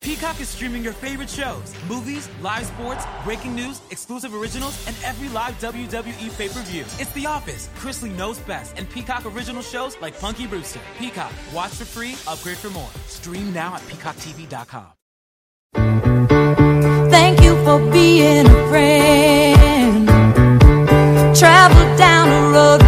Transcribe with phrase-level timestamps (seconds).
[0.00, 5.28] Peacock is streaming your favorite shows, movies, live sports, breaking news, exclusive originals, and every
[5.30, 6.82] live WWE pay per view.
[6.98, 10.80] It's The Office, Chrisley knows best, and Peacock original shows like Punky Brewster.
[10.98, 12.88] Peacock, watch for free, upgrade for more.
[13.06, 14.86] Stream now at peacocktv.com.
[17.10, 20.08] Thank you for being a friend.
[21.36, 22.87] Travel down the road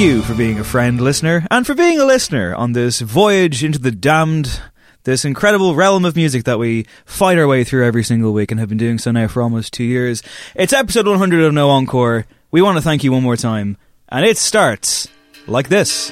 [0.00, 3.78] you for being a friend, listener, and for being a listener on this voyage into
[3.78, 4.58] the damned,
[5.04, 8.58] this incredible realm of music that we fight our way through every single week and
[8.58, 10.22] have been doing so now for almost two years.
[10.54, 12.24] It's episode 100 of No Encore.
[12.50, 13.76] We want to thank you one more time,
[14.08, 15.06] and it starts
[15.46, 16.10] like this.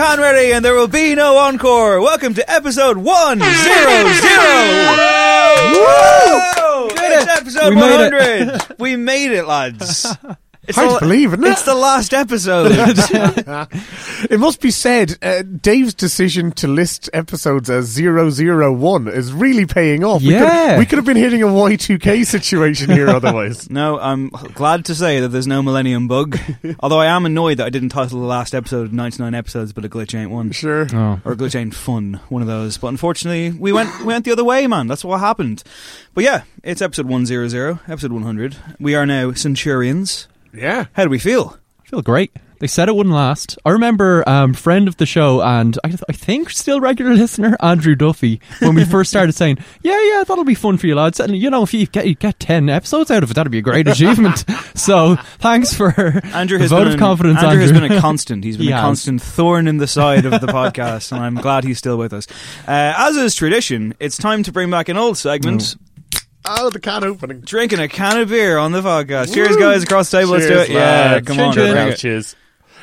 [0.00, 2.00] Is and there will be no encore.
[2.00, 4.54] Welcome to episode one zero zero.
[5.76, 6.88] Woo!
[6.92, 8.78] It's episode one hundred.
[8.78, 10.06] We made it, lads.
[10.68, 11.50] It's Hard the- to believe, isn't it?
[11.52, 12.70] It's the last episode.
[14.30, 20.04] It must be said, uh, Dave's decision to list episodes as 001 is really paying
[20.04, 20.20] off.
[20.22, 20.72] We Yeah.
[20.72, 23.70] could, we could have been hitting a Y2K situation here otherwise.
[23.70, 26.38] no, I'm glad to say that there's no Millennium Bug.
[26.80, 29.88] Although I am annoyed that I didn't title the last episode 99 episodes, but a
[29.88, 30.50] glitch ain't one.
[30.52, 30.86] Sure.
[30.92, 31.20] Oh.
[31.24, 32.76] or glitch ain't fun, one of those.
[32.76, 34.86] But unfortunately, we went we went the other way, man.
[34.86, 35.62] That's what happened.
[36.12, 38.56] But yeah, it's episode one zero zero, episode one hundred.
[38.78, 40.28] We are now Centurions.
[40.52, 40.86] Yeah.
[40.94, 41.56] How do we feel?
[41.84, 42.32] I feel great.
[42.60, 43.58] They said it wouldn't last.
[43.64, 47.94] I remember um, friend of the show and I, I think still regular listener Andrew
[47.94, 51.34] Duffy when we first started saying, "Yeah, yeah, that'll be fun for you lads." And
[51.38, 53.62] you know, if you get you get ten episodes out of it, that'd be a
[53.62, 54.44] great achievement.
[54.74, 55.88] so thanks for
[56.34, 57.38] Andrew the has vote been of an- confidence.
[57.38, 58.44] Andrew, Andrew, has been a constant.
[58.44, 58.82] He's been He a has.
[58.82, 62.26] constant thorn in the side of the podcast, and I'm glad he's still with us.
[62.68, 65.76] Uh, as is tradition, it's time to bring back an old segment.
[66.46, 67.40] Oh, the can opening.
[67.40, 69.34] Drinking a can of beer on the podcast.
[69.34, 70.32] Cheers, guys, across the table.
[70.32, 70.70] Let's do it.
[70.70, 71.26] Yeah, lads.
[71.26, 71.54] come on.
[71.54, 71.88] Chin, chin.
[71.88, 71.96] it.
[71.98, 72.36] Cheers.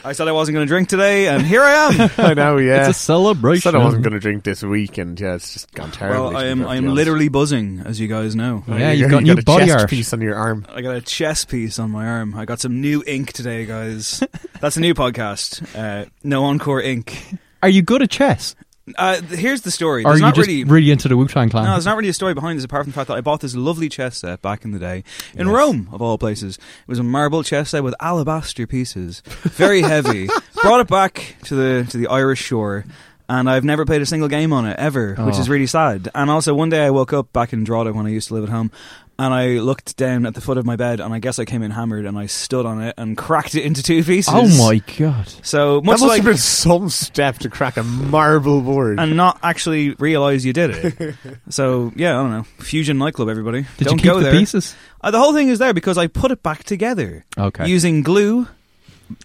[0.03, 2.09] I said I wasn't going to drink today, and here I am.
[2.17, 2.81] I know, yeah.
[2.87, 3.67] it's a celebration.
[3.67, 6.19] I said I wasn't going to drink this week, and yeah, it's just gone terribly.
[6.21, 8.63] well, I am, I am literally buzzing, as you guys know.
[8.67, 9.89] Yeah, You you've got, got you new a body chest art.
[9.89, 10.65] piece on your arm.
[10.69, 12.35] I got a chest piece on my arm.
[12.35, 14.23] I got some new ink today, guys.
[14.61, 15.75] That's a new podcast.
[15.75, 17.19] Uh, no Encore Ink.
[17.61, 18.55] Are you good at chess?
[18.97, 20.03] Uh, here's the story.
[20.05, 20.63] Or are you just really.
[20.63, 21.65] really into the Wu Tang Clan?
[21.65, 23.41] no, there's not really a story behind this apart from the fact that I bought
[23.41, 25.03] this lovely chess set back in the day
[25.35, 26.55] in Rome, of all places.
[26.57, 30.29] It was a marble chess set with alabaster pieces, very heavy.
[30.61, 32.85] Brought it back to the to the Irish shore,
[33.27, 35.39] and I've never played a single game on it ever, which Oh.
[35.39, 36.09] is really sad.
[36.15, 38.43] And also, one day I woke up back in Drogheda when I used to live
[38.45, 38.71] at home,
[39.19, 41.63] and I looked down at the foot of my bed, and I guess I came
[41.63, 44.33] in hammered, and I stood on it and cracked it into two pieces.
[44.35, 45.27] Oh my god!
[45.43, 48.99] So That much must like have been some step to crack a marble board.
[48.99, 51.15] and not actually realize you did it.
[51.49, 52.43] so yeah, I don't know.
[52.59, 53.65] Fusion nightclub, everybody.
[53.77, 54.33] Did don't you keep go the there.
[54.33, 54.75] pieces?
[55.01, 57.67] Uh, the whole thing is there because I put it back together Okay.
[57.67, 58.47] using glue,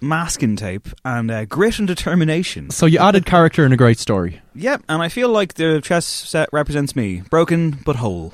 [0.00, 2.70] masking tape, and uh, grit and determination.
[2.70, 4.40] So you added character in a great story.
[4.54, 8.32] Yep, and I feel like the chess set represents me, broken but whole.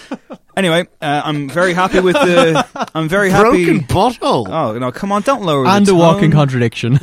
[0.56, 2.66] anyway, uh, I'm very happy with the.
[2.94, 3.64] I'm very happy.
[3.64, 4.46] Broken bottle.
[4.50, 4.92] Oh no!
[4.92, 6.98] Come on, don't lower and the a walking contradiction.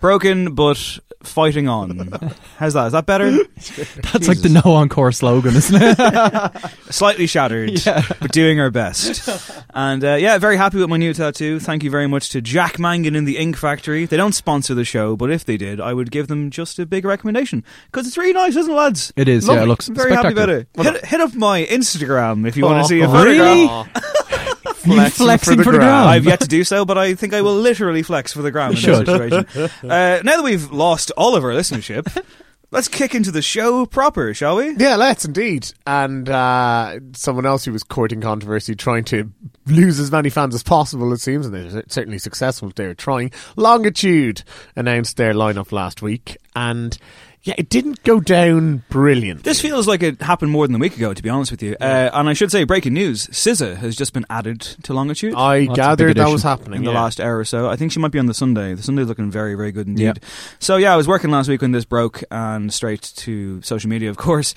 [0.00, 2.08] broken but fighting on.
[2.58, 2.86] How's that?
[2.86, 3.30] Is that better?
[4.12, 6.72] That's like the no encore slogan, isn't it?
[6.92, 9.28] Slightly shattered, but doing our best.
[9.74, 11.60] And uh, yeah, very happy with my new tattoo.
[11.60, 14.06] Thank you very much to Jack Mangan in the Ink Factory.
[14.06, 16.86] They don't sponsor the show, but if they did, I would give them just a
[16.86, 19.12] big recommendation because it's really nice, isn't it, lads?
[19.16, 20.68] It is, yeah, it looks I'm very happy about it.
[20.76, 23.88] Hit, hit up my Instagram if you want to see a Oh, photograph.
[23.92, 24.37] Really?
[24.90, 26.08] You flexing for the, ground?
[26.08, 28.78] I've yet to do so, but I think I will literally flex for the ground
[28.78, 29.46] in this situation.
[29.88, 32.24] Uh, now that we've lost all of our listenership,
[32.70, 34.74] let's kick into the show proper, shall we?
[34.76, 35.70] Yeah, let's indeed.
[35.86, 39.30] And uh, someone else who was courting controversy, trying to
[39.66, 42.72] lose as many fans as possible, it seems, and they're certainly successful.
[42.74, 43.32] They're trying.
[43.56, 44.42] Longitude
[44.76, 46.96] announced their lineup last week, and
[47.42, 49.44] yeah, it didn't go down brilliant.
[49.44, 51.76] This feels like it happened more than a week ago, to be honest with you.
[51.80, 55.34] Uh, and I should say, breaking news: SZA has just been added to Longitude.
[55.34, 57.00] I That's gathered that was happening in the yeah.
[57.00, 57.68] last hour or so.
[57.68, 58.74] I think she might be on the Sunday.
[58.74, 60.02] The Sunday's looking very, very good indeed.
[60.04, 60.28] Yeah.
[60.58, 64.10] So yeah, I was working last week when this broke, and straight to social media,
[64.10, 64.54] of course.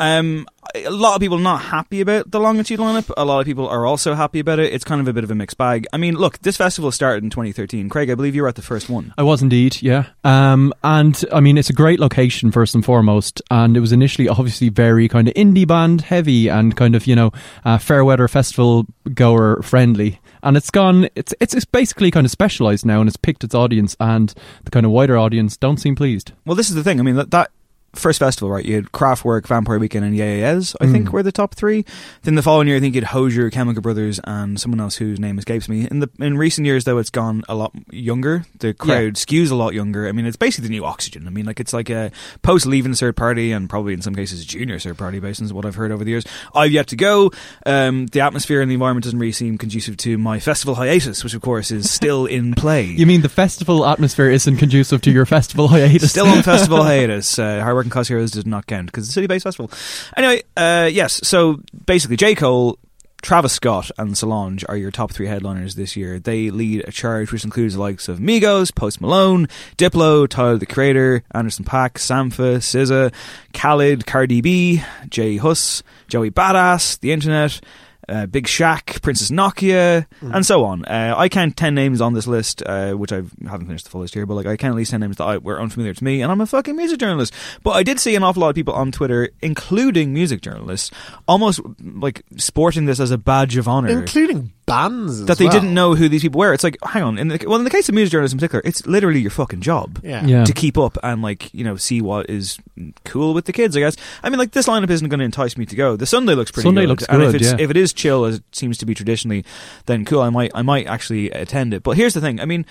[0.00, 3.12] Um, a lot of people not happy about the longitude lineup.
[3.16, 4.72] A lot of people are also happy about it.
[4.72, 5.86] It's kind of a bit of a mixed bag.
[5.92, 7.88] I mean, look, this festival started in 2013.
[7.88, 9.12] Craig, I believe you were at the first one.
[9.18, 10.06] I was indeed, yeah.
[10.24, 13.42] Um, and I mean, it's a great location first and foremost.
[13.50, 17.16] And it was initially obviously very kind of indie band heavy and kind of you
[17.16, 17.32] know
[17.64, 20.18] uh, fair weather festival goer friendly.
[20.42, 21.08] And it's gone.
[21.14, 24.32] It's it's it's basically kind of specialized now, and it's picked its audience, and
[24.64, 26.32] the kind of wider audience don't seem pleased.
[26.46, 26.98] Well, this is the thing.
[26.98, 27.50] I mean, that, that
[27.94, 28.64] first festival, right?
[28.64, 30.92] You had Kraftwerk, Vampire Weekend, and Yeah Yeah Yeahs, I Mm.
[30.92, 31.84] think, were the top three.
[32.22, 35.18] Then the following year, I think you had Hozier, Chemical Brothers, and someone else whose
[35.18, 35.88] name escapes me.
[35.90, 38.44] In the in recent years, though, it's gone a lot younger.
[38.60, 40.08] The crowd skews a lot younger.
[40.08, 41.26] I mean, it's basically the new Oxygen.
[41.26, 42.10] I mean, like it's like a
[42.42, 45.66] post Leaving Cert party, and probably in some cases Junior Cert party, based on what
[45.66, 46.24] I've heard over the years.
[46.54, 47.32] I've yet to go.
[47.66, 51.34] Um, the atmosphere and the environment doesn't really seem conducive to my festival hiatus, which
[51.34, 52.84] of course is still in play.
[52.84, 56.10] You mean the festival atmosphere isn't conducive to your festival hiatus?
[56.10, 57.38] Still on festival hiatus.
[57.38, 59.70] Uh, Working Cause Heroes does not count because it's a city-based festival.
[60.14, 61.26] Anyway, uh, yes.
[61.26, 62.78] So basically, J Cole,
[63.22, 66.18] Travis Scott, and Solange are your top three headliners this year.
[66.18, 69.48] They lead a charge which includes the likes of Migos, Post Malone,
[69.78, 73.14] Diplo, Tyler the Creator, Anderson Paak, Sampha, SZA,
[73.54, 77.62] Khalid, Cardi B, J Hus, Joey Badass, The Internet.
[78.10, 80.84] Uh, Big Shaq, Princess Nokia, and so on.
[80.84, 84.00] Uh, I count ten names on this list, uh, which I haven't finished the full
[84.00, 86.04] list here, but like I count at least ten names that I, were unfamiliar to
[86.04, 87.32] me, and I'm a fucking music journalist.
[87.62, 90.90] But I did see an awful lot of people on Twitter, including music journalists,
[91.28, 95.52] almost like sporting this as a badge of honor including bands as that they well.
[95.52, 96.52] didn't know who these people were.
[96.54, 97.18] It's like, hang on.
[97.18, 99.60] In the, well, in the case of music journalism in particular, it's literally your fucking
[99.60, 100.24] job Yeah.
[100.24, 100.44] Yeah.
[100.44, 102.58] to keep up and like you know see what is
[103.04, 103.76] cool with the kids.
[103.76, 103.96] I guess.
[104.22, 105.96] I mean, like this lineup isn't going to entice me to go.
[105.96, 106.66] The Sunday looks pretty.
[106.68, 107.56] Sunday good, looks and if it's yeah.
[107.58, 109.44] if it is chill as it seems to be traditionally,
[109.86, 110.22] then cool.
[110.22, 111.82] I might I might actually attend it.
[111.82, 112.40] But here's the thing.
[112.40, 112.64] I mean,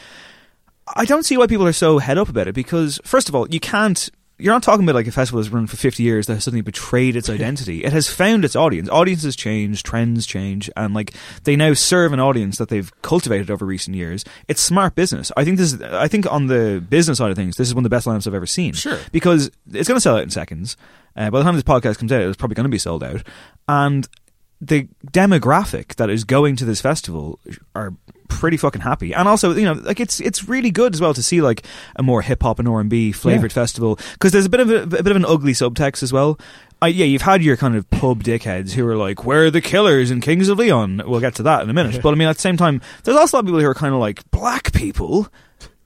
[0.96, 3.48] I don't see why people are so head up about it because first of all,
[3.50, 4.10] you can't.
[4.40, 6.62] You're not talking about like a festival that's run for 50 years that has suddenly
[6.62, 7.84] betrayed its identity.
[7.84, 8.90] it has found its audience.
[8.90, 13.66] Audiences change, trends change, and like they now serve an audience that they've cultivated over
[13.66, 14.24] recent years.
[14.48, 15.32] It's smart business.
[15.38, 15.74] I think this.
[15.74, 18.08] Is, I think on the business side of things, this is one of the best
[18.08, 18.74] lineups I've ever seen.
[18.74, 18.98] Sure.
[19.12, 20.78] because it's going to sell out in seconds.
[21.16, 23.24] Uh, by the time this podcast comes out, it's probably going to be sold out,
[23.68, 24.08] and
[24.62, 27.40] the demographic that is going to this festival
[27.76, 27.94] are
[28.28, 29.14] pretty fucking happy.
[29.14, 32.04] And also you know like it's it's really good as well to see like a
[32.04, 35.08] more hip hop and R&B flavored festival because there's a bit of a, a bit
[35.08, 36.40] of an ugly subtext as well.
[36.82, 39.62] I, yeah you've had your kind of pub dickheads who are like where are the
[39.62, 41.02] killers and Kings of Leon?
[41.06, 42.02] We'll get to that in a minute.
[42.02, 43.74] But I mean at the same time there's also a lot of people who are
[43.74, 45.28] kind of like black people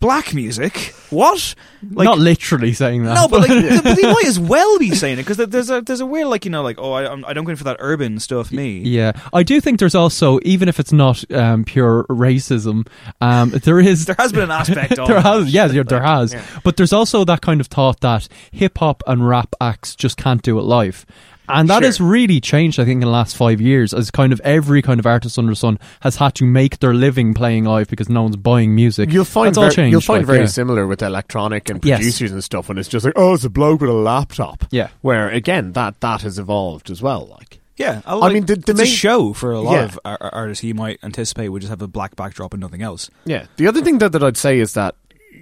[0.04, 1.56] black music what
[1.92, 3.14] like Not literally saying that.
[3.16, 6.00] no, but like, but they might as well be saying it because there's a there's
[6.02, 7.78] a weird like you know like oh I I'm- I don't go in for that
[7.80, 12.04] urban stuff me Yeah, I do think there's also, even if it's not um, pure
[12.10, 12.88] racism,
[13.22, 16.36] um, there is there has been an aspect of there has, yeah, there, there has.
[16.64, 20.42] But there's also that kind of thought that hip hop and rap acts just can't
[20.42, 21.06] do it live.
[21.50, 21.88] And that Sure.
[21.88, 25.00] has really changed, I think, in the last five years, as kind of every kind
[25.00, 28.24] of artist under the sun has had to make their living playing live because no
[28.24, 29.12] one's buying music.
[29.12, 29.92] You'll find That's all ver- changed.
[29.92, 30.46] you'll find like, very yeah.
[30.46, 32.00] similar with electronic and Yes.
[32.00, 34.66] producers and stuff when it's just like oh it's a bloke with a laptop.
[34.72, 34.88] Yeah.
[35.02, 37.28] Where again that that has evolved as well.
[37.32, 39.84] Like Yeah, I, I mean, the- the it's a main- show for a lot Yeah.
[39.86, 42.84] of ar- ar- artists you might anticipate would just have a black backdrop and nothing
[42.84, 43.10] else.
[43.26, 43.46] Yeah.
[43.58, 44.94] The other thing that, that I'd say is that,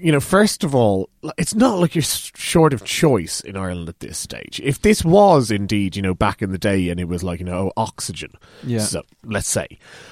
[0.02, 4.00] you know, first of all, it's not like you're short of choice in Ireland at
[4.00, 4.60] this stage.
[4.64, 7.46] If this was indeed, you know, back in the day and it was like, you
[7.46, 8.32] know, oxygen,
[8.64, 8.80] Yeah.
[8.80, 9.68] so, let's say,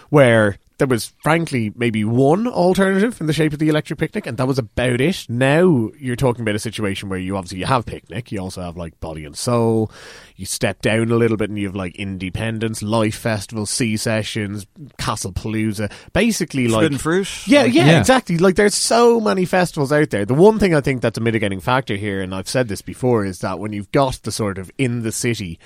[0.10, 4.38] where there was frankly maybe one alternative in the shape of the electric picnic and
[4.38, 5.26] that was about it.
[5.30, 8.76] Now you're talking about a situation where you obviously you have picnic, you also have
[8.78, 9.92] like body and soul,
[10.36, 14.66] you step down a little bit and you have like independence, life festival, sea sessions,
[14.98, 17.48] Castlepalooza, basically like Forbidden fruit.
[17.48, 18.00] yeah, yeah, Yeah.
[18.00, 18.38] exactly.
[18.38, 20.26] Like there's so many festivals out there.
[20.26, 23.26] The one thing I think that's a mitigating factor here, and I've said this before,
[23.26, 25.60] is that when you've got the sort of in the city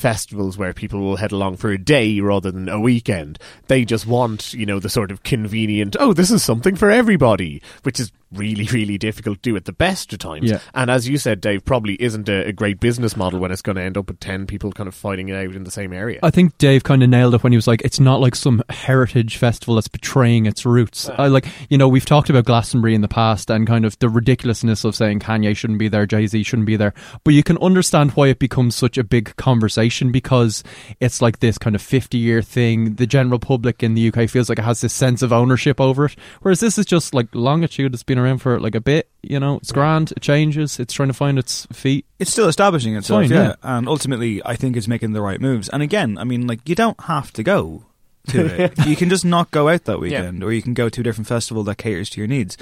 [0.00, 3.38] festivals where people will head along for a day rather than a weekend,
[3.68, 7.62] they just want, you know, the sort of convenient, oh, this is something for everybody,
[7.82, 10.48] which is really, really difficult to do at the best of times.
[10.50, 10.60] Yeah.
[10.74, 13.76] And as you said, Dave, probably isn't a, a great business model when it's going
[13.76, 16.20] to end up with 10 people kind of fighting it out in the same area.
[16.22, 18.62] I think Dave kind of nailed it when he was like, "It's not like some
[18.70, 21.16] heritage festival that's betraying its roots." Uh.
[21.18, 24.08] I like, you know, we've talked about Glastonbury in the past and kind of the
[24.08, 26.94] ridiculousness of saying Kanye shouldn't be there, Jay Z shouldn't be there,
[27.24, 30.62] but you can understand why it becomes such a big conversation because
[31.00, 32.94] it's like this kind of fifty-year thing.
[32.94, 36.04] The general public in the UK feels like it has this sense of ownership over
[36.06, 37.92] it, whereas this is just like longitude.
[37.92, 39.08] It's been around for like a bit.
[39.22, 40.12] You know, it's grand.
[40.12, 40.78] It changes.
[40.78, 42.06] It's trying to find its feet.
[42.18, 43.42] It's still establishing itself, Fine, yeah.
[43.48, 43.54] yeah.
[43.62, 45.68] And ultimately, I think it's making the right moves.
[45.68, 47.84] And again, I mean, like, you don't have to go
[48.28, 48.74] to it.
[48.86, 51.26] you can just not go out that weekend, or you can go to a different
[51.28, 52.56] festival that caters to your needs.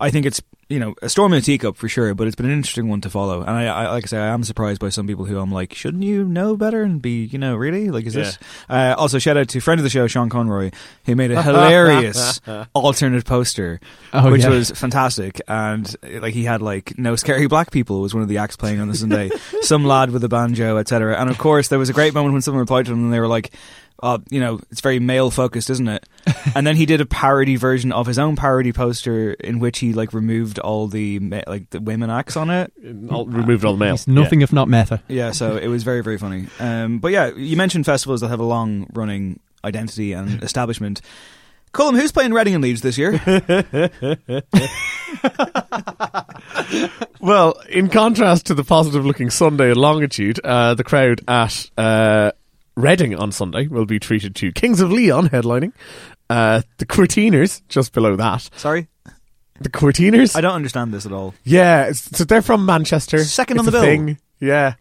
[0.00, 2.46] I think it's, you know, a storm in a teacup for sure, but it's been
[2.46, 3.40] an interesting one to follow.
[3.40, 5.72] And I, I like I say, I am surprised by some people who I'm like,
[5.74, 7.90] shouldn't you know better and be, you know, really?
[7.90, 8.38] Like, is this?
[8.68, 10.70] Uh, also, shout out to friend of the show, Sean Conroy,
[11.06, 12.40] who made a hilarious
[12.74, 13.80] alternate poster,
[14.12, 14.48] Oh, which yeah.
[14.50, 15.40] was fantastic.
[15.48, 18.80] And like, he had like no scary black people was one of the acts playing
[18.80, 19.30] on the Sunday,
[19.62, 21.18] some lad with a banjo, etc.
[21.20, 23.20] And of course, there was a great moment when someone replied to him and they
[23.20, 23.52] were like,
[24.04, 26.06] uh, you know, it's very male focused, isn't it?
[26.54, 29.94] and then he did a parody version of his own parody poster in which he
[29.94, 32.70] like removed all the ma- like the women acts on it.
[33.10, 33.94] All, removed all the mail.
[33.94, 35.00] It's nothing if not meta.
[35.08, 36.48] Yeah, so it was very very funny.
[36.60, 41.00] Um, but yeah, you mentioned festivals that have a long running identity and establishment.
[41.72, 43.18] Colm, who's playing Reading and Leeds this year?
[47.24, 52.32] Well, in contrast to the positive looking Sunday at Longitude, uh, the crowd at uh,
[52.76, 55.72] Reading on Sunday will be treated to Kings of Leon headlining.
[56.28, 58.48] Uh, the Courteeners, just below that.
[58.56, 58.88] Sorry,
[59.60, 60.34] The Courteeners?
[60.34, 61.34] I don't understand this at all.
[61.44, 63.22] Yeah, it's- so they're from Manchester.
[63.22, 63.82] Second on It's the bill.
[63.82, 64.18] Thing.
[64.40, 64.74] Yeah.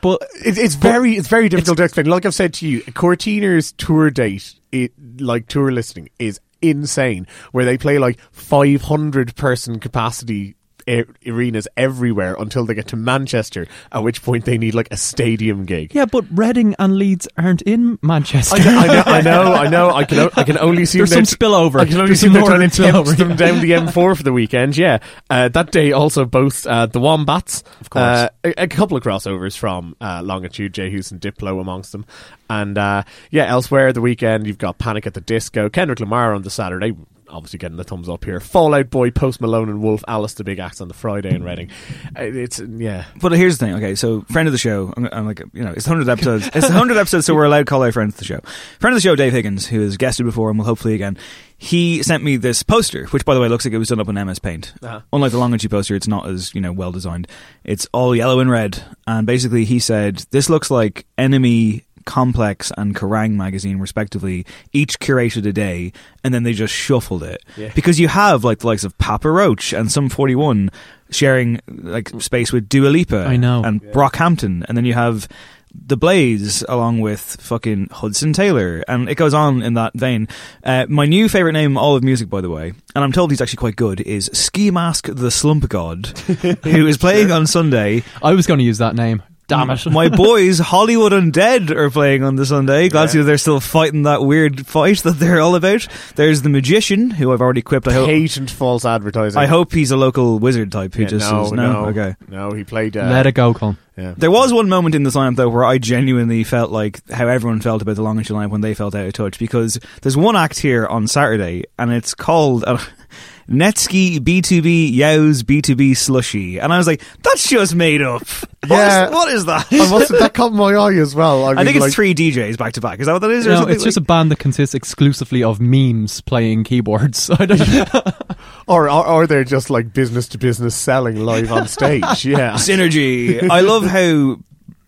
[0.00, 2.06] But It, it's very it's very difficult to explain.
[2.06, 7.26] Like I've said to you, Courteeners tour date, it, like tour listing, is insane.
[7.52, 10.54] Where they play like 500 person capacity
[10.88, 15.64] arenas everywhere until they get to Manchester, at which point they need like a stadium
[15.64, 15.94] gig.
[15.94, 18.56] yeah, but Reading and Leeds aren't in Manchester.
[18.56, 19.90] I know, I know, I know, I know.
[19.90, 21.80] I can, o- I can only see There's some spillover.
[21.80, 24.76] I can only see they're trying to tempt them down the M4 for the weekend.
[24.76, 24.98] Yeah,
[25.30, 28.28] uh, that day also boasts uh, the Wombats, of course.
[28.44, 32.04] a, a couple of crossovers from uh, Longitude, J Hus and Diplo amongst them,
[32.50, 36.42] and uh, yeah, elsewhere the weekend you've got Panic at the Disco, Kendrick Lamar on
[36.42, 36.92] the Saturday.
[37.32, 38.38] Obviously, getting the thumbs up here.
[38.40, 41.70] Fallout Boy, Post Malone, and Wolf Alice, the big acts on the Friday in Reading.
[42.16, 43.74] Uh, It's yeah, But here's the thing.
[43.76, 44.92] Okay, so friend of the show.
[44.96, 46.46] I'm, I'm like, you know, it's 100 episodes.
[46.54, 48.40] It's 100 episodes, so we're allowed to call our friends of the show.
[48.78, 51.16] Friend of the show, Dave Higgins, who has guested before and will hopefully again.
[51.56, 54.08] He sent me this poster, which, by the way, looks like it was done up
[54.08, 54.74] in MS Paint.
[54.82, 55.00] Uh-huh.
[55.12, 57.28] Unlike the Longitude poster, it's not as you know well designed.
[57.64, 61.84] It's all yellow and red, and basically he said this looks like enemy.
[62.04, 65.92] Complex and Kerrang magazine, respectively, each curated a day,
[66.24, 67.42] and then they just shuffled it.
[67.74, 70.70] Because you have like the likes of Papa Roach and Sum Forty One
[71.10, 73.62] sharing like space with Dua Lipa, I know.
[73.62, 75.28] and Brockhampton, and then you have
[75.74, 80.28] the Blaze along with fucking Hudson Taylor, and it goes on in that vein.
[80.62, 83.40] Uh, my new favorite name all of music, by the way, and I'm told he's
[83.40, 86.06] actually quite good, is Ski Mask the Slump God,
[86.64, 88.02] who is playing on Sunday.
[88.22, 89.22] I was going to use that name.
[89.48, 89.84] Damn it.
[89.90, 92.88] My boys, Hollywood Undead, are playing on the Sunday.
[92.88, 95.86] Glad to see they're still fighting that weird fight that they're all about.
[96.14, 97.86] There's the Magician, who I've already quipped.
[97.88, 99.38] I hope, patent false advertising.
[99.40, 102.16] I hope he's a local wizard type who Yeah, just no, says, no, no, okay.
[102.28, 102.52] no.
[102.52, 102.96] He played.
[102.96, 103.76] Uh, Let it go, Colin.
[103.96, 104.14] Yeah.
[104.16, 107.60] There was one moment in the lineup though where I genuinely felt like how everyone
[107.60, 110.58] felt about the Longitude lineup when they felt out of touch because there's one act
[110.60, 112.78] here on Saturday and it's called uh,
[113.48, 118.22] Netsky B2B Yows B2B Slushy and I was like that's just made up.
[118.62, 119.06] What Yeah.
[119.06, 119.66] is- what is that?
[119.72, 121.44] I must have, that caught my eye as well.
[121.46, 123.00] I, I mean, think it's like, three DJs back to back.
[123.00, 123.44] Is that what that is?
[123.44, 127.28] No, something it's just a band that consists exclusively of memes playing keyboards.
[127.40, 127.60] I don't
[128.68, 132.24] or, or or they're just like business to business selling live on stage.
[132.24, 133.42] Yeah, synergy.
[133.50, 134.36] I love how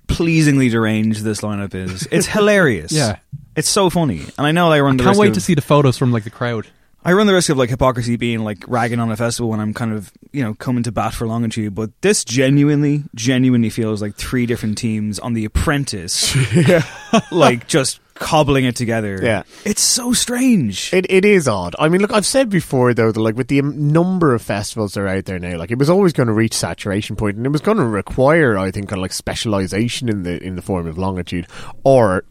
[0.07, 2.07] pleasingly deranged this lineup is.
[2.13, 2.93] It's hilarious.
[2.93, 3.19] Yeah.
[3.57, 4.21] It's so funny.
[4.39, 6.13] And I know I run the Can't risk wait of, to see the photos from
[6.13, 6.67] like the crowd.
[7.05, 9.75] I run the risk of like hypocrisy being like ragging on a festival when I'm
[9.75, 14.15] kind of, you know, coming to bat for Longitude, but this genuinely, genuinely feels like
[14.15, 16.35] three different teams on The Apprentice.
[17.31, 19.19] like just cobbling it together.
[19.23, 19.43] Yeah.
[19.65, 20.95] It's so strange.
[20.95, 21.77] It it is odd.
[21.79, 24.95] I mean, look, I've said before though that like with the um, number of festivals
[24.95, 27.45] that are out there now, like it was always going to reach saturation point, and
[27.45, 30.63] it was going to require, I think, kind of like specialization in the in the
[30.63, 31.47] form of longitude,
[31.83, 32.25] or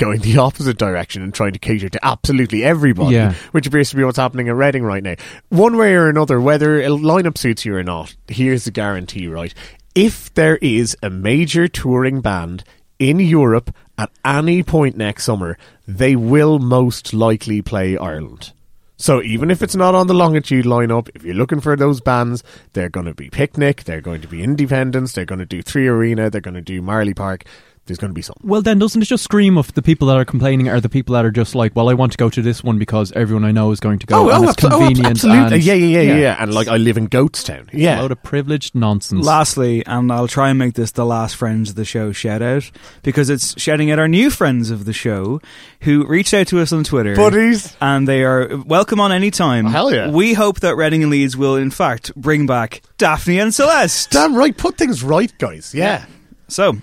[0.00, 3.34] going the opposite direction and trying to cater to absolutely everybody, Yeah.
[3.52, 5.14] which appears to be what's happening at Reading right now.
[5.50, 9.54] One way or another, whether a lineup suits you or not, here's the guarantee, right?
[9.94, 12.64] If there is a major touring band
[12.98, 18.52] in Europe at any point next summer, they will most likely play Ireland.
[18.96, 22.44] So even if it's not on the longitude lineup, if you're looking for those bands,
[22.74, 25.88] they're going to be Picnic, they're going to be Independence, they're going to do Three
[25.88, 27.44] Arena, they're going to do Marlay Park.
[27.90, 28.48] There's going to be something.
[28.48, 31.14] Well, then doesn't it just scream of the people that are complaining are the people
[31.14, 33.50] that are just like, well, I want to go to this one because everyone I
[33.50, 35.56] know is going to go, oh, oh, and it's abso- oh, absolutely.
[35.56, 37.72] and- yeah, yeah, yeah, yeah, And like, I live in Goatstown.
[37.74, 38.00] A Yeah.
[38.00, 39.26] load of privileged nonsense.
[39.26, 42.70] Lastly, and I'll try and make this the last friends of the show shout out
[43.02, 45.40] because it's shouting at our new friends of the show
[45.80, 47.16] who reached out to us on Twitter.
[47.16, 47.76] Buddies.
[47.80, 49.66] And they are welcome on any time.
[49.66, 50.10] Oh, hell yeah.
[50.10, 54.10] We hope that Reading and Leeds will, in fact, bring back Daphne and Celeste.
[54.12, 54.56] Damn right.
[54.56, 55.74] Put things right, guys.
[55.74, 56.04] Yeah.
[56.48, 56.76] So,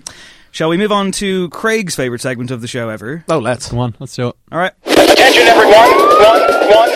[0.58, 3.24] shall we move on to Craig's favourite segment of the show ever?
[3.28, 3.68] Oh, let's.
[3.68, 4.34] Come on, let's do it.
[4.50, 4.72] All right.
[4.86, 5.88] Attention everyone.
[6.18, 6.90] One, one.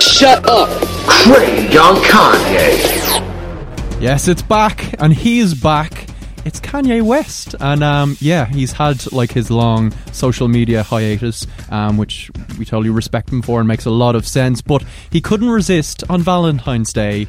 [0.00, 0.68] Shut up.
[1.08, 4.00] Craig on Kanye.
[4.00, 6.06] Yes, it's back, and he is back.
[6.44, 11.96] It's Kanye West, and um, yeah, he's had like his long social media hiatus, um,
[11.96, 14.62] which we totally respect him for and makes a lot of sense.
[14.62, 17.26] But he couldn't resist on Valentine's Day.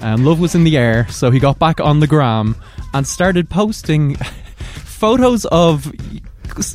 [0.00, 2.56] Um, love was in the air, so he got back on the gram
[2.94, 4.14] and started posting
[4.84, 5.90] photos of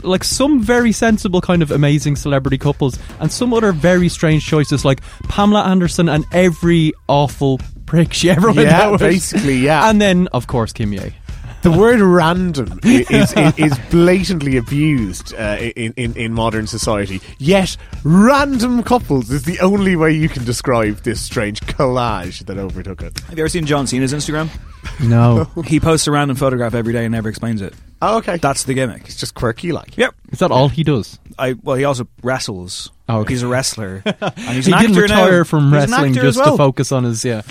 [0.04, 4.86] like some very sensible kind of amazing celebrity couples and some other very strange choices
[4.86, 9.02] like Pamela Anderson and every awful prick she ever went Yeah, out with.
[9.02, 9.90] basically, yeah.
[9.90, 11.14] And then, of course, Kim Ye.
[11.66, 17.22] The word random is, is, is blatantly abused uh, in, in, in modern society.
[17.40, 23.02] Yet, random couples is the only way you can describe this strange collage that overtook
[23.02, 23.20] it.
[23.22, 24.50] Have you ever seen John Cena's Instagram?
[25.00, 25.50] No.
[25.66, 27.74] He posts a random photograph every day and never explains it.
[28.00, 28.38] Oh, okay.
[28.38, 29.06] That's the gimmick.
[29.06, 29.98] It's just quirky, like.
[29.98, 30.14] Yep.
[30.34, 31.18] Is that all he does?
[31.40, 32.92] I well, he also wrestles.
[33.10, 33.34] Oh, okay.
[33.34, 34.04] He's a wrestler.
[34.22, 35.24] And he's he an didn't actor now.
[35.24, 36.52] retire from He's wrestling just well.
[36.52, 37.42] to focus on his yeah.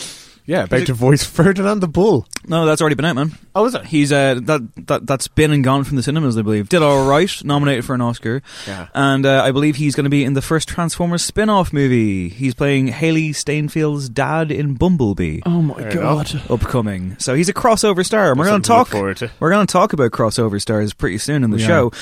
[0.47, 2.27] Yeah, about to voice Ferdinand the Bull.
[2.47, 3.33] No, that's already been out, man.
[3.55, 3.87] Oh, is it?
[3.87, 6.69] He's uh, that that that's been and gone from the cinemas, I believe.
[6.69, 8.43] Did all right, nominated for an Oscar.
[8.67, 8.89] Yeah.
[8.95, 12.29] and uh, I believe he's going to be in the first Transformers spin-off movie.
[12.29, 15.41] He's playing Hailee Steinfeld's dad in Bumblebee.
[15.47, 16.43] Oh my Fair god.
[16.51, 18.31] Upcoming, so he's a crossover star.
[18.31, 18.91] And we're going to to talk.
[18.91, 19.31] to.
[19.41, 21.67] We're going to talk about crossover stars pretty soon in the Yeah.
[21.67, 21.93] show.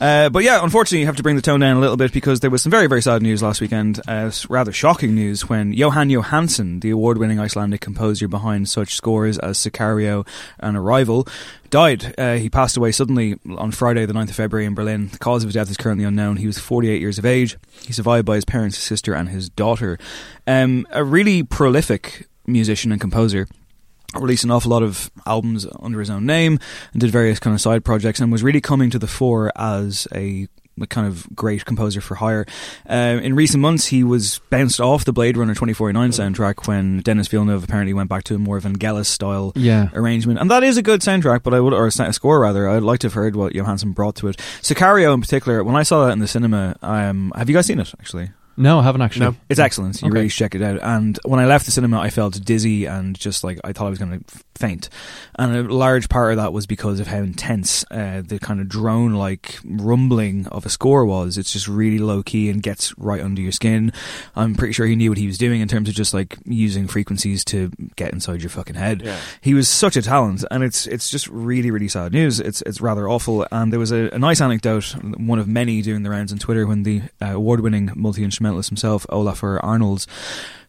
[0.00, 2.40] Uh, but yeah, unfortunately, you have to bring the tone down a little bit because
[2.40, 4.00] there was some very, very sad news last weekend.
[4.08, 9.58] Uh, rather shocking news when Jóhann Jóhannsson, the award-winning Icelandic composer behind such scores as
[9.58, 10.26] Sicario
[10.58, 11.26] and Arrival,
[11.70, 12.14] died.
[12.18, 15.08] Uh, he passed away suddenly on Friday, the 9th of February in Berlin.
[15.08, 16.36] The cause of his death is currently unknown.
[16.36, 17.56] He was 48 years of age.
[17.84, 19.98] He's survived by his parents, his sister, and his daughter.
[20.46, 23.46] Um, a really prolific musician and composer
[24.14, 26.58] released an awful lot of albums under his own name
[26.92, 30.06] and did various kind of side projects and was really coming to the fore as
[30.14, 32.46] a a kind of great composer for hire.
[32.88, 37.28] Uh, in recent months, he was bounced off the Blade Runner 2049 soundtrack when Denis
[37.28, 39.88] Villeneuve apparently went back to a more Vangelis style Yeah.
[39.94, 40.38] arrangement.
[40.40, 43.00] And that is a good soundtrack, but I would, or a score rather, I'd like
[43.00, 44.36] to have heard what Jóhannsson brought to it.
[44.62, 47.78] Sicario in particular, when I saw that in the cinema, um, have you guys seen
[47.78, 48.30] it actually?
[48.56, 49.26] No, I haven't actually.
[49.26, 49.36] No.
[49.48, 50.02] It's excellent.
[50.02, 50.14] You Okay.
[50.14, 50.78] really should check it out.
[50.82, 53.90] And when I left the cinema, I felt dizzy and just like I thought I
[53.90, 54.88] was going to faint.
[55.38, 58.68] And a large part of that was because of how intense uh, the kind of
[58.68, 61.38] drone like rumbling of a score was.
[61.38, 63.92] It's just really low key and gets right under your skin.
[64.36, 66.86] I'm pretty sure he knew what he was doing in terms of just like using
[66.88, 69.02] frequencies to get inside your fucking head.
[69.02, 69.18] Yeah.
[69.40, 72.38] He was such a talent, and it's it's just really really sad news.
[72.40, 73.46] It's it's rather awful.
[73.50, 76.66] And there was a, a nice anecdote, one of many doing the rounds on Twitter,
[76.66, 77.90] when the uh, award-winning
[78.42, 80.06] multi-instrumentalist himself, Ólafur Arnalds,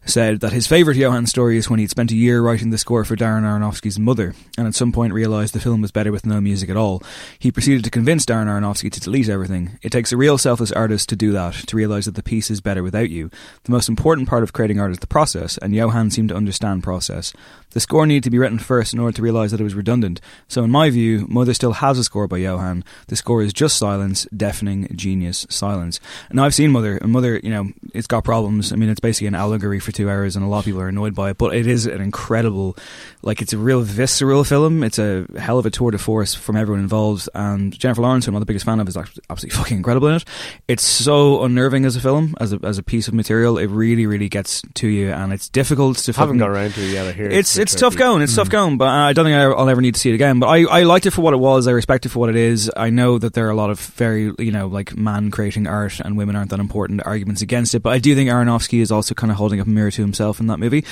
[0.06, 3.04] said that his favourite Johann story is when he'd spent a year writing the score
[3.04, 6.42] for Darren Aronofsky's Mother, and at some point realised the film was better with no
[6.42, 7.02] music at all.
[7.38, 9.78] He proceeded to convince Darren Aronofsky to delete everything.
[9.82, 12.60] It takes a real selfless artist to do that, to realise that the piece is
[12.60, 13.30] better without you.
[13.64, 16.82] The most important part of creating art is the process, and Johann seemed to understand
[16.82, 17.32] process.
[17.74, 20.20] The score needed to be written first in order to realise that it was redundant.
[20.48, 22.84] So, in my view, Mother still has a score by Johann.
[23.08, 26.00] The score is just silence, deafening, genius silence.
[26.32, 28.72] Now, I've seen Mother, and Mother, you know, it's got problems.
[28.72, 30.88] I mean, it's basically an allegory for two hours, and a lot of people are
[30.88, 31.38] annoyed by it.
[31.38, 32.76] But it is an incredible,
[33.22, 34.82] like it's a real visceral film.
[34.82, 38.30] It's a hell of a tour de force from everyone involved, and Jennifer Lawrence, who
[38.30, 40.24] I'm not the biggest fan of, is absolutely fucking incredible in it.
[40.68, 43.58] It's so unnerving as a film, as a as a piece of material.
[43.58, 46.12] It really, really gets to you, and it's difficult to.
[46.12, 47.06] I Haven't got around to it yet.
[47.06, 48.22] I hear it's it's tough going.
[48.22, 48.52] It's tough mm.
[48.52, 50.38] going, but I don't think I'll ever need to see it again.
[50.38, 51.66] But I, I liked it for what it was.
[51.66, 52.70] I respect it for what it is.
[52.76, 56.00] I know that there are a lot of very you know like man creating art
[56.00, 57.80] and women aren't that important arguments against it.
[57.80, 60.40] But I do think Aronofsky is also kind of holding up a mirror to himself
[60.40, 60.84] in that movie.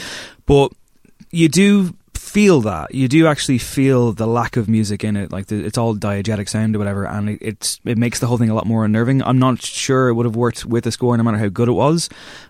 [0.47, 0.73] But
[1.31, 1.95] you do
[2.33, 2.95] feel that.
[2.95, 6.49] You do actually feel the lack of music in it like the, it's all diegetic
[6.49, 9.23] sound or whatever and it, it's it makes the whole thing a lot more unnerving.
[9.23, 11.73] I'm not sure it would have worked with the score no matter how good it
[11.73, 12.09] was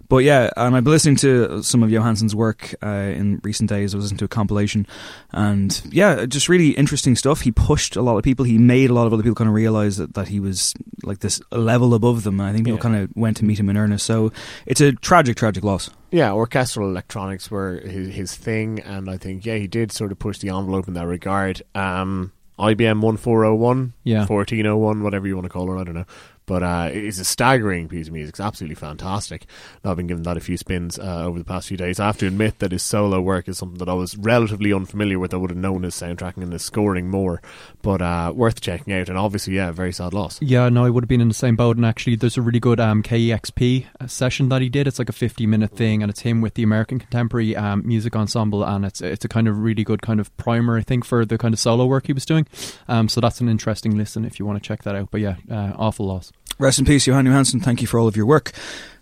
[0.08, 2.86] but yeah and i've been listening to some of Jóhannsson's work uh,
[3.20, 3.92] in recent days.
[3.92, 4.86] I was listening to a compilation
[5.32, 7.40] and yeah just really interesting stuff.
[7.40, 8.44] He pushed a lot of people.
[8.44, 11.18] He made a lot of other people kind of realize that, that he was like
[11.20, 12.82] this level above them and i think people Yeah.
[12.82, 14.06] kind of went to meet him in earnest.
[14.06, 14.32] So
[14.66, 19.44] it's a tragic tragic loss Yeah, orchestral electronics were his, his thing, and I think
[19.46, 21.62] yeah, he did sort of push the envelope in that regard.
[21.74, 24.26] Um, IBM one four zero one, Yeah.
[24.26, 26.04] fourteen oh one, whatever you want to call it, I don't know.
[26.52, 28.34] But uh, it's a staggering piece of music.
[28.34, 29.46] It's absolutely fantastic.
[29.82, 31.98] I've been giving that a few spins uh, over the past few days.
[31.98, 35.18] I have to admit that his solo work is something that I was relatively unfamiliar
[35.18, 35.32] with.
[35.32, 37.40] I would have known his soundtracking and his scoring more,
[37.80, 39.08] but uh, worth checking out.
[39.08, 40.42] And obviously, yeah, very sad loss.
[40.42, 41.78] Yeah, no, I would have been in the same boat.
[41.78, 44.86] And actually, there's a really good um, KEXP session that he did.
[44.86, 48.14] It's like a 50 minute thing, and it's him with the American Contemporary um, Music
[48.14, 51.24] Ensemble, and it's it's a kind of really good kind of primer, I think, for
[51.24, 52.46] the kind of solo work he was doing.
[52.88, 55.10] Um, so that's an interesting listen if you want to check that out.
[55.10, 56.30] But yeah, uh, awful loss.
[56.62, 57.60] Rest in peace, Jóhann Jóhannsson.
[57.60, 58.52] Thank you for all of your work.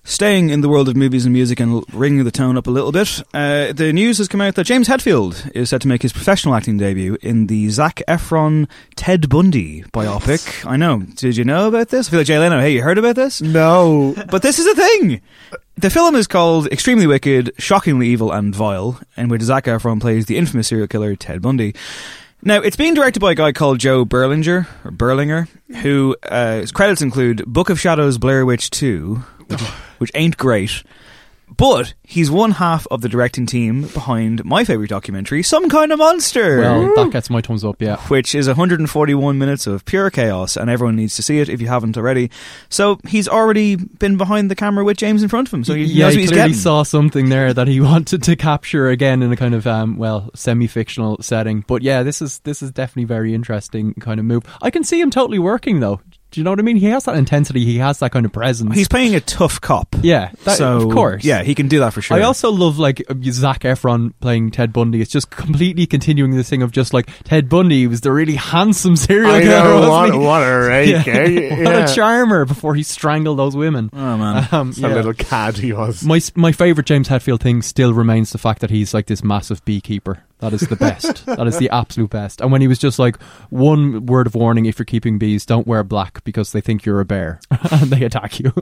[0.03, 2.91] Staying in the world of movies and music and ringing the tone up a little
[2.91, 6.11] bit, uh, the news has come out that James Hetfield is set to make his
[6.11, 10.65] professional acting debut in the Zac Efron Ted Bundy biopic.
[10.67, 11.01] I know.
[11.01, 12.09] Did you know about this?
[12.09, 12.59] I feel like Jay Leno.
[12.59, 13.43] Hey, you heard about this?
[13.43, 15.21] No, But this is a thing.
[15.77, 20.25] The film is called Extremely Wicked, Shockingly Evil and Vile, in which Zac Efron plays
[20.25, 21.75] the infamous serial killer Ted Bundy.
[22.43, 25.47] Now, it's being directed by a guy called Joe Berlinger, or Berlinger,
[25.83, 29.61] who uh, his credits include Book of Shadows, Blair Witch 2, which,
[29.99, 30.83] which ain't great,
[31.57, 35.99] but he's one half of the directing team behind my favourite documentary, Some Kind of
[35.99, 37.97] Monster Well, that gets my thumbs up, yeah.
[38.09, 41.69] which is 141 minutes of pure chaos, and everyone needs to see it if you
[41.69, 42.31] haven't already.
[42.69, 45.85] So he's already been behind the camera with James in front of him, so he
[45.85, 46.61] yeah, knows he he's clearly getting.
[46.63, 50.31] saw something there that he wanted to capture again in a kind of um, well
[50.35, 51.65] semi-fictional setting.
[51.67, 54.45] But yeah, this is this is definitely very interesting kind of move.
[54.63, 56.01] I can see him totally working though.
[56.31, 56.77] Do you know what I mean?
[56.77, 57.65] He has that intensity.
[57.65, 58.75] He has that kind of presence.
[58.75, 59.89] He's playing a tough cop.
[60.03, 61.25] yeah, that, so of course.
[61.25, 62.17] yeah, he can do that for sure.
[62.17, 65.01] I also love like Zac Efron playing Ted Bundy.
[65.01, 68.95] It's just completely continuing this thing of just like Ted Bundy was the really handsome
[68.97, 69.81] serial I killer.
[69.81, 71.65] know what, what a rake, eh?
[71.65, 73.91] what a charmer before he strangled those women.
[73.93, 74.89] oh man, Um, A yeah.
[74.95, 76.05] little cad he was.
[76.05, 79.65] My my favorite James Hetfield thing still remains the fact that he's like this massive
[79.65, 80.23] beekeeper.
[80.41, 81.25] That is the best.
[81.27, 82.41] that is the absolute best.
[82.41, 85.67] And when he was just like one word of warning: if you're keeping bees, don't
[85.67, 88.53] wear black because they think you're a bear and they attack you.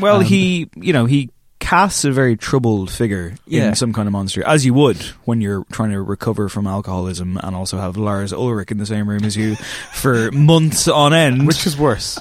[0.00, 3.68] well, um, he you know he casts a very troubled figure Yeah.
[3.68, 7.36] in some kind of monster, as you would when you're trying to recover from alcoholism
[7.42, 9.56] and also have Lars Ulrich in the same room as you
[9.92, 11.46] for months on end.
[11.48, 12.18] Which is worse?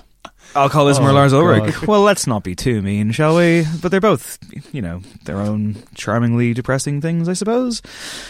[0.58, 1.74] Alcoholism Oh, or Lars Ulrich.
[1.76, 1.86] God.
[1.88, 3.66] Well, let's not be too mean, shall we?
[3.82, 4.38] But they're both,
[4.74, 7.82] you know, their own charmingly depressing things, I suppose.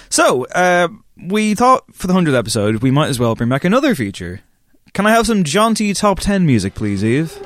[0.09, 3.95] So, uh, we thought for the 100th episode, we might as well bring back another
[3.95, 4.41] feature.
[4.93, 7.37] Can I have some jaunty top 10 music, please, Eve?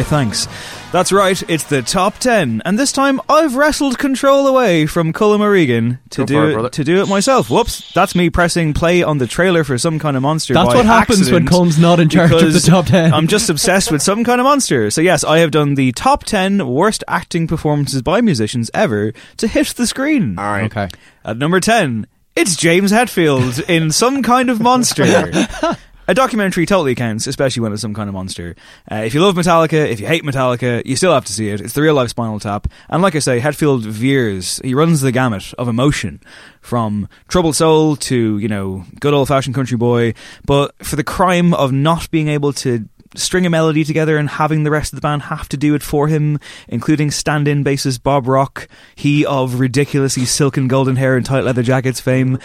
[0.00, 0.48] Why, thanks.
[0.92, 5.40] That's right, it's the top 10, and this time I've wrestled control away from Colm
[5.40, 7.48] O'Regan to Go do it, it, to do it myself.
[7.48, 10.52] Whoops, that's me pressing play on the trailer for some kind of monster.
[10.54, 13.12] That's by what happens when accident Colm's not in charge of the top 10.
[13.12, 14.90] I'm just obsessed with some kind of monster.
[14.90, 19.46] So yes, I have done the top 10 worst acting performances by musicians ever to
[19.46, 20.38] hit the screen.
[20.38, 20.64] All right.
[20.64, 20.88] Okay.
[21.24, 25.04] At number 10, it's James Hetfield in Some Kind of Monster.
[26.10, 28.56] A documentary totally counts, especially when it's some kind of monster.
[28.90, 31.60] Uh, if you love Metallica, if you hate Metallica, you still have to see it.
[31.60, 32.66] It's the real life Spinal Tap.
[32.88, 36.20] And like I say, Hetfield veers, he runs the gamut of emotion
[36.60, 40.14] from Troubled Soul to, you know, good old fashioned country boy.
[40.44, 44.62] But for the crime of not being able to string a melody together and having
[44.62, 48.26] the rest of the band have to do it for him, including stand-in bassist Bob
[48.26, 52.38] Rock, he of ridiculously silken golden hair and tight leather jackets fame.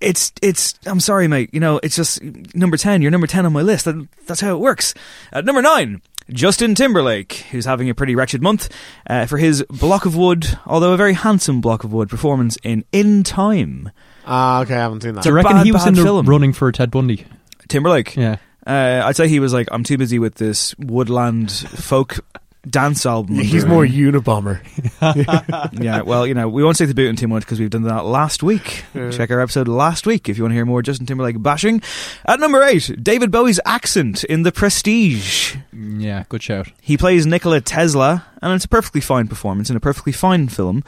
[0.00, 0.74] It's it's.
[0.86, 1.50] I'm sorry, mate.
[1.52, 2.22] You know, it's just
[2.54, 3.02] number ten.
[3.02, 3.84] You're number ten on my list.
[3.84, 4.94] That, that's how it works.
[5.32, 8.68] At number nine, Justin Timberlake, who's having a pretty wretched month,
[9.08, 12.84] uh, for his block of wood, although a very handsome block of wood performance in
[12.92, 13.90] In Time.
[14.26, 15.18] Ah, okay, I haven't seen that.
[15.20, 16.26] It's a Do you reckon bad, he was in the film.
[16.26, 17.26] running for Ted Bundy?
[17.68, 18.16] Timberlake.
[18.16, 18.36] Yeah.
[18.66, 22.20] Uh, I'd say he was like, I'm too busy with this woodland folk
[22.68, 23.36] dance album.
[23.38, 24.60] I'm He's doing." more Unabomber.
[25.82, 28.04] yeah, well, you know, we won't say the booting too much because we've done that
[28.04, 28.84] last week.
[28.92, 31.82] Check our episode last week if you want to hear more Justin Timberlake bashing.
[32.26, 35.56] At number eight, David Bowie's accent in The Prestige.
[35.72, 36.68] Yeah, good shout.
[36.80, 40.84] He plays Nikola Tesla, and it's a perfectly fine performance in a perfectly fine film.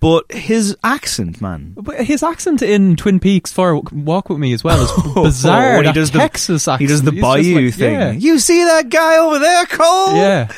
[0.00, 1.74] But his accent, man.
[1.76, 5.22] But his accent in Twin Peaks Fire Walk with Me as well is oh, oh,
[5.24, 5.76] bizarre.
[5.76, 6.80] When that Texas the, accent.
[6.80, 7.92] He does the He's Bayou like- thing.
[7.94, 8.10] Yeah.
[8.12, 10.16] You see that guy over there, Cole?
[10.16, 10.52] yeah.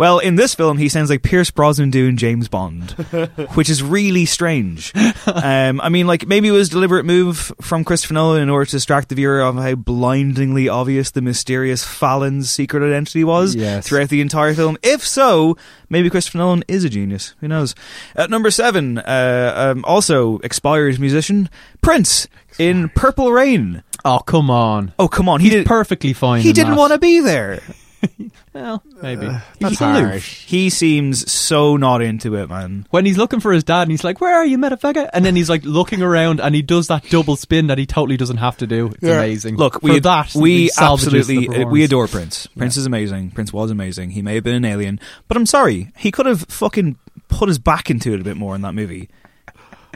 [0.00, 2.92] Well, in this film, he sounds like Pierce Brosnan doing James Bond,
[3.52, 4.94] which is really strange.
[5.26, 8.64] Um, I mean, like maybe it was a deliberate move from Christopher Nolan in order
[8.64, 13.86] to distract the viewer of how blindingly obvious the mysterious Fallon's secret identity was Yes.
[13.86, 14.78] throughout the entire film.
[14.82, 15.58] If so,
[15.90, 17.34] maybe Christopher Nolan is a genius.
[17.40, 17.74] Who knows?
[18.16, 21.50] At number seven, uh, um, also expired musician
[21.82, 22.26] Prince
[22.58, 23.82] in Purple Rain.
[24.02, 24.94] Oh, come on.
[24.98, 25.66] Oh, come on, he He's did.
[25.66, 26.40] perfectly fine.
[26.40, 27.60] He didn't want to be there.
[28.52, 29.26] Well, maybe.
[29.60, 30.08] That's He's aloof.
[30.10, 30.44] harsh.
[30.46, 32.84] He seems so not into it, man.
[32.90, 35.08] When he's looking for his dad and he's like, Where are you, motherfucker?
[35.12, 38.16] And then he's like looking around and he does that double spin that he totally
[38.16, 38.86] doesn't have to do.
[38.88, 39.18] It's Yeah.
[39.18, 39.56] amazing.
[39.56, 42.48] Look, For we that, we he salvages the absolutely uh, we adore Prince.
[42.48, 43.30] Prince is amazing.
[43.30, 44.10] Prince was amazing.
[44.10, 47.60] He may have been an alien, but I'm sorry, he could have fucking put his
[47.60, 49.08] back into it a bit more in that movie.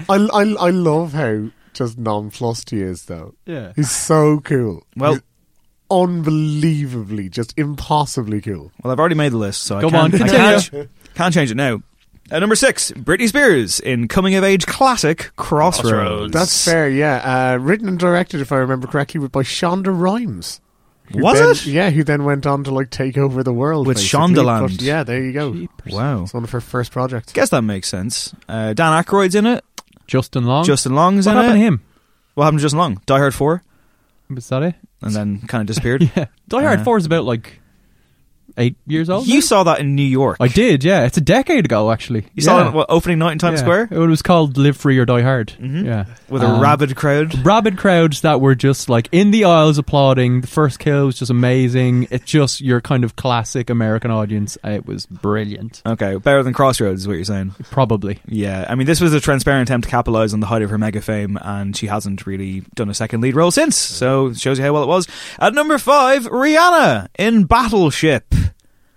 [0.09, 3.35] I, I, I love how just nonplussed he is, though.
[3.47, 3.73] Yeah.
[3.75, 4.85] He's so cool.
[4.97, 5.23] Well- He's
[5.91, 8.73] unbelievably, just impossibly cool.
[8.83, 11.51] Well, I've already made the list, so Go I can't, on, I can't, can't change
[11.51, 11.83] it now.
[12.31, 16.33] At number six, Britney Spears in coming of age classic Crossroads.
[16.33, 17.53] That's fair, yeah.
[17.53, 20.61] Uh, written and directed, if I remember correctly, by Shonda Rhimes.
[21.13, 21.67] Was then- it?
[21.67, 24.35] Yeah, who then went on to like take over the world With basically.
[24.37, 24.79] Shondaland.
[24.79, 25.67] But, yeah, there you go.
[25.91, 26.23] Wow.
[26.23, 27.33] It's one of her first projects.
[27.35, 28.35] Guess that makes sense.
[28.49, 29.63] Uh, Dan Aykroyd's in it.
[30.07, 30.65] Justin Long.
[30.65, 31.41] Justin Long's what in it.
[31.41, 31.83] What happened to him?
[32.33, 33.03] What happened to Justin Long?
[33.05, 33.63] Die Hard Four,
[34.31, 34.75] Was that it?
[35.05, 36.03] And then kind of disappeared.
[36.17, 36.27] Yeah.
[36.49, 37.61] Die Hard Uh, 4 is about like
[38.57, 39.27] eight years old.
[39.27, 39.41] You now?
[39.41, 40.37] saw that in New York.
[40.41, 41.05] I did, yeah.
[41.05, 42.27] It's a decade ago, actually.
[42.35, 43.65] You saw it what, opening night in Times Yeah.
[43.65, 45.53] Square It was called Live Free or Die Hard.
[45.61, 45.85] Mhm.
[45.87, 46.05] Yeah.
[46.29, 47.45] with a Um, rabid crowd.
[47.47, 50.41] rabid crowds that were just like in the aisles applauding.
[50.41, 52.09] The first kill was just amazing.
[52.11, 54.59] It's just your kind of classic American audience.
[54.65, 55.83] It was brilliant.
[55.87, 57.55] Okay, better than Crossroads is what you're saying.
[57.71, 58.19] Probably.
[58.27, 60.79] Yeah, I mean, this was a transparent attempt to capitalize on the height of her
[60.79, 63.77] mega fame, and she hasn't really done a second lead role since.
[63.77, 65.07] So it shows you how well it was.
[65.39, 68.35] At number five, Rihanna in Battleship.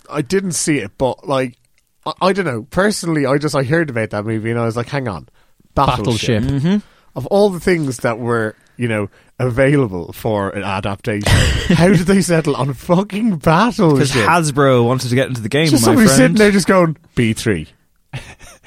[0.10, 1.58] I didn't see it, but like,
[2.06, 2.64] I, I don't know.
[2.64, 5.30] Personally, I just I heard about that movie and I was like, hang on,
[5.76, 6.44] Battleship.
[6.44, 6.78] Mm-hmm.
[7.16, 11.28] Of all the things that were, you know, available for an adaptation,
[11.76, 13.96] how did they settle on fucking Battleship?
[13.96, 16.18] Because Hasbro wanted to get into the game, just my somebody friend.
[16.18, 17.68] sitting there just going B three.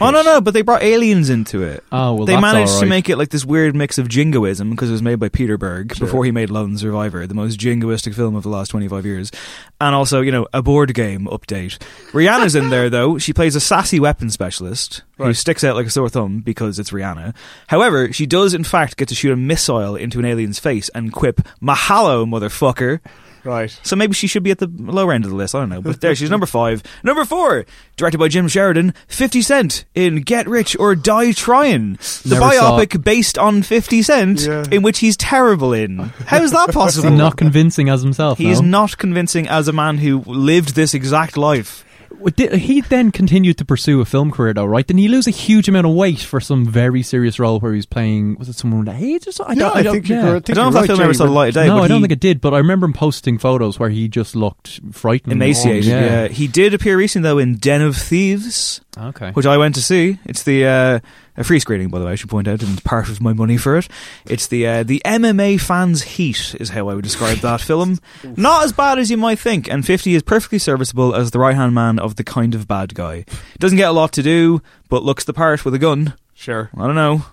[0.03, 1.85] Oh no, no, but they brought aliens into it.
[1.93, 4.93] Oh, well, they managed to make it like this weird mix of jingoism because it
[4.93, 6.07] was made by Peter Berg Sure.
[6.07, 9.31] before he made Lone Survivor, the most jingoistic film of the last 25 years.
[9.79, 11.77] And also, you know, a board game update.
[12.13, 13.19] Rihanna's in there though.
[13.19, 16.91] She plays a sassy weapon specialist who sticks out like a sore thumb because it's
[16.93, 17.35] Rihanna.
[17.67, 21.13] However, she does in fact get to shoot a missile into an alien's face and
[21.13, 23.01] quip, Mahalo, motherfucker.
[23.45, 23.79] Right.
[23.83, 25.55] So maybe she should be at the lower end of the list.
[25.55, 25.81] I don't know.
[25.81, 26.83] But there, she's number five.
[27.03, 27.65] Number four,
[27.97, 31.95] directed by Jim Sheridan, 50 Cent in Get Rich or Die Trying.
[32.25, 34.65] The Never biopic based on 50 Cent, Yeah.
[34.71, 35.99] in which he's terrible in.
[36.27, 37.11] How is that possible?
[37.11, 38.39] he not convincing as himself?
[38.39, 41.85] he is not convincing as a man who lived this exact life.
[42.37, 44.87] Did- He then continued to pursue a film career, though, right?
[44.87, 47.77] Didn't he lose a huge amount of weight for some very serious role where he
[47.77, 48.37] was playing?
[48.39, 49.57] Was it someone with AIDS or something?
[49.59, 50.25] Yeah, don't, I don't, think you're yeah.
[50.31, 50.51] correct.
[50.51, 51.67] I don't know if that film right, ever saw the light of day.
[51.67, 53.91] no, but I don't he- think it did, but I remember him posting photos where
[53.91, 56.01] he just looked frightened, Emaciated, Yeah.
[56.23, 56.29] yeah.
[56.29, 58.81] He did appear recently, though, in Den of Thieves.
[58.99, 59.31] Okay.
[59.33, 60.19] which I went to see.
[60.25, 61.01] It's the uh,
[61.41, 62.13] a free screening, by the way.
[62.13, 63.89] I should point out, and part of my money for it.
[64.27, 67.99] It's the uh, the MMA fans' heat, is how I would describe that film.
[68.37, 71.57] Not as bad as you might think, and Fifty is perfectly serviceable as the right
[71.57, 73.25] hand man of the kind of bad guy.
[73.59, 76.15] Doesn't get a lot to do, but looks the part with a gun.
[76.35, 76.71] Sure.
[76.77, 77.25] I don't know.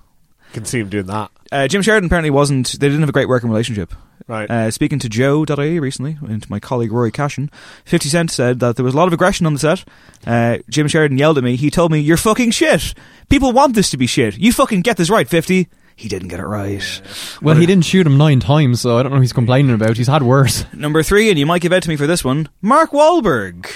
[0.54, 1.32] Can see him doing that.
[1.52, 2.72] Uh, Jim Sheridan apparently wasn't.
[2.80, 3.94] They didn't have a great working relationship.
[4.28, 4.50] Right.
[4.50, 7.50] Uh, speaking to Joe.ie recently, and to my colleague Rory Cashin,
[7.86, 9.86] 50 Cent said that there was a lot of aggression on the set.
[10.26, 11.56] Uh, Jim Sheridan yelled at me.
[11.56, 12.94] He told me, You're fucking shit.
[13.30, 14.38] People want this to be shit.
[14.38, 15.70] You fucking get this right, 50.
[15.96, 17.02] He didn't get it right.
[17.42, 19.98] Well, he didn't shoot him nine times, so I don't know what he's complaining about.
[19.98, 20.66] He's had worse.
[20.74, 23.68] Number three, and you might give out to me for this one Mark Wahlberg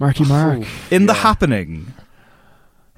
[0.00, 0.62] Marky Mark.
[0.90, 1.94] in The Happening.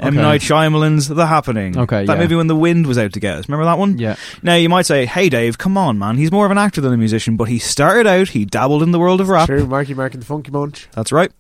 [0.03, 0.09] M.
[0.15, 0.23] Okay.
[0.23, 1.79] Night Shyamalan's The Happening.
[1.79, 2.19] Okay, That yeah.
[2.23, 3.49] movie when the wind was out to get us.
[3.49, 3.99] Remember that one?
[3.99, 4.17] Yeah.
[4.43, 6.17] Now, you might say, hey, Dave, come on, man.
[6.17, 8.91] He's more of an actor than a musician, but he started out, he dabbled in
[8.91, 9.47] the world of rap.
[9.47, 10.89] True, Marky Mark and the Funky Bunch.
[10.93, 11.31] That's right.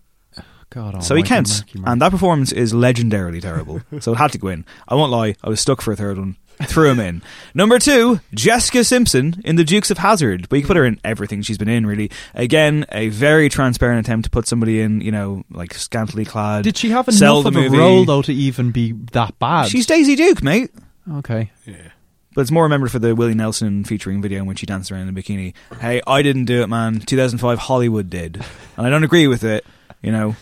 [0.70, 1.64] God, so he counts.
[1.85, 3.83] And that performance is legendarily terrible.
[4.01, 4.64] so it had to go in.
[4.88, 6.37] I won't lie, I was stuck for a third one.
[6.67, 7.23] Threw him in.
[7.55, 10.49] Number two, Jessica Simpson in The Dukes of Hazzard.
[10.49, 12.11] But you can put her in everything she's been in, really.
[12.35, 16.65] Again, a very transparent attempt to put somebody in, you know, like scantily clad.
[16.65, 17.79] Did she have sell enough the of a movie.
[17.79, 19.69] role though to even be that bad?
[19.69, 20.71] She's Daisy Duke, mate.
[21.17, 21.51] okay.
[21.67, 21.88] Yeah.
[22.35, 25.03] But it's more remembered for the Willie Nelson featuring video in which she danced around
[25.03, 25.53] in a bikini.
[25.81, 27.01] Hey, I didn't do it, man.
[27.01, 28.43] 2005 Hollywood did.
[28.79, 29.67] And I don't agree with it,
[30.01, 30.35] you know.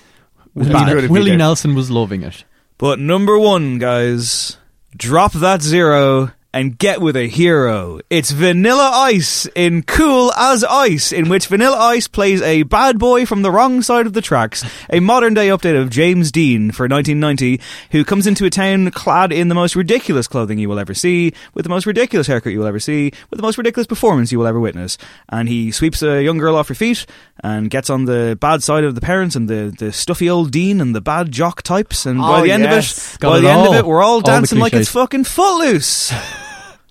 [0.55, 0.87] Willie, bad.
[0.89, 1.37] good if you Willie.
[1.37, 2.45] Nelson was loving it.
[2.79, 4.57] But number one, guys,
[4.97, 8.01] drop that zero and get with a hero.
[8.11, 13.25] It's Vanilla Ice in Cool as Ice, in which Vanilla Ice plays a bad boy
[13.25, 16.89] from the wrong side of the tracks, a modern day update of James Dean for
[16.89, 17.61] 1990,
[17.93, 21.33] who comes into a town clad in the most ridiculous clothing you will ever see,
[21.55, 24.39] with the most ridiculous haircut you will ever see, with the most ridiculous performance you
[24.39, 24.99] will ever witness.
[25.29, 27.07] And he sweeps a young girl off her feet
[27.45, 30.81] and gets on the bad side of the parents and the, the stuffy old dean
[30.81, 32.07] and the bad jock types.
[32.07, 33.09] And by Oh, the end yes.
[33.09, 34.91] of it, Got by it the end of it, we're all All dancing like it's
[34.91, 36.13] fucking footloose.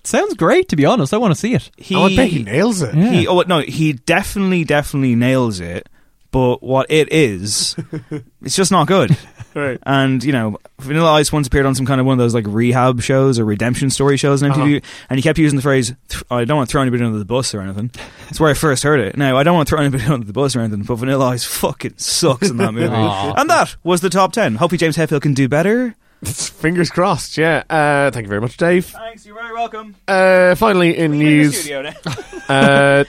[0.02, 1.12] Sounds great, to be honest.
[1.12, 1.70] I want to see it.
[1.76, 2.94] He, oh, I bet he nails it.
[2.94, 3.10] Yeah.
[3.10, 5.88] he, oh no, he definitely, definitely nails it.
[6.32, 7.74] But what it is,
[8.42, 9.16] it's just not good.
[9.52, 9.80] Right.
[9.82, 12.46] And you know, Vanilla Ice once appeared on some kind of one of those like
[12.46, 14.60] rehab shows or redemption story shows uh-huh.
[14.60, 15.92] on MTV, and he kept using the phrase,
[16.30, 17.90] "I don't want to throw anybody under the bus or anything."
[18.26, 19.16] That's where I first heard it.
[19.16, 21.44] Now I don't want to throw anybody under the bus or anything, but Vanilla Ice
[21.44, 22.90] fucking sucks in that movie.
[23.40, 24.54] And that was the top ten.
[24.54, 25.96] Hopefully James Hetfield can do better.
[26.24, 27.62] Fingers crossed, yeah.
[27.70, 28.86] Uh, thank you very much, Dave.
[28.86, 29.96] Thanks, you're very welcome.
[30.06, 31.70] Uh, finally, in news,
[32.48, 33.04] uh,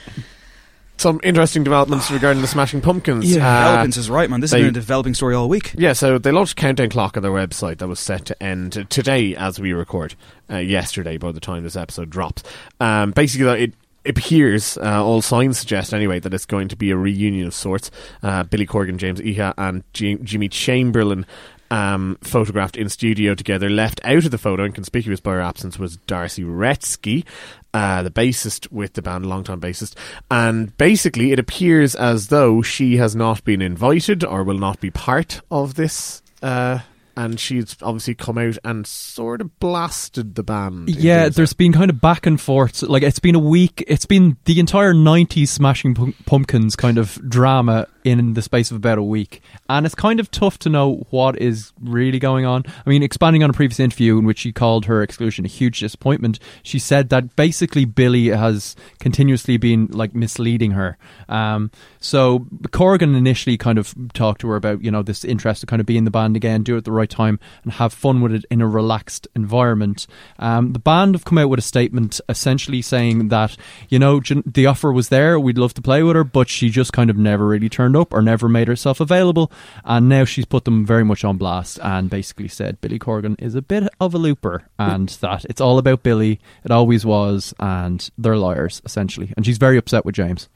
[0.96, 3.24] some interesting developments regarding the Smashing Pumpkins.
[3.24, 4.40] Uh, Developments is right, man.
[4.40, 5.74] This they- has been a developing story all week.
[5.76, 8.86] Yeah, so they launched a countdown clock on their website that was set to end
[8.88, 10.14] today as we record.
[10.50, 12.42] Uh, yesterday, by the time this episode drops.
[12.80, 16.74] Um, basically, though, it it appears, uh, all signs suggest anyway, that it's going to
[16.74, 17.88] be a reunion of sorts.
[18.20, 21.24] Uh, Billy Corgan, James Iha, and Ji- Jimmy Chamberlin.
[21.72, 23.70] Um, photographed in studio together.
[23.70, 27.24] Left out of the photo, and conspicuous by her absence, was Darcy Wretzky,
[27.72, 29.94] uh, the bassist with the band, longtime bassist.
[30.30, 34.90] And basically, it appears as though she has not been invited or will not be
[34.90, 36.20] part of this.
[36.42, 36.80] Uh,
[37.16, 40.88] and she's obviously come out and sort of blasted the band.
[40.88, 42.82] Yeah, there's been kind of back and forth.
[42.82, 43.84] Like it's been a week.
[43.86, 48.98] It's been the entire '90s Smashing Pumpkins kind of drama in the space of about
[48.98, 52.64] a week, and it's kind of tough to know what is really going on.
[52.84, 55.80] I mean, expanding on a previous interview in which she called her exclusion a huge
[55.80, 60.98] disappointment, she said that basically Billy has continuously been like misleading her.
[61.28, 65.66] Um, so Corrigan initially kind of talked to her about you know this interest to
[65.66, 67.92] kind of be in the band again, do it at the right time, and have
[67.92, 70.06] fun with it in a relaxed environment.
[70.38, 73.56] Um, the band have come out with a statement essentially saying that
[73.88, 76.92] you know the offer was there, we'd love to play with her, but she just
[76.92, 79.50] kind of never really turned up or never made herself available,
[79.84, 83.54] and now she's put them very much on blast and basically said Billy Corgan is
[83.54, 88.10] a bit of a looper and that it's all about Billy, it always was, and
[88.18, 90.48] they're liars essentially, and she's very upset with James.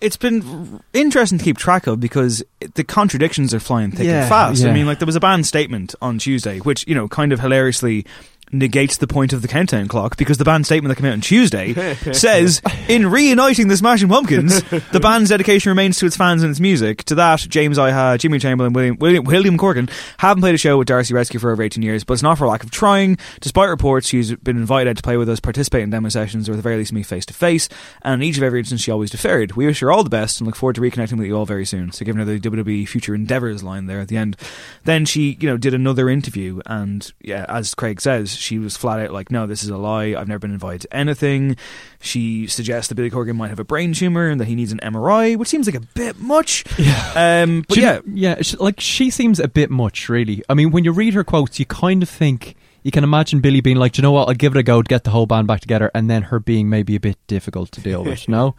[0.00, 2.42] it's been interesting to keep track of because
[2.74, 4.64] the contradictions are flying thick Yeah, and fast.
[4.64, 7.40] I mean, like there was a band statement on Tuesday, which you know kind of
[7.40, 8.06] hilariously
[8.52, 11.20] negates the point of the countdown clock because the band statement that came out on
[11.20, 16.50] Tuesday says in reuniting the Smashing Pumpkins, the band's dedication remains to its fans and
[16.50, 17.04] its music.
[17.04, 20.88] To that, James Iha, Jimmy Chamberlin, William William, William Corgan haven't played a show with
[20.88, 23.18] Darcy Wretzky for over 18 years, but it's not for lack of trying.
[23.40, 26.56] Despite reports, she's been invited to play with us, participate in demo sessions, or at
[26.56, 27.68] the very least meet face to face.
[28.02, 29.52] And in each of every instance, she always deferred.
[29.52, 31.64] We wish her all the best and look forward to reconnecting with you all very
[31.64, 31.92] soon.
[31.92, 34.36] So, giving her the WWE future endeavors line there at the end.
[34.84, 39.00] Then she, you know, did another interview, and yeah, as Craig says, she was flat
[39.00, 40.14] out like, "No, this is a lie.
[40.18, 41.56] I've never been invited to anything."
[42.00, 44.80] She suggests that Billy Corgan might have a brain tumor and that he needs an
[44.82, 46.64] MRI, which seems like a bit much.
[46.78, 47.42] Yeah.
[47.44, 50.42] Um, but She- yeah, yeah, like she seems a bit much, really.
[50.48, 53.60] I mean, when you read her quotes, you kind of think you can imagine Billy
[53.60, 54.28] being like, "Do you know what?
[54.28, 56.40] I'll give it a go to get the whole band back together," and then her
[56.40, 58.26] being maybe a bit difficult to deal with.
[58.28, 58.54] no,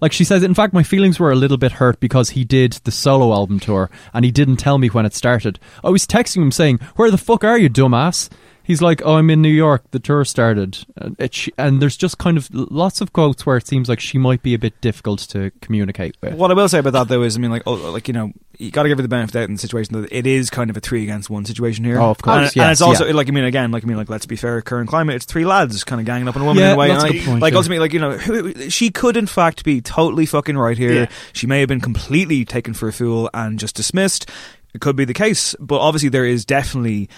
[0.00, 2.74] like she says, in fact, my feelings were a little bit hurt because he did
[2.84, 5.58] the solo album tour and he didn't tell me when it started.
[5.82, 8.28] I was texting him saying, "Where the fuck are you, dumbass?"
[8.64, 9.90] He's like, "Oh, I'm in New York.
[9.90, 13.66] The tour started." And, it, and there's just kind of lots of quotes where it
[13.66, 16.34] seems like she might be a bit difficult to communicate with.
[16.34, 18.32] What I will say about that though is, I mean, like, oh, like you know,
[18.58, 20.26] you got to give her the benefit of the doubt in the situation that it
[20.26, 22.00] is kind of a three against one situation here.
[22.00, 23.12] Oh, of course, and, and it's also yeah.
[23.12, 25.44] like I mean, again, like I mean, like let's be fair, current climate, it's three
[25.44, 26.88] lads kind of ganging up on a woman Yeah, in a way.
[26.88, 27.58] that's and a I- good point, like yeah.
[27.58, 30.92] ultimately, like you know, she could in fact be totally fucking right here.
[30.94, 31.06] Yeah.
[31.34, 34.30] She may have been completely taken for a fool and just dismissed.
[34.72, 37.08] It could be the case, but obviously there is definitely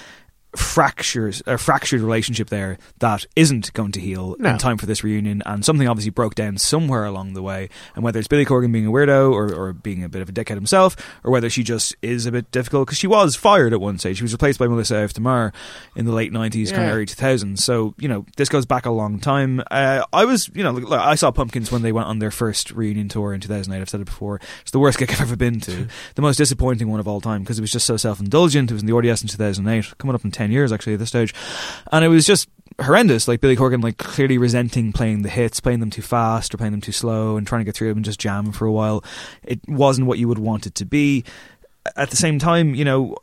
[0.59, 4.51] fractures a fractured relationship there that isn't going to heal No.
[4.51, 7.69] in time for this reunion and something obviously broke down somewhere along the way.
[7.95, 10.33] And whether it's Billy Corgan being a weirdo or, or being a bit of a
[10.33, 13.81] dickhead himself or whether she just is a bit difficult because she was fired at
[13.81, 14.17] one stage.
[14.19, 15.53] She was replaced by Melissa Auf der Maur
[15.95, 18.91] in the late 90s kind of early 2000s so you know this goes back a
[18.91, 19.63] long time.
[19.71, 22.31] Uh, I was you know look, look, I saw Pumpkins when they went on their
[22.31, 24.41] first reunion tour in 2008 I've said it before.
[24.63, 25.87] It's the worst gig I've ever been to.
[26.15, 28.71] The most disappointing one of all time because it was just so self-indulgent.
[28.71, 31.09] It was in the RDS in 2008 coming up in 10 years actually at this
[31.09, 31.35] stage
[31.93, 32.49] and it was just
[32.81, 36.59] horrendous like Billy Corgan like clearly resenting playing the hits playing them too fast or
[36.59, 38.73] playing them too slow and trying to get through them and just jamming for a
[38.73, 39.03] while
[39.43, 41.25] it wasn't what you would want it to be
[41.97, 43.17] at the same time, you know,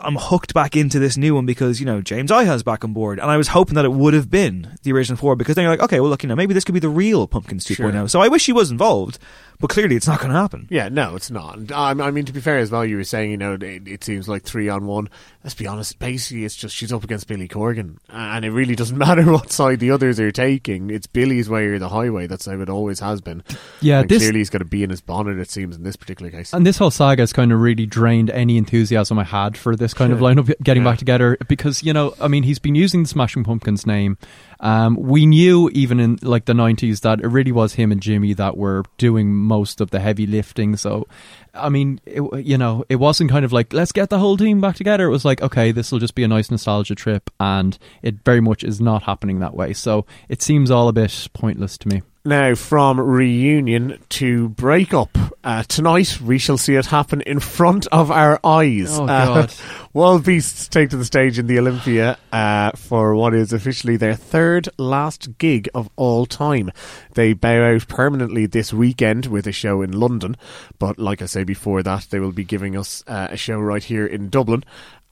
[0.00, 3.18] I'm hooked back into this new one because, you know, James Iha's back on board.
[3.18, 5.72] And I was hoping that it would have been the original four because then you're
[5.72, 7.74] like, okay, well, look, you know, maybe this could be the real Pumpkins 2.0.
[7.76, 7.96] Sure.
[7.96, 8.06] Oh.
[8.06, 9.18] So I wish he was involved,
[9.60, 10.66] but clearly it's not going to happen.
[10.70, 11.70] Yeah, no, it's not.
[11.72, 14.04] Um, I mean, to be fair as well, you were saying, you know, it, it
[14.04, 15.08] seems like three on one.
[15.44, 18.98] Let's be honest, basically, it's just she's up against Billy Corgan, and it really doesn't
[19.06, 20.90] matter what side the others are taking.
[20.90, 22.26] It's Billy's way or the highway.
[22.26, 23.42] That's how it always has been.
[23.80, 25.38] Yeah, and this- clearly he's got to be in his bonnet.
[25.38, 26.52] It seems in this particular case.
[26.52, 29.94] And this whole saga has kind of really drained any enthusiasm I had for this
[29.94, 30.28] kind of Sure.
[30.34, 30.90] lineup getting Yeah.
[30.90, 34.18] back together because you know, I mean, he's been using the Smashing Pumpkins name.
[34.60, 38.32] Um, we knew even in like the nineties that it really was him and Jimmy
[38.34, 40.76] that were doing most of the heavy lifting.
[40.76, 41.06] So,
[41.54, 44.60] I mean, it, you know, it wasn't kind of like let's get the whole team
[44.60, 45.06] back together.
[45.06, 48.40] It was like, okay, this will just be a nice nostalgia trip, and it very
[48.40, 49.72] much is not happening that way.
[49.72, 52.02] So it seems all a bit pointless to me.
[52.28, 55.16] Now, from reunion to breakup.
[55.42, 58.98] Uh, tonight, we shall see it happen in front of our eyes.
[58.98, 59.46] Oh, Uh,
[59.94, 64.14] Wild Beasts take to the stage in the Olympia uh, for what is officially their
[64.14, 66.70] third last gig of all time.
[67.14, 70.36] They bow out permanently this weekend with a show in London,
[70.78, 73.82] but like I say before that, they will be giving us uh, a show right
[73.82, 74.64] here in Dublin.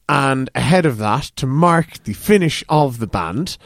[0.06, 3.56] And ahead of that, to mark the finish of the band,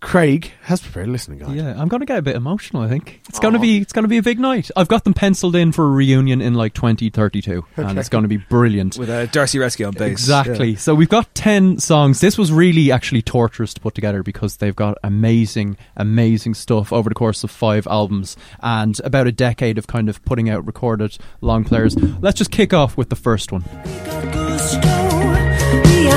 [0.00, 1.56] Craig has prepared a listening guide.
[1.56, 2.82] Yeah, I'm going to get a bit emotional.
[2.82, 4.70] I think it's going to be it's going to be a big night.
[4.76, 8.28] I've got them penciled in for a reunion in like 2032, and it's going to
[8.28, 8.96] be brilliant.
[8.96, 10.10] With uh, Darcy Wretzky on bass.
[10.10, 10.76] Exactly.
[10.76, 12.20] So we've got 10 songs.
[12.20, 17.08] This was really actually torturous to put together because they've got amazing, amazing stuff over
[17.08, 21.16] the course of five albums and about a decade of kind of putting out recorded
[21.40, 21.96] long players.
[22.20, 23.64] Let's just kick off with the first one.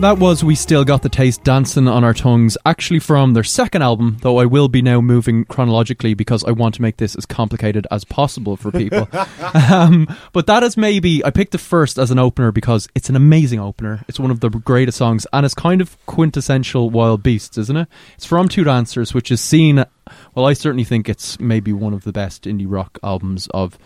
[0.00, 3.82] That was We Still Got the Taste Dancing on Our Tongues, actually from their second
[3.82, 7.26] album, though I will be now moving chronologically because I want to make this as
[7.26, 9.08] complicated as possible for people.
[9.72, 13.16] um, but that is maybe, I picked the first as an opener because it's an
[13.16, 14.04] amazing opener.
[14.06, 17.88] It's one of the greatest songs and it's kind of quintessential Wild Beasts, isn't it?
[18.14, 19.84] It's from Two Dancers, which is seen,
[20.32, 23.76] well, I certainly think it's maybe one of the best indie rock albums of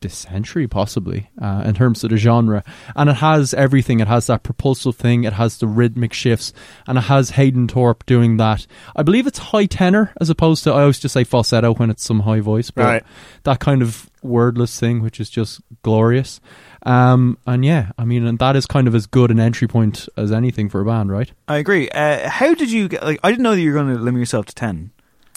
[0.00, 2.62] this century, possibly, uh, in terms of the genre.
[2.96, 4.00] And it has everything.
[4.00, 6.52] It has that propulsive thing, it has the rhythmic shifts,
[6.86, 8.66] and it has Hayden Thorpe doing that.
[8.96, 12.04] I believe it's high tenor as opposed to, I always just say falsetto when it's
[12.04, 13.02] some high voice, but Right.
[13.44, 16.40] that kind of wordless thing, which is just glorious.
[16.84, 20.08] Um, and yeah, I mean, and that is kind of as good an entry point
[20.16, 21.30] as anything for a band, right?
[21.48, 21.88] I agree.
[21.90, 24.20] Uh, how did you get, like, I didn't know that you were going to limit
[24.20, 24.90] yourself to 10.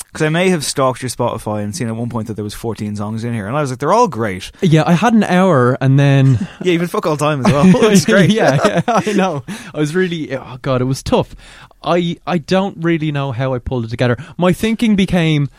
[0.08, 2.54] Because I may have stalked your Spotify and seen at one point that there was
[2.54, 3.48] 14 songs in here.
[3.48, 4.52] And I was like, they're all great.
[4.62, 7.66] Yeah, I had an hour and then Yeah, you've been fuck all time as well.
[7.92, 8.30] It's great.
[8.30, 9.44] yeah, yeah, I know.
[9.74, 11.36] I was really oh god, it was tough.
[11.84, 14.18] I I don't really know how I pulled it together.
[14.38, 15.50] My thinking became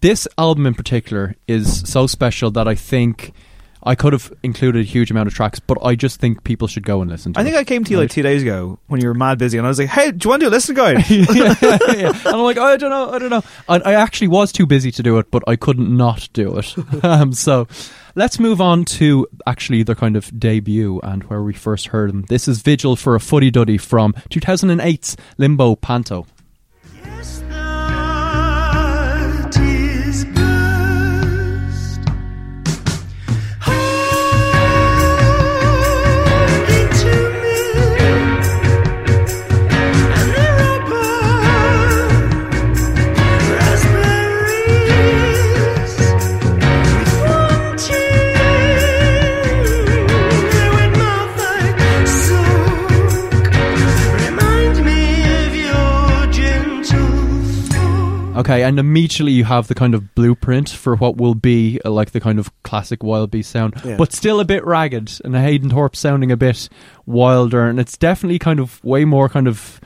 [0.00, 3.32] this album in particular is so special that I think
[3.84, 6.84] I could have included a huge amount of tracks, but I just think people should
[6.84, 7.44] go and listen to I it.
[7.44, 9.66] think I came to you like two days ago when you were mad busy, and
[9.66, 12.12] I was like, "Hey, do you want to do a listen guide?" yeah, yeah.
[12.24, 13.42] And I'm like, I don't know, I don't know.
[13.68, 16.74] And I actually was too busy to do it, but I couldn't not do it.
[17.04, 17.66] um, so
[18.14, 22.22] let's move on to actually their kind of debut and where we first heard them.
[22.28, 26.26] This is Vigil for a Fuddy Duddy from 2008's Limbo Panto.
[58.42, 62.10] Okay, and immediately you have the kind of blueprint for what will be uh, like
[62.10, 63.96] the kind of classic Wild Beast sound, Yeah.
[63.96, 66.68] but still a bit ragged, and Hayden Thorpe sounding a bit
[67.06, 69.80] wilder, and it's definitely kind of way more kind of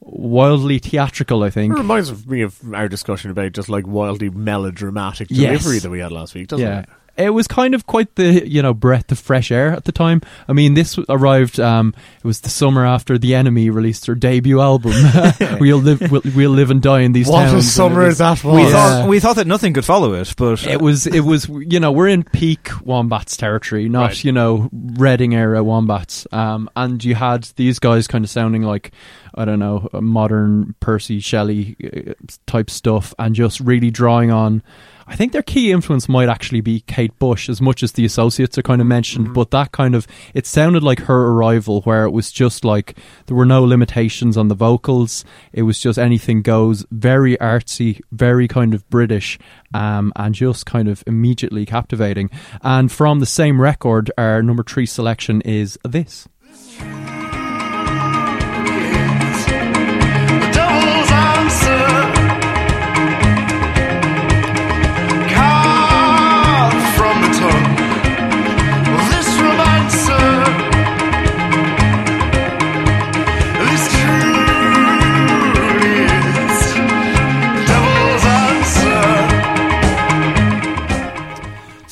[0.00, 1.42] wildly theatrical.
[1.42, 5.62] I think It reminds me of our discussion about just like wildly melodramatic Yes.
[5.62, 6.80] delivery that we had last week, doesn't yeah.
[6.80, 6.88] it?
[7.16, 10.20] It was kind of quite the you know breath of fresh air at the time.
[10.48, 11.60] I mean, this arrived.
[11.60, 14.92] Um, it was the summer after the Enemy released their debut album.
[15.60, 17.52] we'll live, we'll, we'll live and die in these What a towns.
[17.52, 18.64] and it summer was- that We was.
[18.64, 18.70] Yeah.
[18.72, 21.92] thought we thought that nothing could follow it, but It was, it was, you know,
[21.92, 24.24] we're in peak wombats territory, not Right.
[24.24, 26.26] you know Reading era wombats.
[26.32, 28.92] Um, and you had these guys kind of sounding like
[29.36, 32.12] I don't know modern Percy Shelley uh,
[32.46, 34.62] type stuff, and just really drawing on.
[35.06, 38.56] I think their key influence might actually be Kate Bush, as much as the associates
[38.58, 39.34] are kind of mentioned.
[39.34, 43.36] But that kind of it sounded like her arrival, where it was just like there
[43.36, 45.24] were no limitations on the vocals.
[45.52, 49.38] It was just anything goes, very artsy, very kind of British,
[49.72, 52.30] um, and just kind of immediately captivating.
[52.62, 56.28] And from the same record, our number three selection is this.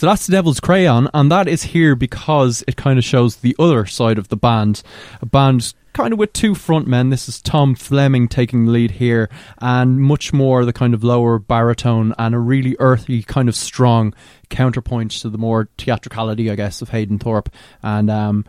[0.02, 3.54] So that's the Devil's Crayola, and that is here because it kind of shows the
[3.56, 4.82] other side of the band.
[5.20, 7.10] A band kind of with two front men.
[7.10, 11.38] This is Tom Fleming taking the lead here, and much more the kind of lower
[11.38, 14.12] baritone and a really earthy, kind of strong
[14.48, 17.48] counterpoint to the more theatricality, I guess, of Hayden Thorpe.
[17.80, 18.44] And um,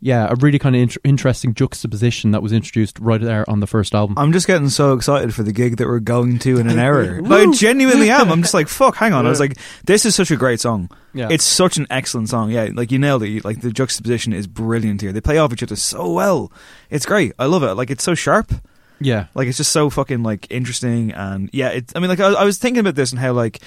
[0.00, 3.66] yeah, a really kind of int- interesting juxtaposition that was introduced right there on the
[3.66, 4.16] first album.
[4.18, 7.20] I'm just getting so excited for the gig that we're going to in an hour.
[7.22, 8.30] like, I genuinely am.
[8.30, 9.26] I'm just like, fuck, hang on.
[9.26, 10.88] I was like, this is such a great song.
[11.14, 11.28] Yeah.
[11.30, 12.50] It's such an excellent song.
[12.50, 13.28] Yeah, like you nailed it.
[13.28, 15.12] You- Like the juxtaposition is brilliant here.
[15.12, 16.52] They play off each other so well.
[16.90, 17.32] It's great.
[17.38, 17.74] I love it.
[17.74, 18.52] Like it's so sharp.
[19.00, 19.26] yeah.
[19.34, 21.70] Like it's just so fucking like interesting and yeah.
[21.70, 21.92] It.
[21.96, 23.60] I mean, like I, I was thinking about this and how like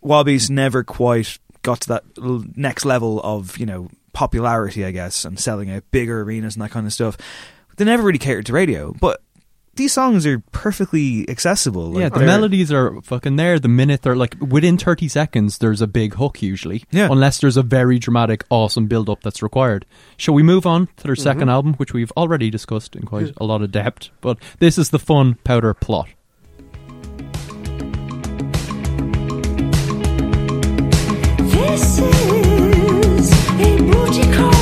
[0.00, 2.04] Wild Beasts never quite got to that
[2.56, 3.88] next level of you know
[4.18, 7.16] popularity, I guess, and selling out bigger arenas and that kind of stuff.
[7.76, 9.22] They never really catered to radio, but
[9.76, 11.92] these songs are perfectly accessible.
[11.92, 13.60] Like, yeah, the melodies are fucking there.
[13.60, 16.82] The minute they're like within 30 seconds, there's a big hook usually.
[16.90, 17.06] Yeah.
[17.08, 19.86] Unless there's a very dramatic, awesome build up that's required.
[20.16, 21.22] Shall we move on to their Mm-hmm.
[21.22, 24.10] second album, which we've already discussed in quite a lot of depth?
[24.20, 26.08] But this is the fun powder plot.
[33.88, 34.57] A booty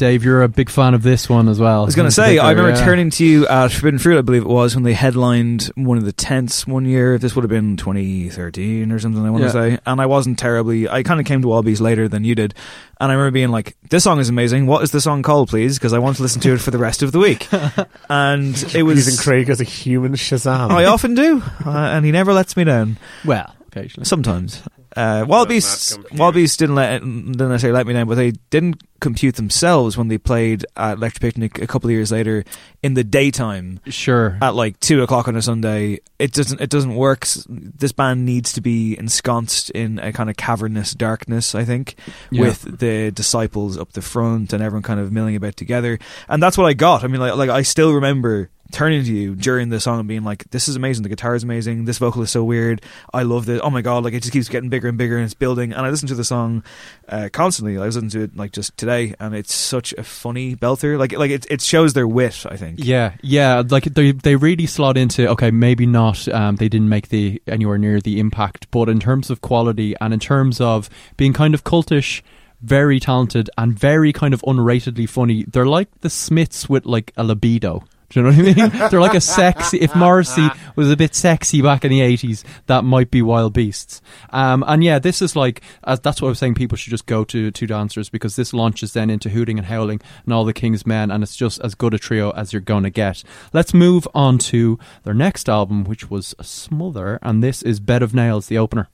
[0.00, 1.82] Dave, you're a big fan of this one as well.
[1.82, 4.40] I was going to say, I remember turning to you at Forbidden Fruit, I believe
[4.40, 7.18] it was, when they headlined one of the tents one year.
[7.18, 9.48] This would have been 2013 or something, I want Yeah.
[9.48, 9.78] to say.
[9.84, 10.88] And I wasn't terribly.
[10.88, 12.54] I kind of came to Wild Beasts later than you did.
[12.98, 14.66] And I remember being like, this song is amazing.
[14.66, 15.78] What is the song called, please?
[15.78, 17.46] Because I want to listen to it for the rest of the week.
[18.08, 19.06] and it was.
[19.06, 20.70] Using Craig as a human Shazam.
[20.70, 21.42] I often do.
[21.64, 22.96] Uh, and he never lets me down.
[23.26, 24.06] Well, occasionally.
[24.06, 24.62] Sometimes.
[24.96, 29.36] Uh, Wild Beasts, Wallabies didn't let didn't necessarily let me down, but they didn't compute
[29.36, 32.44] themselves when they played at Electric Picnic a couple of years later
[32.82, 34.36] in the daytime Sure.
[34.42, 36.00] at like two o'clock on a Sunday.
[36.18, 37.24] It doesn't it doesn't work.
[37.48, 41.54] This band needs to be ensconced in a kind of cavernous darkness.
[41.54, 41.94] I think
[42.30, 42.42] Yeah.
[42.42, 46.58] with the disciples up the front and everyone kind of milling about together, and that's
[46.58, 47.04] what I got.
[47.04, 50.24] I mean, like like I still remember turning to you during the song and being
[50.24, 51.02] like, "This is amazing.
[51.02, 51.84] The guitar is amazing.
[51.84, 52.82] This vocal is so weird.
[53.12, 53.60] I love it.
[53.62, 54.04] Oh my god!
[54.04, 56.14] Like it just keeps getting bigger and bigger and it's building." And I listen to
[56.14, 56.62] the song
[57.08, 57.76] uh, constantly.
[57.78, 60.98] I was to it like just today, and it's such a funny belter.
[60.98, 62.46] Like like it it shows their wit.
[62.48, 62.78] I think.
[62.82, 66.26] Yeah, yeah, like they they really slot into okay, maybe not.
[66.28, 70.14] Um, they didn't make the anywhere near the impact, but in terms of quality and
[70.14, 72.22] in terms of being kind of cultish,
[72.60, 77.24] very talented and very kind of unratedly funny, they're like the Smiths with like a
[77.24, 77.84] libido.
[78.10, 78.88] Do you know what I mean?
[78.90, 79.78] They're like a sexy.
[79.78, 84.02] If Morrissey was a bit sexy back in the eighties, that might be Wild Beasts.
[84.30, 86.56] Um, and yeah, this is like as that's what I was saying.
[86.56, 90.00] People should just go to Two Dancers because this launches then into Hooting and Howling
[90.24, 92.90] and All the King's Men, and it's just as good a trio as you're gonna
[92.90, 93.22] get.
[93.52, 98.12] Let's move on to their next album, which was Smother, and this is Bed of
[98.12, 98.88] Nails, the opener.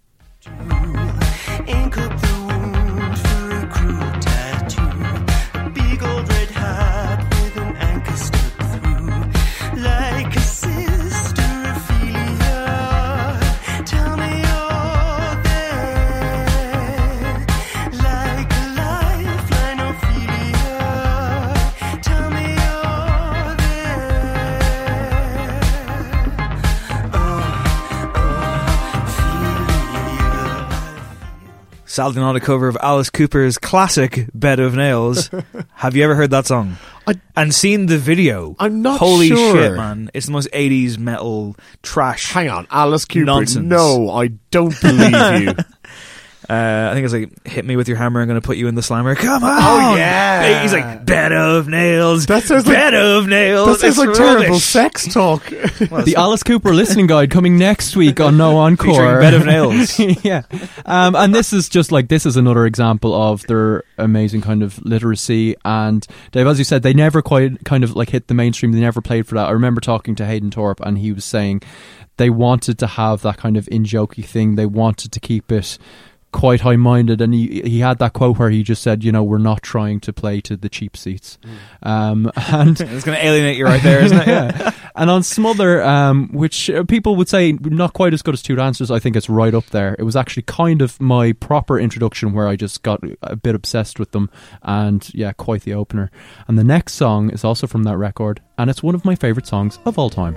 [31.96, 35.30] Sadly not a cover of Alice Cooper's classic Bed of Nails.
[35.76, 36.76] Have you ever heard that song?
[37.34, 38.54] and seen the video?
[38.58, 39.54] I'm not Holy sure.
[39.54, 40.10] shit, man.
[40.12, 42.32] It's the most 80s metal trash.
[42.32, 43.24] Hang on, Alice Cooper.
[43.24, 43.64] Nonsense.
[43.64, 45.54] No, I don't believe you.
[46.48, 48.68] Uh, I think it's like, hit me with your hammer, I'm going to put you
[48.68, 49.14] in the slammer.
[49.16, 49.50] Come on!
[49.50, 50.62] Oh, yeah.
[50.62, 52.26] He's like, bed of nails.
[52.26, 53.66] That sounds like- bed of nails.
[53.66, 55.44] That sounds It's like terrible sex talk.
[55.48, 58.92] the Alice Cooper listening guide coming next week on No Encore.
[58.92, 59.98] Featuring Bed of Nails.
[60.24, 60.42] yeah.
[60.84, 64.80] Um, and this is just like, this is another example of their amazing kind of
[64.84, 65.56] literacy.
[65.64, 68.72] And Dave, as you said, they never quite kind of like hit the mainstream.
[68.72, 69.48] They never played for that.
[69.48, 71.62] I remember talking to Hayden Thorpe and he was saying
[72.18, 74.54] they wanted to have that kind of in jokey thing.
[74.54, 75.76] They wanted to keep it
[76.36, 79.24] quite high minded and he he had that quote where he just said, you know,
[79.24, 81.38] we're not trying to play to the cheap seats.
[81.82, 84.26] Um and It's going to alienate you right there, isn't it?
[84.26, 84.72] yeah.
[84.94, 88.54] And on Smother, um, which uh, people would say not quite as good as Two
[88.54, 89.96] Dancers, I think it's right up there.
[89.98, 93.98] It was actually kind of my proper introduction where I just got a bit obsessed
[93.98, 94.30] with them,
[94.62, 96.10] and yeah, quite the opener.
[96.48, 99.46] And the next song is also from that record, and it's one of my favourite
[99.46, 100.34] songs of all time.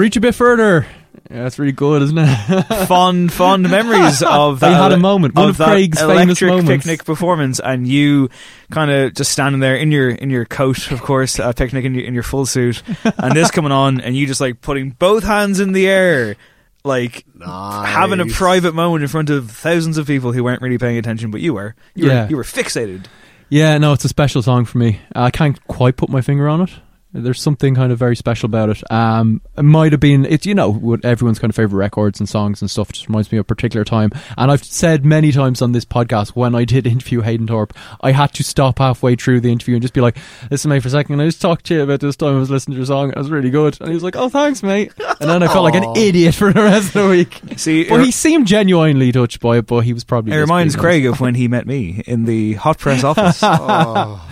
[0.00, 0.86] Reach a bit further.
[1.30, 2.62] Yeah, that's really good, isn't it?
[2.88, 4.82] fond, fond memories of They that.
[4.82, 6.70] had a moment, one of that Craig's famous electric moments.
[6.86, 8.30] picnic performance, and you
[8.70, 11.94] kind of just standing there in your in your coat, of course, uh, picnic in
[11.94, 12.82] your, in your full suit,
[13.18, 16.36] and this coming on, and you just like putting both hands in the air,
[16.82, 20.96] like having a private moment in front of thousands of people who weren't really paying
[20.96, 21.74] attention, but you were.
[21.94, 22.24] You Yeah.
[22.24, 23.04] were, you were fixated.
[23.50, 25.00] Yeah, no, it's a special song for me.
[25.14, 26.70] I can't quite put my finger on it.
[27.12, 28.90] There's something kind of very special about it.
[28.90, 32.28] Um, it might have been, it's you know, what everyone's kind of favorite records and
[32.28, 32.90] songs and stuff.
[32.90, 34.12] It just reminds me of a particular time.
[34.38, 38.12] And I've said many times on this podcast when I did interview Hayden Thorpe, I
[38.12, 40.16] had to stop halfway through the interview and just be like,
[40.50, 41.20] "Listen, mate, for a second.
[41.20, 43.10] I just talked to you about this time I was listening to your song.
[43.10, 45.64] It was really good." And he was like, "Oh, thanks, mate." And then I felt
[45.64, 47.40] like an idiot for the rest of the week.
[47.56, 49.66] See, but he seemed genuinely touched by it.
[49.66, 50.32] But he was probably.
[50.32, 53.42] It reminds Craig of when he met me in the hot press office.
[53.52, 54.24] Oh.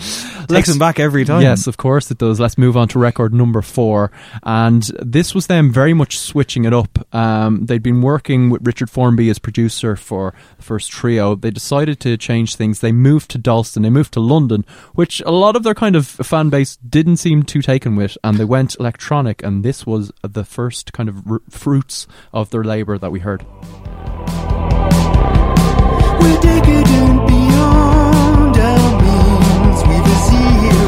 [0.49, 1.41] Takes him back every time.
[1.41, 2.39] Yes, of course it does.
[2.39, 4.11] Let's move on to record number four.
[4.43, 7.07] And this was them very much switching it up.
[7.13, 11.35] Um, they'd been working with Richard Formby as producer for the first trio.
[11.35, 12.79] They decided to change things.
[12.79, 13.83] They moved to Dalston.
[13.83, 17.43] They moved to London, which a lot of their kind of fan base didn't seem
[17.43, 18.17] too taken with.
[18.23, 19.43] And they went electronic.
[19.43, 23.45] And this was the first kind of r- fruits of their labour that we heard.
[26.19, 27.88] We're decadent beyond our
[30.27, 30.78] means.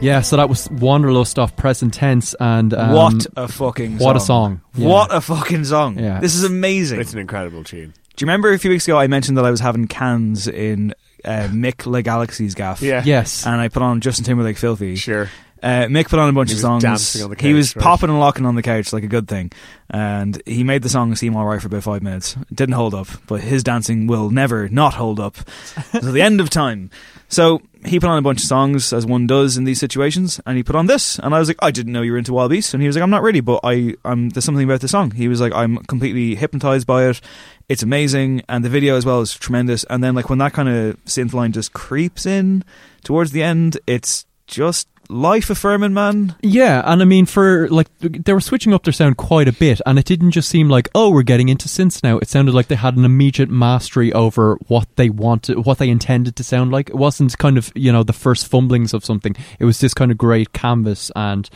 [0.00, 2.34] Yeah, so that was Wanderlust off present tense.
[2.40, 4.62] And um, what a fucking What a song.
[4.74, 4.82] song.
[4.82, 4.88] Yeah.
[4.88, 5.98] What a fucking song.
[5.98, 6.20] Yeah.
[6.20, 7.00] This is amazing.
[7.00, 7.92] It's an incredible tune.
[8.16, 10.94] Do you remember a few weeks ago I mentioned that I was having cans in
[11.24, 12.82] uh, Mick Le Galaxy's gaff?
[12.82, 13.02] Yeah.
[13.04, 13.46] Yes.
[13.46, 14.96] And I put on Justin Timberlake Filthy.
[14.96, 15.28] Sure.
[15.62, 16.82] Uh, Mick put on a bunch He of songs.
[17.12, 17.82] the he was right?
[17.82, 19.52] popping and locking on the couch like a good thing.
[19.90, 22.36] And he made the song seem alright for about five minutes.
[22.50, 25.36] It didn't hold up, but his dancing will never not hold up
[25.92, 26.90] until the end of time.
[27.28, 30.56] So he put on a bunch of songs, as one does in these situations, and
[30.56, 31.18] he put on this.
[31.18, 32.72] And I was like, I didn't know you were into Wild Beast.
[32.74, 35.10] And he was like, I'm not really, but I, I'm, there's something about the song.
[35.12, 37.20] He was like, I'm completely hypnotized by it.
[37.68, 38.42] It's amazing.
[38.48, 39.84] And the video as well is tremendous.
[39.84, 42.64] And then, like, when that kind of synth line just creeps in
[43.04, 46.36] towards the end, it's just life affirming, man.
[46.40, 49.80] Yeah, and I mean, for like, they were switching up their sound quite a bit,
[49.84, 52.18] and it didn't just seem like, oh, we're getting into synths now.
[52.18, 56.36] It sounded like they had an immediate mastery over what they wanted, what they intended
[56.36, 56.88] to sound like.
[56.88, 59.34] It wasn't kind of, you know, the first fumblings of something.
[59.58, 61.50] It was this kind of great canvas, and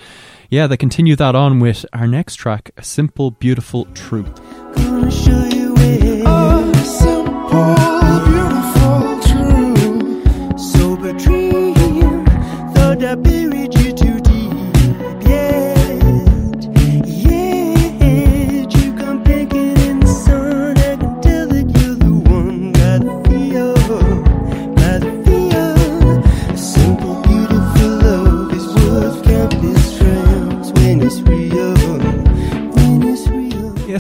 [0.51, 4.41] yeah, they continue that on with our next track, A Simple, Beautiful Truth.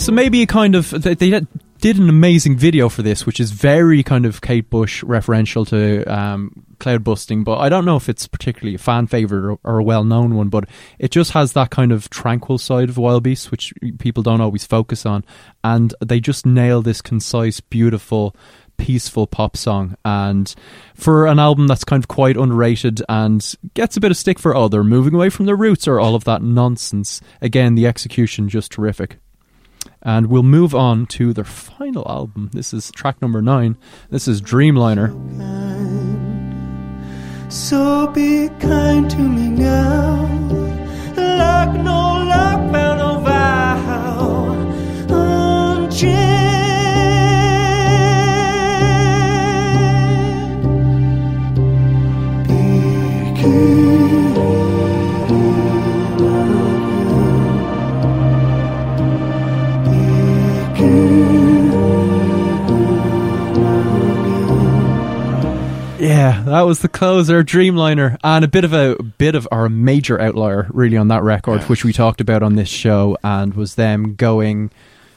[0.04, 3.50] So maybe a kind of they, they did- an amazing video for this, which is
[3.50, 7.44] very kind of Kate Bush referential to um, cloud busting.
[7.44, 10.34] But I don't know if it's particularly a fan favorite or, or a well known
[10.34, 10.48] one.
[10.50, 14.40] But it just has that kind of tranquil side of Wild Beast, which people don't
[14.42, 15.24] always focus on,
[15.62, 18.36] and they just nail this concise, beautiful.
[18.76, 20.52] Peaceful pop song, and
[20.96, 24.56] for an album that's kind of quite underrated and gets a bit of stick for
[24.56, 27.20] oh they're moving away from their roots or all of that nonsense.
[27.40, 29.18] Again, the execution just terrific.
[30.04, 32.50] And we'll move on to their final album.
[32.52, 33.76] This is track number nine.
[34.10, 35.12] This is Dreamliner.
[37.50, 40.24] So be kind to me now.
[41.16, 42.14] Like no
[42.72, 43.84] found a vow.
[66.04, 70.20] Yeah, that was the closer, Dreamliner, and a bit of a bit of our major
[70.20, 74.14] outlier really on that record, which we talked about on this show, and was them
[74.14, 74.70] going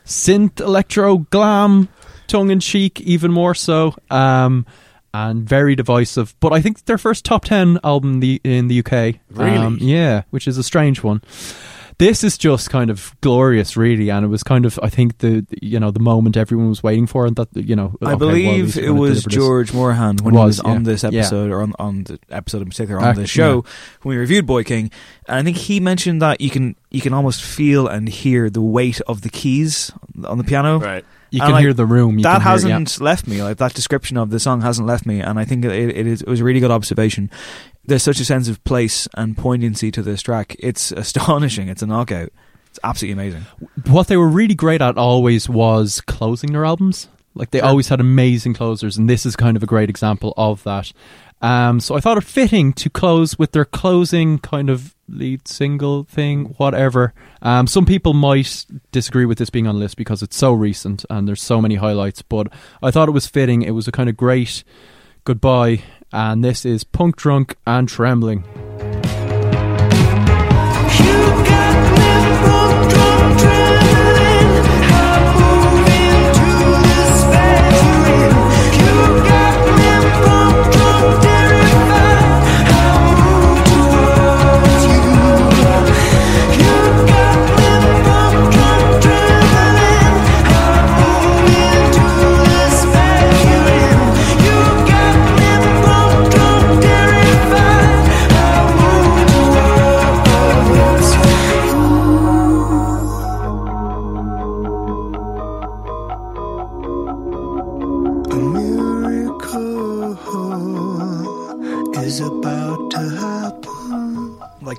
[0.05, 1.89] synth, electro, glam,
[2.27, 4.65] tongue in cheek, even more so, um,
[5.13, 6.33] and very divisive.
[6.39, 9.57] But I think their first top ten album in the, in the UK, Really?
[9.57, 11.21] um, yeah, which is a strange one.
[11.99, 15.47] This is just kind of glorious, really, and it was kind of I think the
[15.63, 18.75] you know the moment everyone was waiting for, and that you know I okay, believe
[18.75, 19.23] these are it was.
[19.25, 20.91] George Moorhan when It he was, was on yeah.
[20.91, 21.09] this Yeah.
[21.21, 23.65] episode, or on, on the episode in particular, on Ah, the show,
[24.03, 24.91] when we reviewed Boy King.
[25.27, 28.61] And I think he mentioned that you can you can almost feel and hear the
[28.61, 29.91] weight of the keys
[30.23, 30.77] on the piano.
[30.79, 31.03] Right.
[31.29, 32.19] You And, can like, hear the room.
[32.19, 32.77] You that can hear- yeah.
[32.79, 33.41] hasn't left me.
[33.43, 36.21] Like that description of the song hasn't left me, and I think it, it, is,
[36.21, 37.29] it was a really good observation.
[37.87, 40.55] There's such a sense of place and poignancy to this track.
[40.59, 41.69] It's astonishing.
[41.69, 42.31] It's a knockout.
[42.67, 43.45] It's absolutely amazing.
[43.87, 47.07] what they were really great at always was closing their albums.
[47.33, 50.63] Like they always had amazing closers, and this is kind of a great example of
[50.63, 50.91] that.
[51.39, 56.03] Um, so I thought it fitting to close with their closing kind of lead single
[56.03, 57.13] thing, whatever.
[57.43, 61.05] Um, some people might disagree with this being on the list because it's so recent
[61.09, 62.47] and there's so many highlights, but
[62.81, 63.61] I thought it was fitting.
[63.61, 64.63] It was a kind of great
[65.25, 68.66] goodbye, and this is Punk Drunk and Trembling.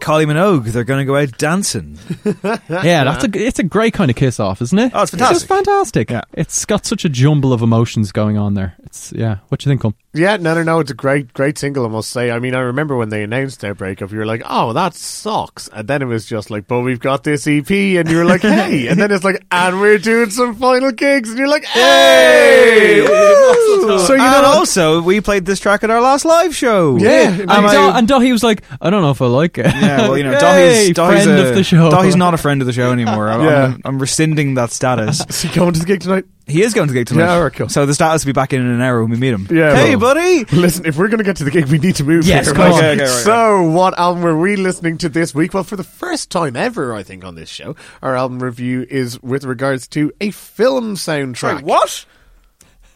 [0.09, 1.99] Kylie Minogue, they're going to go out dancing.
[2.71, 4.93] yeah, that's a it's a great kind of kiss off, isn't it?
[4.95, 6.09] Oh, it's just fantastic.
[6.09, 6.31] fantastic.
[6.33, 8.75] It's got such a jumble of emotions going on there.
[8.85, 9.41] It's yeah.
[9.49, 9.99] What do you think, Colm?
[10.19, 10.81] Yeah, no, no, no.
[10.81, 11.87] It's a great, great single.
[11.87, 12.31] I must say.
[12.31, 15.69] I mean, I remember when they announced their breakup, you were like, "Oh, that sucks,"
[15.69, 18.41] and then it was just like, "But we've got this EP," and you were like,
[18.43, 23.01] "Hey," and then it's like, "And we're doing some final gigs," and you're like, "Hey!"
[23.03, 23.99] Woo!
[24.01, 26.97] So you And know, also we played this track at our last live show.
[26.99, 29.57] Yeah, And, Am I- Do- and Dahi was like, I don't know if I like
[29.59, 29.67] it.
[29.67, 31.91] Yeah, well, you know, Hey, Dahi's, Dahi's friend a, of the show.
[31.91, 33.29] Dahi's not a friend of the show anymore.
[33.31, 33.65] I'm, Yeah.
[33.65, 35.25] I'm, I'm rescinding that status.
[35.29, 36.25] Is he going to the gig tonight?
[36.49, 37.25] He is going to the gig tonight.
[37.27, 37.69] Yeah, alright, cool.
[37.69, 39.47] So the status will be back in an hour when we meet him.
[39.51, 40.45] Yeah, Hey, well, buddy.
[40.57, 42.25] Listen, if we're going to get to the gig, we need to move.
[42.27, 42.73] Yes, here, come right?
[42.73, 42.79] on.
[42.79, 45.53] Okay, okay, right, so, what album were we listening to this week?
[45.53, 49.23] Well, for the first time ever, I think on this show, our album review is
[49.23, 51.37] with regards to a film soundtrack.
[51.37, 52.07] Sorry, what?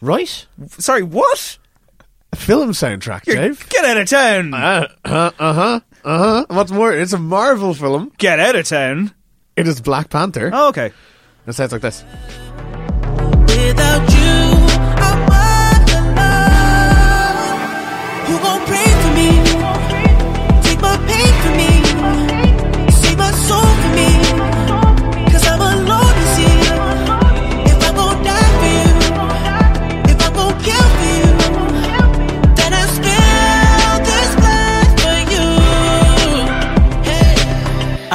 [0.01, 0.45] Right?
[0.69, 1.57] Sorry, what?
[2.31, 3.69] A film soundtrack, You're- Dave.
[3.69, 4.53] Get out of town.
[4.55, 5.31] Uh huh.
[5.37, 5.79] Uh huh.
[6.03, 6.45] Uh huh.
[6.49, 8.11] What's more, it's a Marvel film.
[8.17, 9.13] Get out of town.
[9.55, 10.49] It is Black Panther.
[10.51, 10.91] Oh, okay.
[11.45, 12.03] It sounds like this.
[13.73, 14.42] Without you,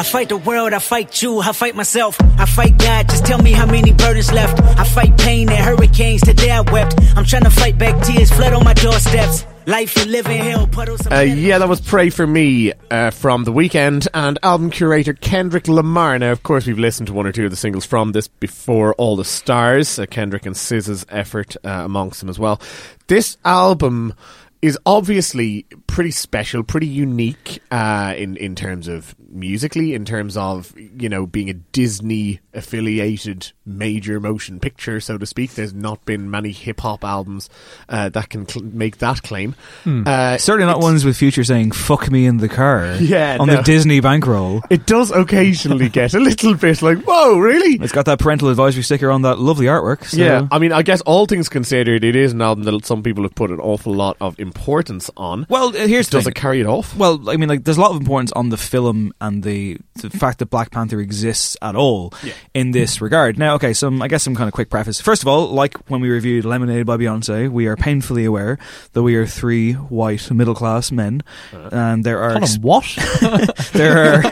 [0.08, 3.08] fight the world, I fight you, I fight myself, I fight God.
[3.08, 4.60] Just tell me how many burdens left.
[4.78, 6.22] I fight pain and hurricanes.
[6.22, 6.94] Today I wept.
[7.14, 9.44] I'm trying to fight back tears, flood on my doorsteps.
[9.66, 13.10] Life you live in hell, puddles of Uh, yeah, that was Pray For Me uh,
[13.10, 16.18] from The Weeknd and album curator Kendrick Lamar.
[16.18, 18.94] Now, of course, we've listened to one or two of the singles from this before
[18.94, 22.62] All the Stars, uh, Kendrick and SZA's effort uh, amongst them as well.
[23.08, 24.14] This album
[24.60, 30.72] is obviously pretty special, pretty unique uh, in, in terms of musically, in terms of,
[30.76, 35.54] you know, being a Disney affiliated major motion picture, so to speak.
[35.54, 37.48] There's not been many hip hop albums
[37.88, 39.54] uh, that can cl- make that claim.
[39.86, 43.56] Uh, Certainly not ones with Future saying "fuck me in the car" Yeah, on no.
[43.56, 44.62] the Disney bankroll.
[44.70, 47.82] It does occasionally get a little bit like, whoa, really?
[47.82, 50.04] It's got that parental advisory sticker on that lovely artwork.
[50.04, 50.16] So.
[50.18, 53.22] Yeah, I mean, I guess all things considered, it is an album that some people
[53.22, 55.46] have put an awful lot of importance on.
[55.48, 56.32] Well, uh, here's the Does thing.
[56.32, 56.96] it carry it off?
[56.96, 60.10] Well, I mean, like, there's a lot of importance on the film and the, the
[60.10, 62.12] fact that Black Panther exists at all
[62.54, 63.38] in this regard.
[63.38, 65.00] Now, okay, some I guess some kind of quick preface.
[65.00, 68.58] First of all, like when we reviewed Lemonade by Beyonce, we are painfully aware
[68.92, 71.22] that we are three white middle class men,
[71.52, 72.84] and there are ex- what?
[73.72, 74.22] there are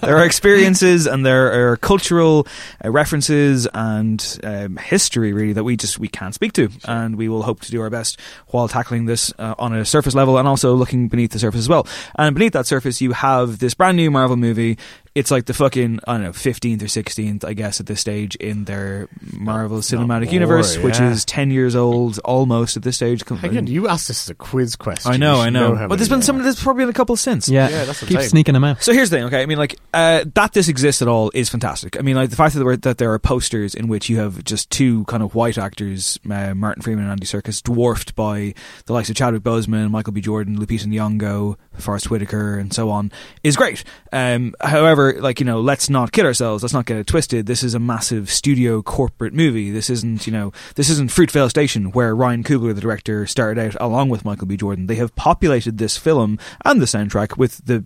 [0.00, 2.46] there are experiences and there are cultural
[2.84, 7.28] uh, references and um, history really that we just we can't speak to, and we
[7.28, 10.48] will hope to do our best while tackling this uh, on a surface level and
[10.48, 11.86] also looking beneath the surface as well.
[12.16, 14.78] And beneath that surface, you have this brand new Marvel movie.
[15.18, 18.36] It's like the fucking I don't know fifteenth or sixteenth, I guess, at this stage
[18.36, 23.26] in their Marvel Cinematic more, Universe, which is ten years old almost at this stage.
[23.28, 25.12] Hang on, you asked this as a quiz question.
[25.12, 25.88] I know, I should know.
[25.88, 26.40] but there's been some.
[26.42, 27.48] There's probably been a couple since.
[27.48, 28.82] Yeah, Yeah, that's what I'm keep sneaking them out.
[28.82, 29.42] So here's the thing, okay?
[29.42, 31.98] I mean, like uh, that this exists at all is fantastic.
[31.98, 34.44] I mean, like the fact that there, that there are posters in which you have
[34.44, 38.54] just two kind of white actors, uh, Martin Freeman and Andy Serkis, dwarfed by
[38.86, 40.20] the likes of Chadwick Boseman, Michael B.
[40.20, 43.10] Jordan, Lupita Nyong'o, Forest Whitaker, and so on,
[43.42, 43.82] is great.
[44.12, 46.62] Um, however, like you know, let's not kid ourselves.
[46.62, 47.46] Let's not get it twisted.
[47.46, 49.70] This is a massive studio corporate movie.
[49.70, 53.76] This isn't you know, this isn't Fruitvale Station where Ryan Coogler, the director, started out
[53.80, 54.56] along with Michael B.
[54.56, 54.86] Jordan.
[54.86, 57.84] They have populated this film and the soundtrack with the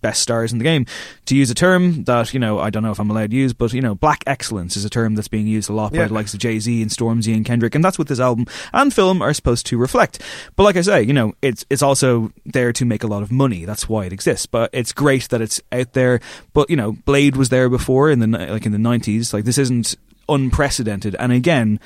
[0.00, 0.86] best stars in the game.
[1.26, 3.52] To use a term that you know, I don't know if I'm allowed to use,
[3.52, 6.14] but you know, black excellence is a term that's being used a lot by the
[6.14, 9.22] likes of Jay Z and Stormzy and Kendrick, and that's what this album and film
[9.22, 10.22] are supposed to reflect.
[10.56, 13.30] But like I say, you know, it's it's also there to make a lot of
[13.30, 13.64] money.
[13.64, 14.46] That's why it exists.
[14.46, 16.20] But it's great that it's out there.
[16.58, 19.32] But you know, Blade was there before in the like in the nineties.
[19.32, 19.94] Like this isn't
[20.28, 21.14] unprecedented.
[21.20, 21.78] And again,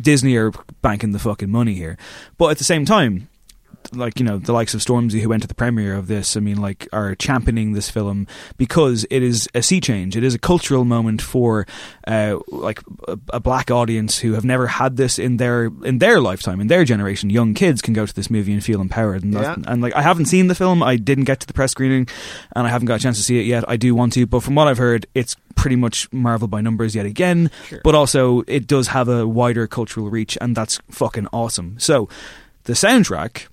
[0.00, 0.50] Disney are
[0.82, 1.96] banking the fucking money here.
[2.36, 3.28] But at the same time,
[3.94, 6.40] like you know the likes of Stormzy who went to the premiere of this I
[6.40, 8.26] mean like are championing this film
[8.56, 10.16] because it is a sea change.
[10.16, 11.66] It is a cultural moment for
[12.06, 16.20] uh, like a, a black audience who have never had this in their in their
[16.20, 17.30] lifetime in their generation.
[17.30, 19.22] Young kids can go to this movie and feel empowered.
[19.22, 19.56] And, Yeah.
[19.66, 20.82] and like I haven't seen the film.
[20.82, 22.08] I didn't get to the press screening
[22.54, 23.64] and I haven't got a chance to see it yet.
[23.68, 26.94] I do want to but from what I've heard it's pretty much Marvel by numbers
[26.94, 27.50] yet again.
[27.82, 31.76] But also it does have a wider cultural reach and that's fucking awesome.
[31.78, 32.08] So
[32.64, 33.46] the soundtrack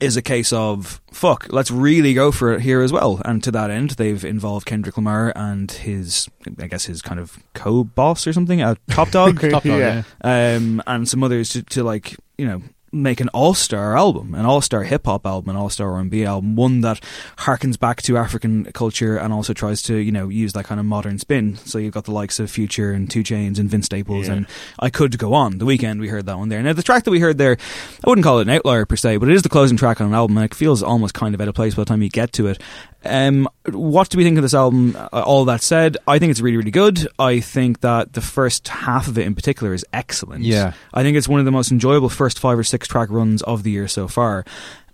[0.00, 3.20] is a case of fuck, let's really go for it here as well.
[3.24, 6.28] And to that end, they've involved Kendrick Lamar and his,
[6.58, 10.02] I guess, his kind of co-boss or something, a top dog, Top Dog, Yeah.
[10.22, 12.62] um, and some others to, to like, you know,
[12.92, 17.00] make an all-star album, an all-star hip-hop album, an all-star R&B album, one that
[17.38, 20.86] harkens back to African culture and also tries to, you know, use that kind of
[20.86, 21.56] modern spin.
[21.56, 24.34] So you've got the likes of Future and 2 Chainz and Vince Staples Yeah.
[24.34, 24.46] and
[24.80, 25.58] I could go on.
[25.58, 26.62] The Weeknd we heard that one there.
[26.62, 27.56] Now the track that we heard there,
[28.04, 30.08] I wouldn't call it an outlier per se, but it is the closing track on
[30.08, 32.08] an album and it feels almost kind of out of place by the time you
[32.08, 32.60] get to it.
[33.04, 34.94] Um, what do we think of this album?
[34.96, 37.06] Uh, all that said, I think it's really, really good.
[37.18, 40.44] I think that the first half of it in particular is excellent.
[40.44, 40.74] Yeah.
[40.92, 43.62] I think it's one of the most enjoyable first five or six track runs of
[43.62, 44.44] the year so far.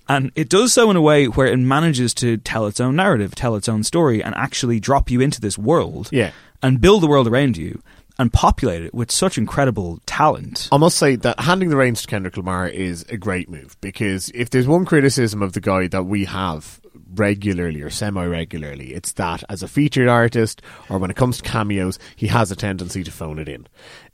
[0.09, 3.35] And it does so in a way where it manages to tell its own narrative,
[3.35, 6.31] tell its own story, and actually drop you into this world Yeah.
[6.63, 7.83] and build the world around you
[8.19, 10.69] and populate it with such incredible talent.
[10.71, 14.31] I must say that handing the reins to Kendrick Lamar is a great move because
[14.33, 16.81] if there's one criticism of the guy that we have
[17.19, 21.49] regularly or semi regularly, it's that as a featured artist or when it comes to
[21.49, 23.67] cameos, he has a tendency to phone it in.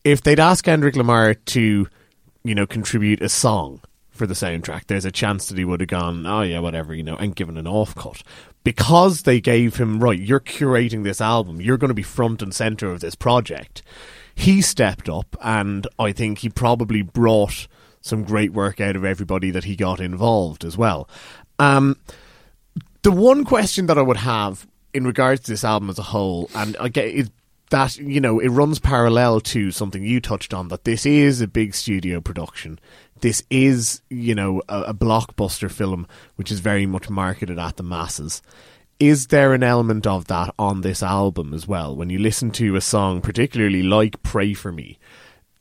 [0.05, 1.88] If they'd asked Kendrick Lamar to,
[2.44, 3.80] you know, contribute a song
[4.11, 7.03] for the soundtrack, there's a chance that he would have gone, oh yeah, whatever, you
[7.03, 8.22] know, and given an off cut.
[8.64, 12.55] Because they gave him, right, you're curating this album, you're going to be front and
[12.55, 13.82] center of this project
[14.34, 17.66] he stepped up and I think he probably brought
[18.00, 21.09] some great work out of everybody that he got involved as well.
[21.59, 21.96] Um,
[23.03, 26.50] the one question that I would have in regards to this album as a whole,
[26.55, 27.28] and I get
[27.70, 31.48] that you know it runs parallel to something you touched on that this is a
[31.48, 32.78] big studio production.
[33.20, 37.82] This is you know a, a blockbuster film which is very much marketed at the
[37.82, 38.42] masses.
[39.00, 41.96] Is there an element of that on this album as well?
[41.96, 44.98] When you listen to a song, particularly like "Pray for Me,"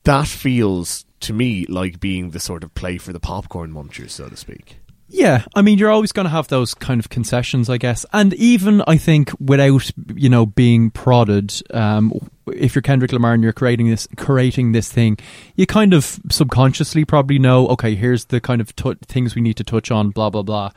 [0.04, 4.28] that feels to me like being the sort of play for the popcorn munchers, so
[4.28, 4.81] to speak.
[5.14, 8.06] Yeah, I mean, you're always going to have those kind of concessions, I guess.
[8.14, 12.14] And even, I think, without, you know, being prodded, um,
[12.48, 15.18] if you're Kendrick Lamar and you're creating this, creating this thing,
[15.56, 19.58] you kind of subconsciously probably know, okay, here's the kind of t- things we need
[19.58, 20.72] to touch on, blah, blah, blah.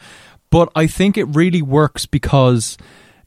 [0.50, 2.76] But I think it really works because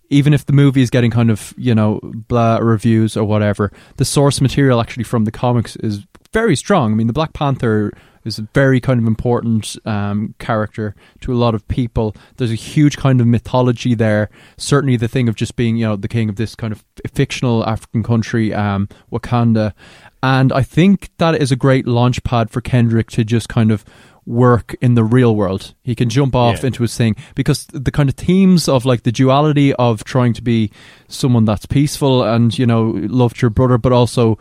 [0.09, 4.05] even if the movie is getting kind of, you know, blah reviews or whatever, the
[4.05, 6.91] source material actually from the comics is very strong.
[6.91, 7.93] I mean, the Black Panther
[8.27, 12.15] is a very kind of important um, character to a lot of people.
[12.37, 14.29] There's a huge kind of mythology there.
[14.57, 17.65] Certainly, the thing of just being, you know, the king of this kind of fictional
[17.65, 19.73] African country, um, Wakanda,
[20.21, 23.85] and I think that is a great launch pad for Kendrick to just kind of
[24.25, 25.73] work in the real world.
[25.83, 26.67] He can jump off Yeah.
[26.67, 30.41] into his thing because the kind of themes of like the duality of trying to
[30.41, 30.69] be
[31.07, 34.37] someone that's peaceful and you know loved your brother, but also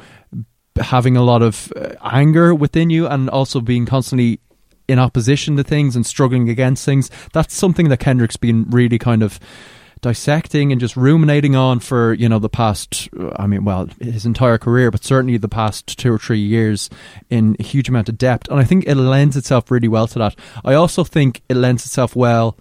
[0.79, 4.41] having a lot of uh, anger within you and also being constantly
[4.89, 7.11] in opposition to things and struggling against things.
[7.33, 9.41] That's something that Kendrick's been really kind of
[10.03, 14.27] dissecting and just ruminating on for you know the past uh, i mean well his
[14.27, 16.91] entire career but certainly the past two or three years
[17.31, 20.19] in a huge amount of depth and i think it lends itself really well to
[20.19, 22.59] that i also think it lends itself well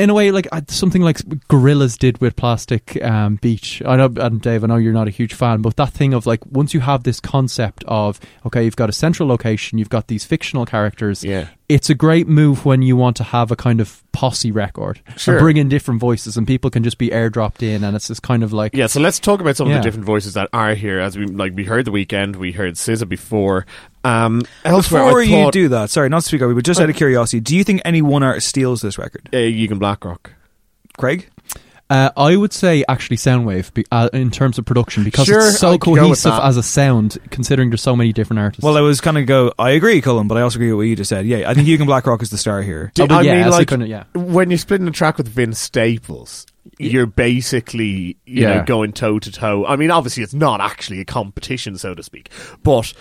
[0.00, 4.40] in a way like something like Gorillaz did with plastic um, beach i know and
[4.40, 6.80] dave i know you're not a huge fan but that thing of like once you
[6.80, 11.22] have this concept of okay you've got a central location you've got these fictional characters
[11.24, 11.48] Yeah.
[11.70, 15.36] It's a great move when you want to have a kind of posse record Sure.
[15.36, 18.18] and bring in different voices and people can just be airdropped in and it's this
[18.18, 20.74] kind of like Yeah, so let's talk about some of the different voices that are
[20.74, 20.98] here.
[20.98, 23.66] As we like, we heard the Weeknd, we heard SZA before.
[24.02, 26.80] Um, elsewhere, Before I you do that, sorry, not to speak over, you, but just
[26.80, 29.28] out of curiosity, do you think any one artist steals this record?
[29.32, 30.32] uh, Yugen Blakrok.
[30.98, 31.28] Craig?
[31.90, 35.58] Uh, I would say actually Sounwave be, uh, in terms of production because Sure, it's
[35.58, 36.44] so I could go with cohesive that.
[36.44, 38.62] as a sound, considering there's so many different artists.
[38.62, 40.82] Well, I was kind of go, I agree, Colm, but I also agree with what
[40.82, 41.26] you just said.
[41.26, 42.92] Yeah, I think Yugen Blakrok is the star here.
[42.94, 44.04] Do- Oh, but I yeah, mean, as like kind of- yeah.
[44.14, 46.46] when you're splitting a track with Vince Staples,
[46.78, 49.66] you're basically you know going toe to toe.
[49.66, 52.30] I mean, obviously, it's not actually a competition, so to speak,
[52.62, 52.92] but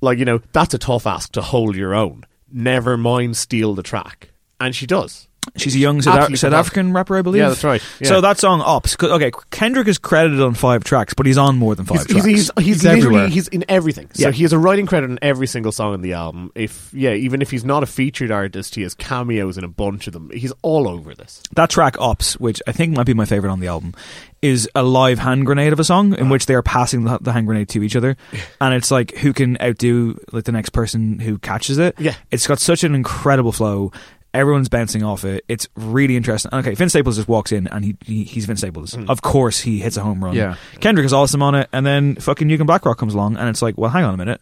[0.00, 2.24] like you know, that's a tough ask to hold your own.
[2.52, 4.30] Never mind steal the track,
[4.60, 5.25] and she does.
[5.56, 6.52] She's a young South, South.
[6.52, 7.40] African rapper, I believe.
[7.40, 7.82] Yeah, that's right.
[8.00, 8.08] Yeah.
[8.08, 9.02] So that song, Opps.
[9.02, 12.26] Okay, Kendrick is credited on five tracks, but he's on more than five He's, tracks.
[12.26, 14.08] he's, he's, He's literally he's in everything.
[14.14, 14.32] So Yeah.
[14.32, 16.52] he has a writing credit on every single song in the album.
[16.54, 20.06] If yeah, even if he's not a featured artist, he has cameos in a bunch
[20.06, 20.30] of them.
[20.32, 21.42] He's all over this.
[21.54, 23.94] that track Opps, which I think might be my favorite on the album,
[24.42, 26.30] is a live hand grenade of a song in uh-huh.
[26.30, 28.16] which they are passing the, the hand grenade to each other,
[28.60, 31.94] and it's like who can outdo like the next person who catches it.
[31.98, 32.14] Yeah.
[32.30, 33.92] it's got such an incredible flow.
[34.36, 35.44] Everyone's bouncing off it.
[35.48, 36.52] It's really interesting.
[36.54, 38.96] Okay, Vince Staples just walks in and he, he he's Vince Staples.
[39.08, 40.34] Of course, he hits a home run.
[40.34, 40.56] Yeah.
[40.80, 43.76] Kendrick is awesome on it, and then fucking Yugen Blakrok comes along, and it's like,
[43.78, 44.40] well, hang on a minute.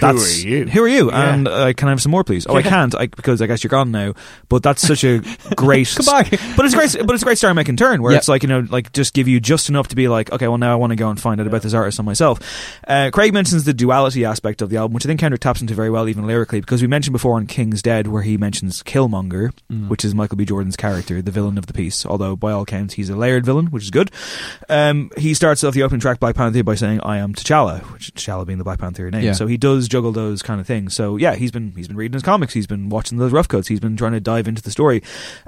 [0.00, 0.66] That's, are you?
[0.66, 1.10] Who are you?
[1.10, 1.34] Yeah.
[1.34, 2.46] And uh, can I have some more, please?
[2.46, 4.14] Oh, I can't, I, because I guess you're gone now.
[4.48, 5.20] But that's such a
[5.56, 5.92] great.
[5.94, 6.30] Come back.
[6.56, 6.96] But it's great.
[7.06, 8.18] But it's a great start making turn where Yeah.
[8.18, 10.58] it's like you know, like just give you just enough to be like, okay, well
[10.58, 12.40] now I want to go and find out about this artist on myself.
[12.86, 15.74] Uh, Craig mentions the duality aspect of the album, which I think Kendrick taps into
[15.74, 19.29] very well, even lyrically, because we mentioned before on King's Dead where he mentions Killmonger,
[19.30, 19.88] Mm.
[19.88, 20.44] which is Michael B.
[20.44, 22.04] Jordan's character, the villain of the piece.
[22.04, 24.10] Although by all counts he's a layered villain, which is good.
[24.68, 28.12] Um, he starts off the opening track Black Panther by saying, "I am T'Challa," which
[28.14, 29.24] T'Challa being the Black Panther name.
[29.24, 29.32] Yeah.
[29.32, 30.94] So he does juggle those kind of things.
[30.94, 32.52] So yeah, he's been he's been reading his comics.
[32.54, 33.68] He's been watching those rough cuts.
[33.68, 35.02] He's been trying to dive into the story.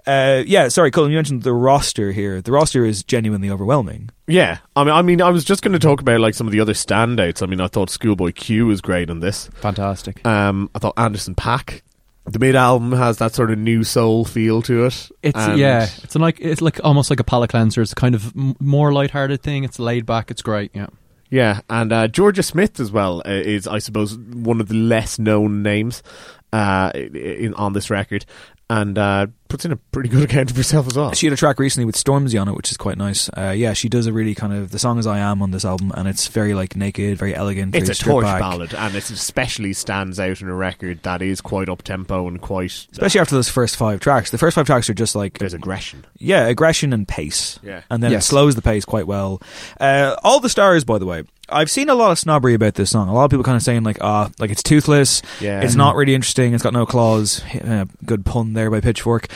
[0.07, 1.11] Uh, yeah, sorry, Colm.
[1.11, 2.41] You mentioned the roster here.
[2.41, 4.11] The roster is genuinely overwhelming.
[4.29, 6.53] Yeah, I mean, I mean, I was just going to talk about like some of
[6.53, 7.43] the other standouts.
[7.43, 9.49] I mean, I thought Schoolboy Q was great on this.
[9.55, 10.25] fantastic.
[10.27, 11.83] Um, I thought Anderson .Paak,
[12.25, 15.11] the mid album has that sort of new soul feel to it.
[15.23, 17.83] It's And- yeah, it's like it's like almost like a palate cleanser.
[17.83, 19.65] It's kind of m- more lighthearted thing.
[19.65, 20.31] It's laid back.
[20.31, 20.71] It's great.
[20.75, 20.87] Yeah.
[21.31, 25.19] Yeah, and uh, Jorja Smith as well uh, is, I suppose, one of the less
[25.19, 26.03] known names
[26.53, 28.27] uh, in, on this record,
[28.81, 31.13] and uh, puts in a pretty good account of herself as well.
[31.13, 33.29] She had a track recently with Stormzy on it, which is quite nice.
[33.37, 35.65] Uh, yeah, she does a really kind of the song is "I Am" on this
[35.65, 37.75] album, and it's very like naked, very elegant.
[37.75, 38.41] It's very a torch back.
[38.41, 42.41] ballad, and it especially stands out in a record that is quite up tempo and
[42.41, 42.87] quite.
[42.93, 44.31] Especially after those first five tracks.
[44.31, 46.05] The first five tracks are just like there's aggression.
[46.19, 47.59] Yeah, aggression and pace.
[47.63, 47.83] Yeah.
[47.91, 48.25] And then Yes.
[48.25, 49.43] it slows the pace quite well.
[49.79, 51.25] Uh, all the stars, by the way.
[51.53, 53.09] I've seen a lot of snobbery about this song.
[53.09, 55.23] A lot of people kind of saying like, ah, like it's toothless.
[55.41, 55.61] Yeah.
[55.63, 56.55] It's not really interesting.
[56.55, 57.43] It's got no claws.
[57.55, 59.29] Uh, good pun there by Pitchfork.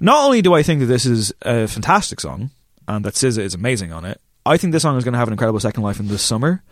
[0.00, 2.50] Not only do I think that this is a fantastic song
[2.88, 5.28] and that SZA is amazing on it, I think this song is going to have
[5.28, 6.62] an incredible second life in the summer.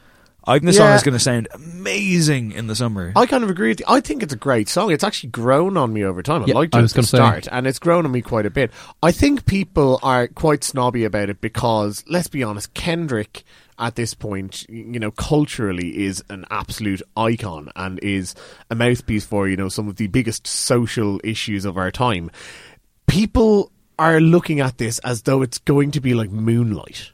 [0.45, 3.13] I think this song is going to sound amazing in the summer.
[3.15, 3.87] I kind of agree with you.
[3.89, 4.91] I think it's a great song.
[4.91, 6.43] It's actually grown on me over time.
[6.43, 7.17] I Yeah, liked I it was at the gonna say.
[7.43, 8.73] start, and it's grown on me quite a bit.
[9.03, 13.45] I think people are quite snobby about it because, let's be honest, Kendrick
[13.83, 18.35] at this point, you know, culturally is an absolute icon and is
[18.71, 22.31] a mouthpiece for, you know, some of the biggest social issues of our time.
[23.09, 27.11] People are looking at this as though it's going to be like Moonlight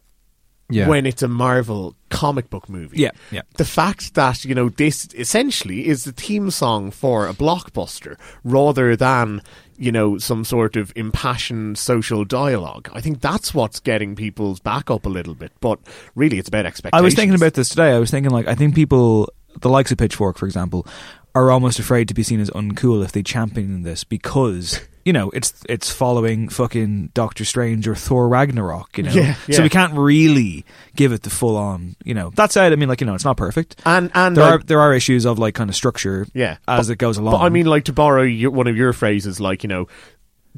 [0.70, 0.88] Yeah.
[0.88, 2.98] when it's a Marvel comic book movie.
[2.98, 3.42] Yeah, yeah.
[3.56, 8.96] The fact that, you know, this essentially is the theme song for a blockbuster rather
[8.96, 9.42] than,
[9.76, 12.88] you know, some sort of impassioned social dialogue.
[12.92, 15.52] I think that's what's getting people's back up a little bit.
[15.61, 15.78] But
[16.14, 17.00] really, it's about expectations.
[17.00, 17.92] I was thinking about this today.
[17.92, 20.86] I was thinking like I think people, the likes of Pitchfork, for example,
[21.34, 25.30] are almost afraid to be seen as uncool if they champion this because you know
[25.30, 28.98] it's it's following fucking Doctor Strange or Thor Ragnarok.
[28.98, 31.96] You know, Yeah, so we can't really give it the full on.
[32.04, 33.80] You know, that said, I mean, like you know, it's not perfect.
[33.86, 36.26] And and there like- are there are issues of like kind of structure.
[36.34, 37.32] Yeah, as but- it goes along.
[37.32, 39.88] But I mean, like to borrow your, one of your phrases, like you know,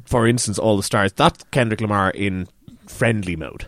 [0.05, 1.13] for instance, all the stars.
[1.13, 2.47] That's Kendrick Lamar in
[2.87, 3.65] friendly mode.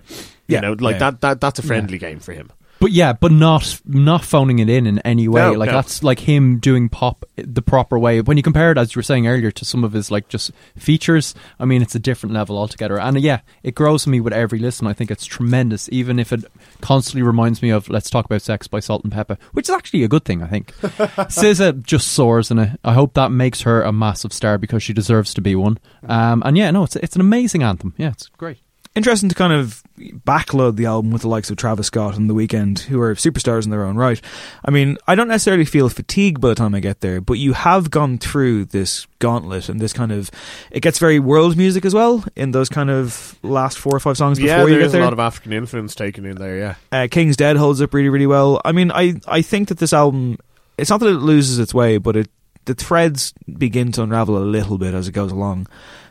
[0.47, 0.99] You Yeah, know, like yeah.
[1.11, 1.41] that, that.
[1.41, 2.51] That's a friendly game for him.
[2.83, 5.39] But yeah, but not not phoning it in in any way.
[5.39, 5.75] No, like no.
[5.75, 8.19] that's like him doing pop the proper way.
[8.19, 10.51] When you compare it, as you were saying earlier, to some of his like just
[10.77, 12.99] features, I mean, it's a different level altogether.
[12.99, 14.85] And yeah, it grows me with every listen.
[14.85, 16.43] I think it's tremendous, even if it
[16.81, 20.25] constantly reminds me of "Let's Talk About Sex" by Salt-N-Pepa, which is actually a good
[20.25, 20.43] thing.
[20.43, 22.77] I think SZA just soars in it.
[22.83, 25.79] I hope that makes her a massive star because she deserves to be one.
[26.05, 27.93] Um, and yeah, no, it's it's an amazing anthem.
[27.95, 28.59] Yeah, it's great.
[28.95, 32.33] Interesting to kind of backload the album with the likes of Travis Scott and The
[32.33, 34.21] Weeknd, who are superstars in their own right.
[34.63, 37.53] I mean, I don't necessarily feel fatigued by the time I get there, but you
[37.53, 40.29] have gone through this gauntlet and this kind of.
[40.71, 44.17] It gets very world music as well in those kind of last four or five
[44.17, 45.01] songs before yeah, you get is there.
[45.01, 46.57] a lot of African influence taken in there.
[46.57, 48.61] Yeah, uh, King's Dead holds up really, really well.
[48.63, 50.37] I mean, I, I think that this album,
[50.77, 52.29] it's not that it loses its way, but it
[52.65, 55.67] the threads begin to unravel a little bit as it goes along.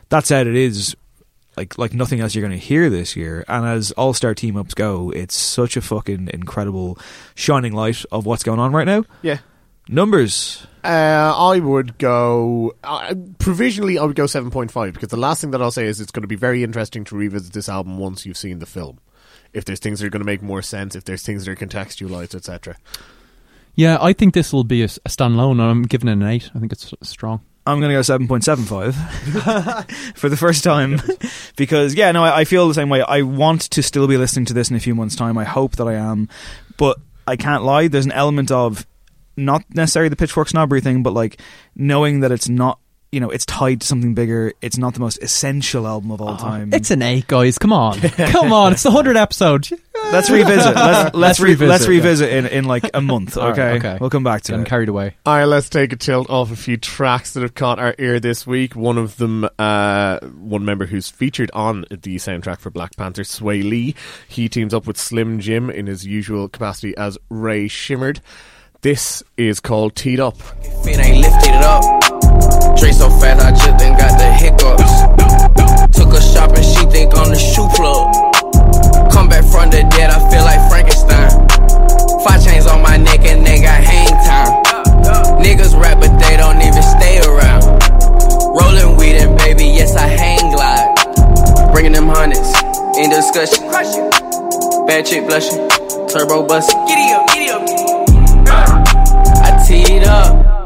[0.09, 0.95] That said, it is
[1.57, 3.43] like like nothing else you're going to hear this year.
[3.47, 6.97] And as all star team ups go, it's such a fucking incredible
[7.35, 9.05] shining light of what's going on right now.
[9.21, 9.39] yeah.
[9.89, 10.65] Numbers.
[10.81, 13.97] Uh, I would go uh, provisionally.
[13.97, 16.11] I would go seven point five because the last thing that I'll say is it's
[16.11, 18.99] going to be very interesting to revisit this album once you've seen the film.
[19.51, 21.55] If there's things that are going to make more sense, if there's things that are
[21.55, 22.77] contextualized, etc.
[23.75, 25.59] Yeah, I think this will be a, a standalone.
[25.59, 26.49] I'm giving it an eight.
[26.55, 27.41] I think it's strong.
[27.65, 31.01] I'm going to go 7.75 for the first time
[31.55, 33.01] because, yeah, no, I, I feel the same way.
[33.01, 35.37] I want to still be listening to this in a few months' time.
[35.37, 36.27] I hope that I am.
[36.77, 38.85] But I can't lie, there's an element of
[39.37, 41.39] not necessarily the pitchfork snobbery thing, but like
[41.75, 42.79] knowing that it's not,
[43.13, 44.53] you know, it's tied to something bigger.
[44.61, 46.73] It's not the most essential album of all time.
[46.73, 47.59] It's an eight, guys.
[47.59, 48.73] Come on, come on.
[48.73, 49.69] It's the hundred episode.
[50.11, 50.75] Let's revisit.
[50.75, 51.89] Let's, let's, re- revisit, Let's yeah.
[51.89, 53.37] revisit in, in like a month.
[53.37, 53.97] All right, Okay, okay.
[54.01, 54.69] we'll come back to Getting it.
[54.69, 55.15] carried away.
[55.25, 58.19] All right, let's take a tilt off a few tracks that have caught our ear
[58.19, 58.75] this week.
[58.75, 63.63] One of them, uh, one member who's featured on the soundtrack for Black Panther, Swae
[63.63, 63.95] Lee.
[64.27, 68.19] He teams up with Slim Jxmmi in his usual capacity as Rae Sremmurd.
[68.81, 70.35] This is called Teed Up.
[72.43, 72.77] Feet ain't lifted it up.
[72.77, 75.97] Dre so fat, I just done got the hiccups.
[75.97, 79.11] Took her shopping, she think I'm the shoe plug.
[79.11, 81.29] Come back from the dead, I feel like Frankenstein.
[82.23, 84.63] Five chains on my neck and they got hang time.
[85.41, 87.63] Niggas rap, but they don't even stay around.
[88.55, 91.71] Rolling weed and baby, yes, I hang glide.
[91.71, 92.53] Bringing them hundreds
[92.97, 93.69] in discussion.
[94.87, 95.67] Bad chick blushing,
[96.07, 96.85] turbo busting.
[96.87, 97.63] Giddy up, giddy up.
[99.43, 100.62] I teed up.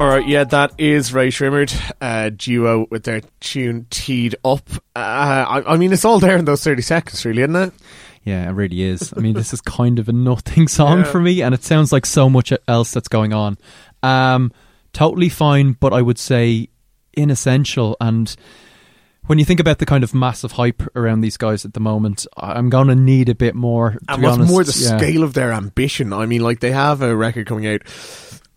[0.00, 4.68] All right, yeah, that is Rae Sremmurd, uh, duo with their tune Teed Up.
[4.96, 7.72] Uh, I, I mean, it's all there in those 30 seconds, really, isn't it?
[8.24, 9.14] Yeah, it really is.
[9.16, 11.04] I mean, this is kind of a nothing song Yeah.
[11.04, 13.56] for me, and it sounds like so much else that's going on.
[14.02, 14.50] Um,
[14.92, 16.68] totally fine, but I would say
[17.12, 17.96] inessential.
[18.00, 18.34] And
[19.26, 22.26] when you think about the kind of massive hype around these guys at the moment,
[22.36, 23.92] I'm going to need a bit more.
[23.92, 24.50] To And what's honest.
[24.50, 24.98] more, the Yeah.
[24.98, 26.12] scale of their ambition.
[26.12, 27.82] I mean, like, they have a record coming out.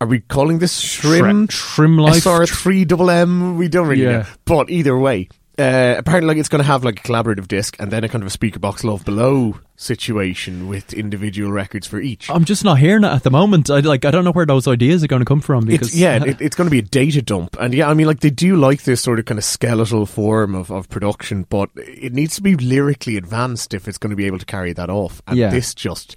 [0.00, 1.48] Are we calling this Shrim?
[1.48, 2.22] Shrim Life?
[2.24, 3.56] SR3 double M?
[3.56, 4.10] We don't really Yeah.
[4.18, 4.24] know.
[4.44, 7.90] But either way, uh, apparently, like, it's going to have, like, a collaborative disc and
[7.90, 12.30] then a kind of a speaker box love below situation with individual records for each.
[12.30, 13.70] I'm just not hearing it at the moment.
[13.70, 14.04] I like.
[14.04, 16.40] I don't know where those ideas are going to come from because It's, yeah, it,
[16.40, 18.82] it's going to be a data dump, and yeah, I mean, like they do like
[18.84, 22.54] this sort of kind of skeletal form of, of production, but it needs to be
[22.54, 25.50] lyrically advanced if it's going to be able to carry that off, and Yeah.
[25.50, 26.14] this just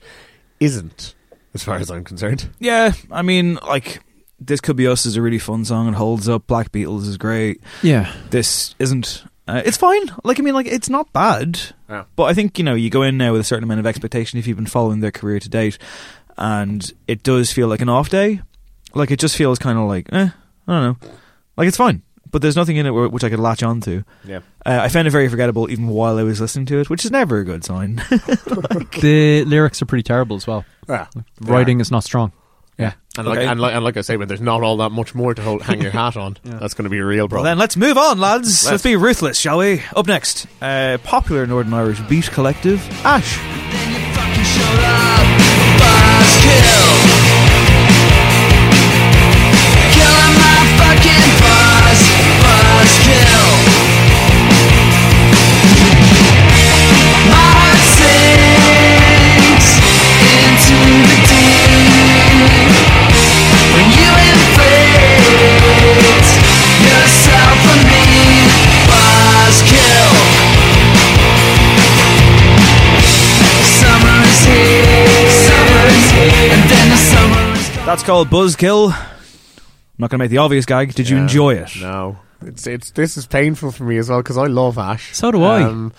[0.59, 1.15] isn't,
[1.53, 2.49] as far as I'm concerned.
[2.59, 4.01] Yeah, I mean, like
[4.39, 6.47] this could be us is a really fun song and holds up.
[6.47, 7.61] Black Beatles is great.
[7.83, 8.13] Yeah.
[8.29, 9.23] this isn't.
[9.47, 10.03] Uh, it's fine.
[10.23, 11.59] Like I mean, like it's not bad.
[11.89, 12.05] Yeah.
[12.15, 14.39] But I think you know you go in now with a certain amount of expectation
[14.39, 15.77] if you've been following their career to date,
[16.37, 18.41] and it does feel like an off day.
[18.93, 20.29] Like it just feels kind of like eh,
[20.67, 21.07] I don't know.
[21.57, 22.01] Like it's fine.
[22.31, 24.03] But there's nothing in it which I could latch onto.
[24.23, 24.39] Yeah.
[24.65, 27.11] Uh, I found it very forgettable even while I was listening to it, which is
[27.11, 27.95] never a good sign.
[28.09, 30.65] the lyrics are pretty terrible as well.
[30.87, 31.07] Yeah.
[31.39, 32.31] The writing is not strong.
[32.77, 32.93] Yeah.
[33.17, 35.33] And like, and like and like I say, when there's not all that much more
[35.33, 37.45] to hold, hang your hat on, that's going to be a real well, problem.
[37.45, 38.47] then let's move on, lads.
[38.47, 38.83] Let's, Let's.
[38.83, 39.83] be ruthless, shall we?
[39.95, 43.37] Up next, uh, popular Northern Irish beat collective, Ash.
[77.91, 78.93] That's called Buzzkill.
[78.93, 80.93] I'm not going to make the obvious gag.
[80.93, 81.23] Did you Yeah.
[81.23, 81.71] enjoy it?
[81.81, 85.13] No, it's it's this is painful for me as well because I love Ash.
[85.13, 85.63] So do I.
[85.63, 85.91] Um,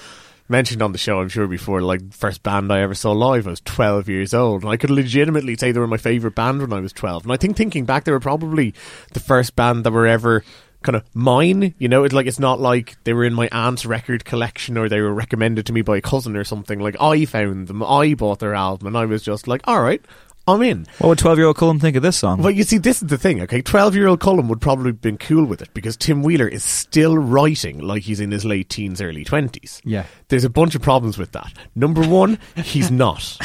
[0.49, 3.51] mentioned on the show, I'm sure before, like first band I ever saw live, I
[3.51, 6.73] was 12 years old, and I could legitimately say they were my favorite band when
[6.73, 7.25] I was 12.
[7.25, 8.73] And I think thinking back, they were probably
[9.13, 10.43] the first band that were ever
[10.83, 11.75] kind of mine.
[11.77, 14.89] You know, it's like it's not like they were in my aunt's record collection or
[14.89, 16.81] they were recommended to me by a cousin or something.
[16.81, 20.03] Like I found them, I bought their album, and I was just like, all right.
[20.49, 20.87] I'm in.
[20.99, 22.43] What would 12 year old Colm think of this song?
[22.43, 23.63] Well, you see, this is the thing, okay?
[23.63, 26.65] 12 year old Colm would probably have been cool with it because Tim Wheeler is
[26.65, 29.81] still writing like he's in his late teens, early 20s.
[29.85, 30.05] Yeah.
[30.29, 31.53] There's a bunch of problems with that.
[31.77, 33.37] Number one, he's not.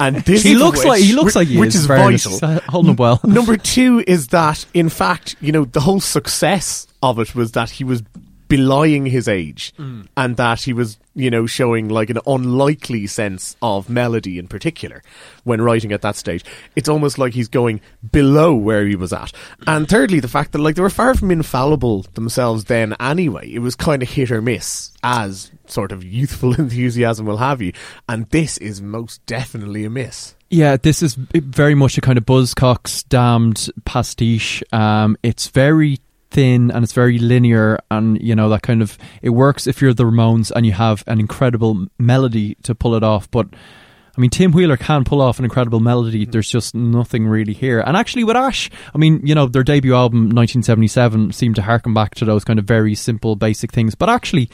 [0.00, 2.38] and this He is looks which- like he looks like he which is, is vital.
[2.42, 3.20] Uh, holding up well.
[3.24, 7.70] Number two is that, in fact, you know, the whole success of it was that
[7.70, 8.02] he was
[8.52, 10.06] belying his age Mm.
[10.14, 15.02] and that he was, you know, showing like an unlikely sense of melody in particular
[15.44, 16.44] when writing at that stage.
[16.76, 17.80] It's almost like he's going
[18.10, 19.32] below where he was at.
[19.66, 23.50] And thirdly, the fact that like they were far from infallible themselves then anyway.
[23.50, 27.72] It was kind of hit or miss as sort of youthful enthusiasm will have you.
[28.06, 30.34] And this is most definitely a miss.
[30.50, 34.62] Yeah, this is very much a kind of Buzzcocks damned pastiche.
[34.72, 35.96] Um, it's very
[36.32, 39.94] thin and it's very linear, and you know that kind of it works if you're
[39.94, 43.30] the Ramones and you have an incredible melody to pull it off.
[43.30, 43.48] But
[44.16, 46.22] I mean, Tim Wheeler can pull off an incredible melody.
[46.22, 46.32] Mm-hmm.
[46.32, 47.80] There's just nothing really here.
[47.80, 51.94] And actually, with Ash, I mean, you know, their debut album, 1977, seemed to harken
[51.94, 53.94] back to those kind of very simple, basic things.
[53.94, 54.50] But actually,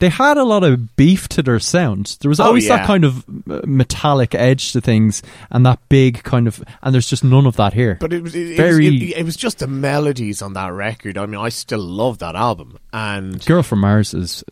[0.00, 2.16] they had a lot of beef to their sound.
[2.20, 2.76] There was Oh, always yeah.
[2.78, 7.08] that kind of uh, metallic edge to things, and that big kind of, and there's
[7.08, 7.96] just none of that here.
[8.00, 10.72] But it was it, very it, was, it, it was just the melodies on that
[10.72, 11.18] record.
[11.18, 14.44] I mean, I still love that album, and Girl from Mars is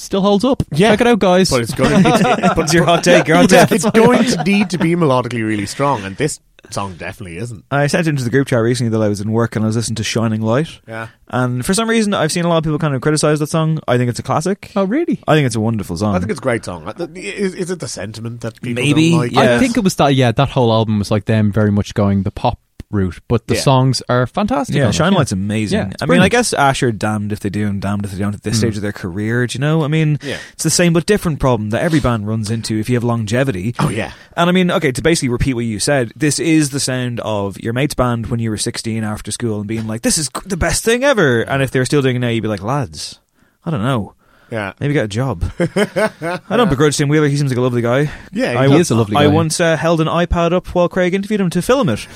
[0.00, 0.62] still holds up.
[0.72, 0.90] Yeah.
[0.90, 1.50] Check it out, guys.
[1.50, 2.04] but it's going.
[2.04, 2.20] It's,
[2.52, 3.28] it, What's your hot take?
[3.28, 3.76] Your hot yeah, take.
[3.84, 6.40] it's going to need to be melodically really strong, and this
[6.70, 7.64] song definitely isn't.
[7.70, 9.76] I sent into the group chat recently that I was in work and I was
[9.76, 10.80] listening to Shining Light.
[10.86, 11.08] Yeah.
[11.28, 13.78] And for some reason, I've seen a lot of people kind of criticize that song.
[13.88, 14.70] I think it's a classic.
[14.76, 15.20] oh, really?
[15.26, 16.14] I think it's a wonderful song.
[16.14, 16.86] I think it's a great song.
[17.16, 19.32] Is, is it the sentiment that people Maybe, don't like?
[19.32, 19.56] yeah.
[19.56, 20.14] I think it was that.
[20.14, 22.58] Yeah, that whole album was like them very much going the pop
[22.90, 23.60] route, but the Yeah.
[23.60, 24.74] songs are fantastic.
[24.76, 25.78] yeah, on it, Shine Light's amazing.
[25.78, 26.32] Yeah, it's I mean, I brilliant.
[26.32, 28.58] guess Asher damned if they do and damned if they don't at this mm.
[28.58, 29.46] stage of their career.
[29.46, 29.84] Do you know?
[29.84, 30.38] I mean, Yeah.
[30.52, 33.74] it's the same but different problem that every band runs into if you have longevity.
[33.78, 34.12] Oh yeah.
[34.36, 37.58] And I mean, okay, to basically repeat what you said, this is the sound of
[37.60, 40.56] your mate's band when you were 16 after school and being like, this is the
[40.56, 41.42] best thing ever.
[41.42, 43.20] And if they're still doing it now, you'd be like, lads,
[43.64, 44.14] I don't know.
[44.50, 44.72] Yeah.
[44.80, 45.44] Maybe get a job.
[45.58, 47.28] I don't begrudge Tim Wheeler.
[47.28, 48.10] He seems like a lovely guy.
[48.32, 49.22] Yeah, he I is a lovely guy.
[49.22, 49.32] I guy.
[49.32, 52.06] once uh, held an iPad up while Craig interviewed him to film it.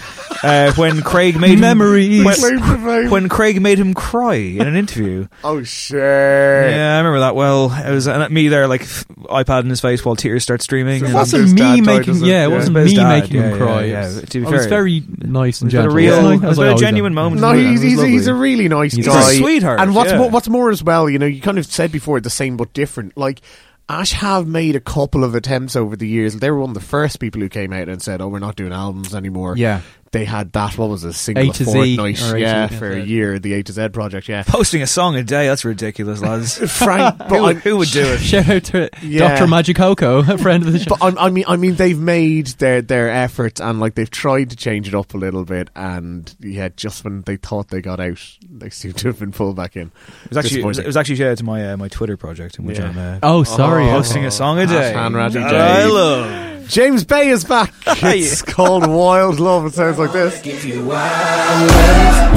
[0.42, 2.22] Uh, when Craig made Memories.
[2.22, 5.26] him, Slave when, when Craig made him cry in an interview.
[5.44, 6.68] Oh sure.
[6.68, 7.70] Yeah, I remember that well.
[7.72, 11.00] It was uh, me there, like f- iPad in his face while tears start streaming.
[11.04, 12.14] So It wasn't me making.
[12.14, 12.30] isn't it?
[12.30, 13.84] Yeah, it wasn't me dad, making him yeah, cry.
[13.84, 14.00] yeah, It yeah.
[14.20, 15.94] was- To be I was fair, very nice and It a gentle.
[15.96, 17.40] real, wasn't it was As a I very genuine moment.
[17.42, 19.20] No, he's he's, he's a really nice He's guy.
[19.20, 22.20] a sweetheart, And what's what's more as well, you know, you kind of said before
[22.24, 23.16] the same but different.
[23.16, 23.40] Like
[23.88, 26.34] Ash have made a couple of attempts over the years.
[26.34, 28.56] They were one of the first people who came out and said, "Oh, we're not
[28.56, 29.82] doing albums anymore." Yeah.
[30.14, 30.78] They had that.
[30.78, 32.22] What was a single A a to Z, fortnight?
[32.22, 33.02] or A to yeah, Z, for a yeah.
[33.04, 34.28] year, the A to Z project.
[34.28, 36.56] Yeah, Posting a song a day, that's ridiculous, lads.
[36.78, 38.18] Frank, but who, I'm- who would do it?
[38.20, 39.36] Shout out to Yeah.
[39.36, 39.48] Dr.
[39.48, 40.96] Magic Coco, a friend of the show.
[40.96, 44.50] But I, I mean, I mean, they've made their their efforts and like they've tried
[44.50, 45.68] to change it up a little bit.
[45.74, 49.56] And yeah, just when they thought they got out, they seem to have been pulled
[49.56, 49.90] back in.
[50.26, 50.84] It was actually it was, Disappointing.
[50.84, 52.90] it was actually shared to my uh, my Twitter project in which Yeah.
[52.90, 53.84] I'm uh, oh, sorry.
[53.88, 53.90] Oh.
[53.94, 54.92] posting a song a day.
[54.92, 55.56] Hassan Raji that J.
[55.56, 56.53] I love.
[56.68, 57.72] James Bay is back.
[57.86, 59.66] It's called Wild Love.
[59.66, 60.40] It sounds like this.
[60.40, 62.32] Give you wild love.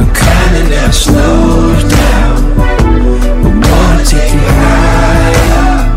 [0.00, 2.60] I'm coming now, slow down.
[2.60, 5.96] I wanna take you higher.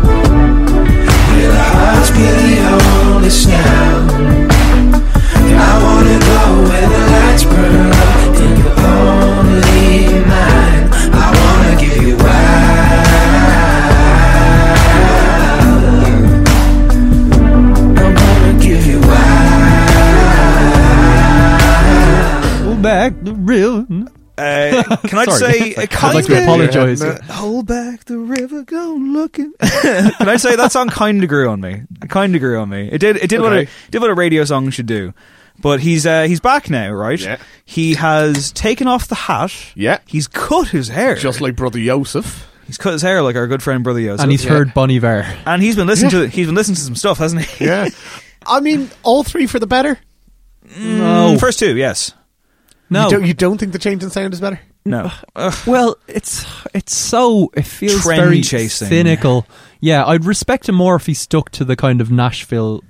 [1.28, 4.10] Where the hearts beat on the sound.
[5.34, 8.40] And I wanna go where the lights burn up.
[8.40, 10.70] And you're only mine.
[23.06, 25.52] Uh, can I just Sorry.
[25.52, 27.02] say, uh, I'd kind like to of apologise.
[27.30, 29.52] Hold back the river, go looking.
[29.60, 31.82] can I say that song kind of grew on me?
[32.08, 32.88] Kind of grew on me.
[32.90, 33.16] It did.
[33.16, 33.70] It did what a Okay.
[33.90, 35.12] did what a radio song should do.
[35.60, 37.20] But he's uh, he's back now, right?
[37.20, 37.36] Yeah.
[37.66, 39.52] He has taken off the hat.
[39.74, 39.98] Yeah.
[40.06, 41.16] He's cut his hair.
[41.16, 42.50] Just like brother Joseph.
[42.66, 44.22] he's cut his hair like our good friend brother Joseph.
[44.22, 45.26] and he's heard Bon Iver.
[45.44, 47.66] and he's been listening to he's been listening to some stuff, hasn't he?
[47.66, 47.88] Yeah.
[48.46, 49.98] I mean, all three for the better.
[50.66, 52.14] Mm, First two, yes.
[52.90, 54.60] No, You don't, you don't think the change in sound is better?
[54.84, 55.10] No.
[55.36, 55.54] Ugh.
[55.66, 56.44] Well, it's
[56.74, 58.88] it's so it feels Trend very chasing.
[58.88, 59.46] cynical.
[59.80, 62.82] Yeah, I'd respect him more if he stuck to the kind of Nashville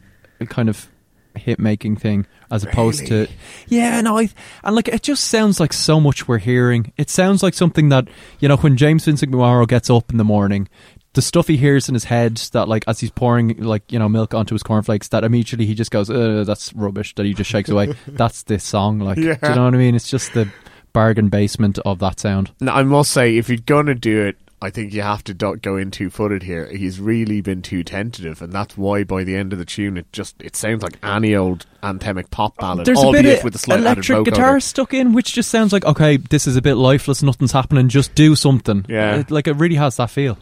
[0.49, 0.89] kind of
[1.37, 3.29] hit making thing as opposed to
[3.69, 4.29] yeah no I
[4.65, 8.09] and like it just sounds like so much we're hearing it sounds like something that
[8.41, 10.69] you know when James Vincent McMorrow gets up in the morning
[11.15, 14.09] the stuff he hears in his head that like as he's pouring like you know
[14.09, 17.51] milk onto his cornflakes that immediately he just goes uh, that's rubbish that he just
[17.51, 20.49] shakes away that's this song like do you know what I mean it's just the
[20.93, 24.37] bargain basement of that sound Now, I must say, if you're going to do it,
[24.63, 26.67] I think you have to do- go in two footed here.
[26.71, 30.13] He's really been too tentative, and that's why by the end of the tune, it
[30.13, 32.85] just it sounds like any old anthemic pop ballad.
[32.87, 35.85] There's a bit of with a slight electric guitar stuck in, which just sounds like
[35.87, 37.23] okay, this is a bit lifeless.
[37.23, 37.89] Nothing's happening.
[37.89, 38.85] Just do something.
[38.89, 39.21] Yeah.
[39.21, 40.37] It- like it really has that feel.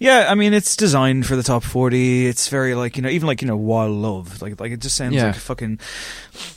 [0.00, 2.26] Yeah, I mean it's designed for the top forty.
[2.26, 4.40] It's very like you know, even like you know, Wild Love.
[4.40, 5.26] Like like it just sounds Yeah.
[5.26, 5.80] like a fucking.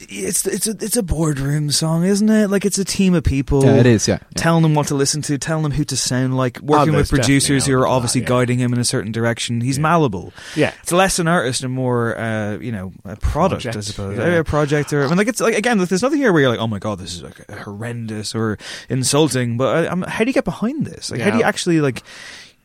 [0.09, 2.49] It's it's a it's a boardroom song, isn't it?
[2.49, 3.65] Like it's a team of people.
[3.65, 4.27] Yeah, it is, yeah, yeah.
[4.35, 7.65] telling them what to listen to, telling them who to sound like, working with producers
[7.65, 9.59] who are obviously that, guiding him in a certain direction.
[9.61, 10.34] He's malleable.
[10.55, 10.73] Yeah.
[10.84, 14.18] it's less an artist and more, uh, you know, a product, I suppose.
[14.19, 14.26] yeah.
[14.26, 16.51] A project, or I mean, like it's like again, like, there's nothing here where you're
[16.51, 19.57] like, oh my god, this is like horrendous or insulting.
[19.57, 21.09] But uh, um, how do you get behind this?
[21.09, 22.03] Like, how do you actually like,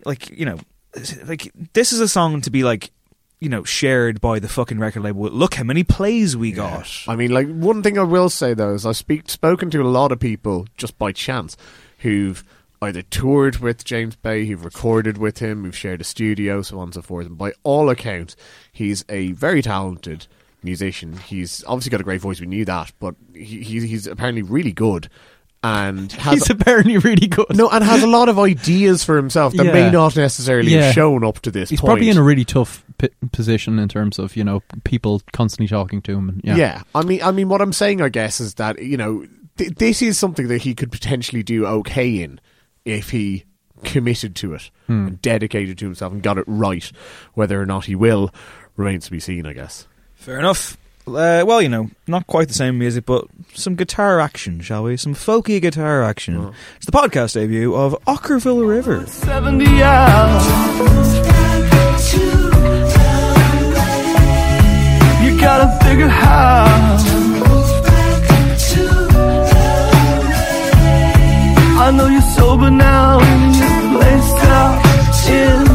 [0.06, 0.58] like you know,
[1.24, 2.90] like this is a song to be like.
[3.38, 5.24] You know, shared by the fucking record label.
[5.24, 6.90] Look how many plays we got.
[7.06, 9.84] I mean, like one thing I will say though is I've speak, spoken to a
[9.84, 11.54] lot of people just by chance
[11.98, 12.42] who've
[12.80, 16.84] either toured with James Bay, who've recorded with him, who've shared a studio, so on
[16.84, 17.26] and so forth.
[17.26, 18.36] And by all accounts,
[18.72, 20.26] he's a very talented
[20.62, 21.18] musician.
[21.18, 22.40] He's obviously got a great voice.
[22.40, 25.10] We knew that, but he, he's apparently really good.
[25.66, 27.46] And has He's apparently really good.
[27.56, 29.72] no, and has a lot of ideas for himself that Yeah.
[29.72, 30.82] may not necessarily Yeah.
[30.86, 31.88] have shown up to this He's point.
[31.88, 36.00] probably in a really tough p- position in terms of you know people constantly talking
[36.02, 36.28] to him.
[36.28, 36.56] And, yeah.
[36.56, 36.82] Yeah.
[36.94, 39.26] I mean, I mean, what I'm saying, I guess, is that you know,
[39.56, 42.40] th- this is something that he could potentially do okay in
[42.84, 43.44] if he
[43.84, 45.06] committed to it Hmm.
[45.06, 46.90] and dedicated to himself and got it right.
[47.34, 48.32] Whether or not he will
[48.76, 49.86] remains to be seen, I guess.
[50.14, 50.76] Fair enough.
[51.06, 54.96] Uh, well, you know, not quite the same music, but some guitar action, shall we?
[54.96, 56.52] Some folky guitar action.
[56.76, 59.06] It's the podcast debut of Okkervil River.
[59.06, 60.46] 70 hours.
[65.24, 66.96] You gotta figure how.
[71.78, 74.82] I know you're sober now and you're placed out
[75.28, 75.65] in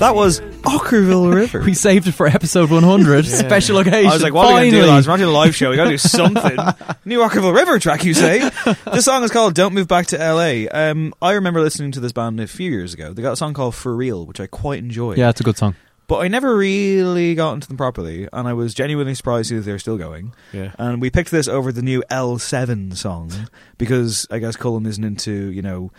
[0.00, 1.60] That was Okkervil River.
[1.60, 4.08] We saved it for episode 100, special occasion.
[4.10, 4.94] I was like, what are we going to do, Finally.
[4.94, 5.06] lads?
[5.06, 5.68] We're not doing a live show.
[5.68, 6.56] we got to do something.
[7.04, 8.50] New Okkervil River track, you say?
[8.92, 10.64] This song is called Don't Move Back to LA.
[10.72, 13.12] Um, I remember listening to this band a few years ago.
[13.12, 15.18] They got a song called For Real, which I quite enjoyed.
[15.18, 15.74] Yeah, it's a good song.
[16.06, 19.78] But I never really got into them properly, and I was genuinely surprised that they're
[19.78, 20.32] still going.
[20.52, 20.72] Yeah.
[20.78, 23.30] And we picked this over the new L7 song
[23.78, 25.92] because I guess Colm isn't into, you know,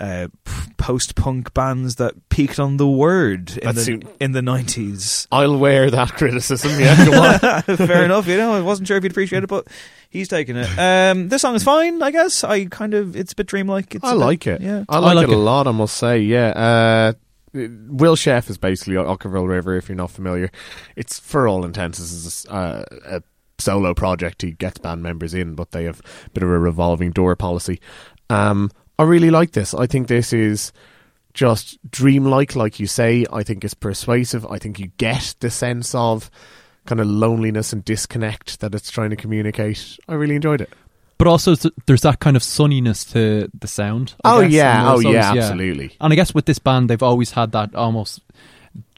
[0.00, 0.28] uh,
[0.76, 5.26] post punk bands that peaked on the word in That the, seem- in the 90s.
[5.32, 6.78] I'll wear that criticism.
[6.80, 7.76] Yeah, go on.
[7.76, 9.66] Fair enough, you know, I wasn't sure if you'd appreciate it, but
[10.10, 10.68] he's taking it.
[10.78, 12.42] Um, this song is fine, I guess.
[12.44, 13.94] I kind of, it's a bit dreamlike.
[13.94, 14.60] It's I a bit- like it.
[14.60, 14.84] Yeah.
[14.88, 15.66] I like, like it, a lot.
[15.66, 16.18] I must say.
[16.20, 16.48] Yeah.
[16.48, 17.12] Uh,
[17.54, 19.76] Will Sheff is basically Okkervil River.
[19.76, 20.50] If you're not familiar,
[20.96, 23.22] it's for all intents this is uh, a
[23.58, 24.42] solo project.
[24.42, 27.80] He gets band members in, but they have a bit of a revolving door policy.
[28.28, 29.74] Um, I really like this.
[29.74, 30.72] I think this is
[31.32, 33.26] just dreamlike, like you say.
[33.32, 34.46] I think it's persuasive.
[34.46, 36.30] I think you get the sense of
[36.86, 39.98] kind of loneliness and disconnect that it's trying to communicate.
[40.08, 40.70] I really enjoyed it.
[41.16, 41.54] But also,
[41.86, 44.14] there's that kind of sunniness to the sound.
[44.24, 44.92] I Oh, guess, yeah.
[44.92, 45.96] Oh, yeah, always- absolutely.
[46.00, 48.20] And I guess with this band, they've always had that almost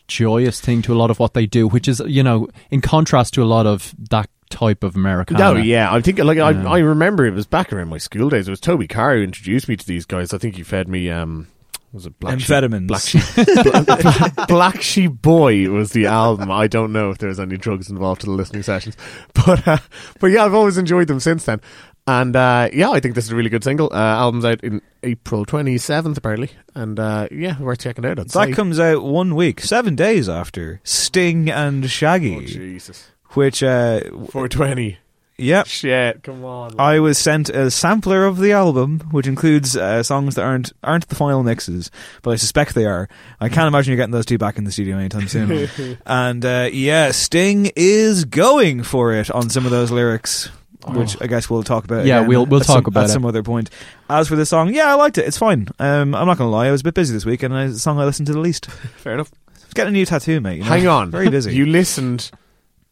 [0.09, 3.35] joyous thing to a lot of what they do, which is, you know, in contrast
[3.35, 5.39] to a lot of that type of Americana.
[5.40, 6.47] No, yeah, I think like Yeah.
[6.48, 8.48] I, I remember it was back around my school days.
[8.48, 10.32] It was Toby Carr who introduced me to these guys.
[10.32, 11.48] I think he fed me um,
[11.93, 13.09] was it Black Amphetamines.
[13.09, 16.51] Sheep, Black Sheep, Bla- Black Sheep Boy was the album.
[16.51, 18.97] I don't know if there's any drugs involved to the listening sessions,
[19.35, 19.78] but uh,
[20.20, 21.60] but yeah, I've always enjoyed them since then.
[22.09, 23.89] And uh, yeah, I think this is a really good single.
[23.93, 28.20] Uh, album's out in April 27th, apparently, and uh, yeah, worth checking out.
[28.20, 28.52] I'd That say.
[28.52, 34.00] comes out one week, seven days after Sting and Shaggy, Oh, Jesus, which uh,
[34.30, 34.98] 420.
[35.38, 35.66] Yep.
[35.66, 36.80] Shit, come on.
[36.80, 41.08] I was sent a sampler of the album, which includes uh, songs that aren't aren't
[41.08, 41.90] the final mixes,
[42.22, 43.06] but I suspect they are.
[43.38, 45.68] I can't imagine you're getting those two back in the studio anytime soon.
[46.06, 50.48] and uh, yeah, Sting is going for it on some of those lyrics,
[50.88, 52.06] which I guess we'll talk about.
[52.06, 53.12] Yeah, we'll- we'll talk some, about at it.
[53.12, 53.68] some other point.
[54.08, 55.26] As for the song, yeah, I liked it.
[55.26, 55.68] It's fine.
[55.78, 57.74] Um, I'm not going to lie, I was a bit busy this week, and it's
[57.74, 58.70] the song I listened to the least.
[58.70, 59.30] Fair enough.
[59.50, 60.56] I was getting a new tattoo, mate.
[60.58, 60.68] you know.
[60.70, 61.10] Hang on.
[61.10, 61.54] very busy.
[61.54, 62.30] You listened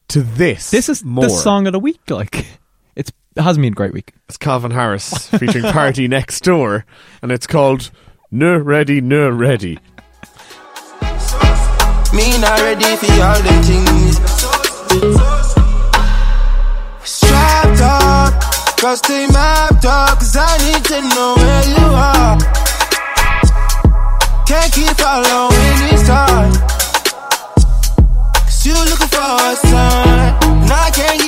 [0.09, 0.71] to this.
[0.71, 1.25] This is more.
[1.25, 2.11] the song of the week.
[2.11, 2.47] Like,
[2.97, 4.13] it's it hasn't been a great week.
[4.29, 6.85] It's Calvin Harris featuring Party Next Door,
[7.23, 7.91] and it's called
[8.31, 9.79] No Ready, No Ready.
[12.15, 14.19] Me not ready for all them things.
[17.03, 22.39] Strapped up, cause they mapped up, cause I need to know where you are.
[24.47, 26.53] Can't keep following this time.
[28.45, 29.04] Cause you looking
[29.37, 31.24] a sign, and I can't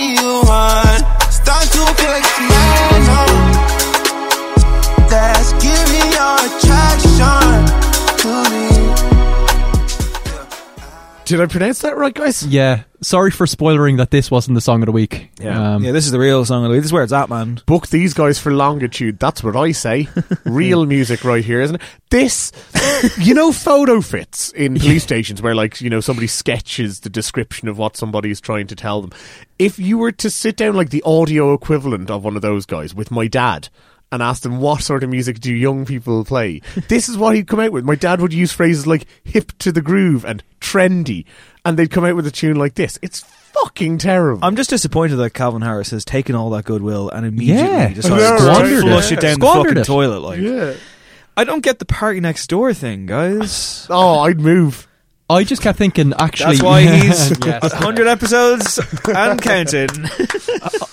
[11.26, 12.46] Did I pronounce that right, guys?
[12.46, 15.32] Yeah, sorry for spoiling that this wasn't the song of the week.
[15.40, 15.74] Yeah.
[15.74, 16.82] Um, yeah, this is the real song of the week.
[16.82, 17.60] This is where it's at, man.
[17.66, 19.18] Book these guys for longitude.
[19.18, 20.06] That's what I say.
[20.44, 21.82] Real music right here, isn't it?
[22.10, 22.52] This,
[23.18, 27.66] you know, photo fits in police stations where, like, you know, somebody sketches the description
[27.66, 29.10] of what somebody is trying to tell them.
[29.58, 32.94] If you were to sit down like the audio equivalent of one of those guys
[32.94, 33.68] with my dad
[34.12, 37.48] and asked them what sort of music do young people play, this is what he'd
[37.48, 37.84] come out with.
[37.84, 41.24] My dad would use phrases like hip to the groove and trendy,
[41.64, 42.98] and they'd come out with a tune like this.
[43.02, 44.44] It's fucking terrible.
[44.44, 47.88] I'm just disappointed that Calvin Harris has taken all that goodwill and immediately Yeah.
[47.94, 48.80] decided I know, to right?
[48.82, 49.16] flush Yeah.
[49.16, 49.86] it down Squandered the fucking it.
[49.86, 50.20] toilet.
[50.20, 50.74] Like, yeah.
[51.38, 53.86] I don't get the PartyNextDoor thing, guys.
[53.90, 54.86] Oh, I'd move.
[55.28, 57.62] I just kept thinking, actually, That's why he's Yes.
[57.62, 58.78] 100 episodes
[59.08, 59.88] and counting.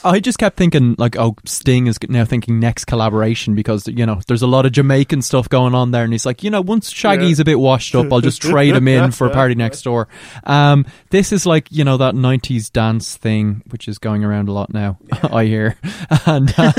[0.03, 4.21] I just kept thinking, like, oh, Sting is now thinking next collaboration because, you know,
[4.27, 6.03] there's a lot of Jamaican stuff going on there.
[6.03, 8.87] And he's like, you know, once Shaggy's a bit washed up, I'll just trade him
[8.87, 10.07] in for a PartyNextDoor.
[10.45, 14.51] Um, this is like, you know, that 90s dance thing, which is going around a
[14.51, 15.77] lot now, I hear.
[16.25, 16.73] And um,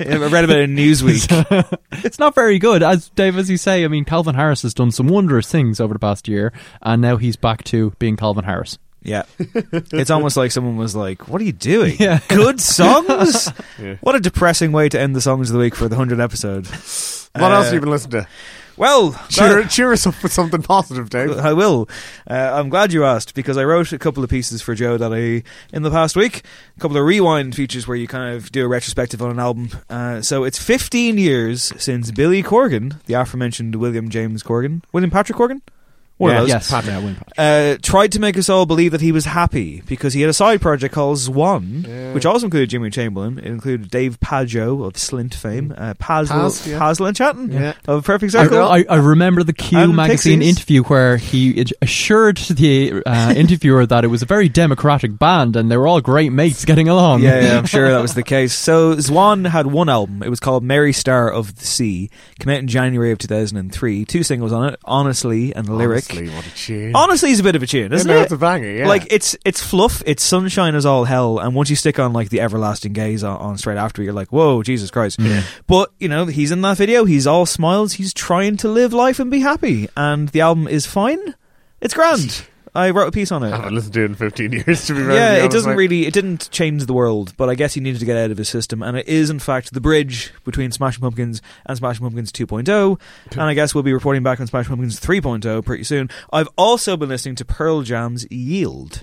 [0.00, 1.78] I read about it in Newsweek.
[2.04, 2.82] it's not very good.
[2.82, 5.92] As Dave, as you say, I mean, Calvin Harris has done some wondrous things over
[5.92, 6.52] the past year,
[6.86, 8.78] and now he's back to being Calvin Harris.
[9.02, 9.24] Yeah.
[9.92, 11.96] It's almost like someone was like, What are you doing?
[12.00, 12.20] Yeah.
[12.28, 13.52] Good songs?
[13.78, 13.96] Yeah.
[14.00, 16.66] What a depressing way to end the songs of the week for the 100th episode.
[17.40, 18.28] What Uh, else have you been listening to?
[18.78, 21.30] Well, Cheer, that- cheer us up with something positive, Dave.
[21.38, 21.88] I will.
[22.28, 25.12] Uh, I'm glad you asked because I wrote a couple of pieces for Joe that
[25.14, 25.42] I
[25.74, 26.42] in the past week,
[26.76, 29.68] a couple of rewind features where you kind of do a retrospective on an album.
[29.88, 35.38] Uh, so it's 15 years since Billy Corgan, the aforementioned William James Corgan, William Patrick
[35.38, 35.60] Corgan,
[36.18, 36.70] one Yeah, of those, Yes.
[36.70, 36.92] Patrick.
[36.94, 37.34] Yeah, Win Patrick.
[37.38, 40.34] uh, tried to make us all believe that he was happy because he had a
[40.34, 42.12] side project called Zwan, Yeah.
[42.14, 43.38] which also included Jimmy Chamberlin.
[43.38, 46.78] It included Dave Pajo of Slint fame, uh, Paz, Paz, yeah.
[46.78, 47.72] Paz Lenchantin Yeah.
[47.86, 48.62] of Perfect I, Circle.
[48.62, 50.56] I, I remember the Q And magazine Pixies.
[50.58, 55.70] interview where he assured the uh, interviewer that it was a very democratic band and
[55.70, 57.22] they were all great mates getting along.
[57.22, 58.54] Yeah, yeah, I'm sure that was the case.
[58.54, 60.22] So Zwan had one album.
[60.22, 62.08] It was called Mary Star of the Sea.
[62.38, 64.04] Came out in January of 2003.
[64.06, 66.05] Two singles on it, Honestly and Lyric.
[66.10, 66.96] Honestly, what a tune.
[66.96, 68.24] Honestly is a bit of a tune, isn't Yeah, no, it?
[68.24, 68.88] it's a banger, yeah.
[68.88, 72.28] Like it's it's fluff, it's sunshine as all hell, and once you stick on like
[72.30, 75.18] the everlasting gaze on, on straight after, you're like, whoa, Jesus Christ!
[75.66, 77.04] But you know, he's in that video.
[77.04, 77.94] He's all smiles.
[77.94, 81.34] He's trying to live life and be happy, and the album is fine.
[81.80, 82.46] It's grand.
[82.76, 83.52] I wrote a piece on it.
[83.52, 85.76] I haven't listened to it in 15 years, to be very Yeah, it doesn't mate.
[85.76, 86.06] really.
[86.06, 88.48] It didn't change the world, but I guess he needed to get out of his
[88.48, 93.00] system, and it is in fact the bridge between Smashing Pumpkins and Smashing Pumpkins 2.0.
[93.32, 96.10] And I guess we'll be reporting back on Smashing Pumpkins 3.0 pretty soon.
[96.32, 99.02] I've also been listening to Pearl Jam's Yield,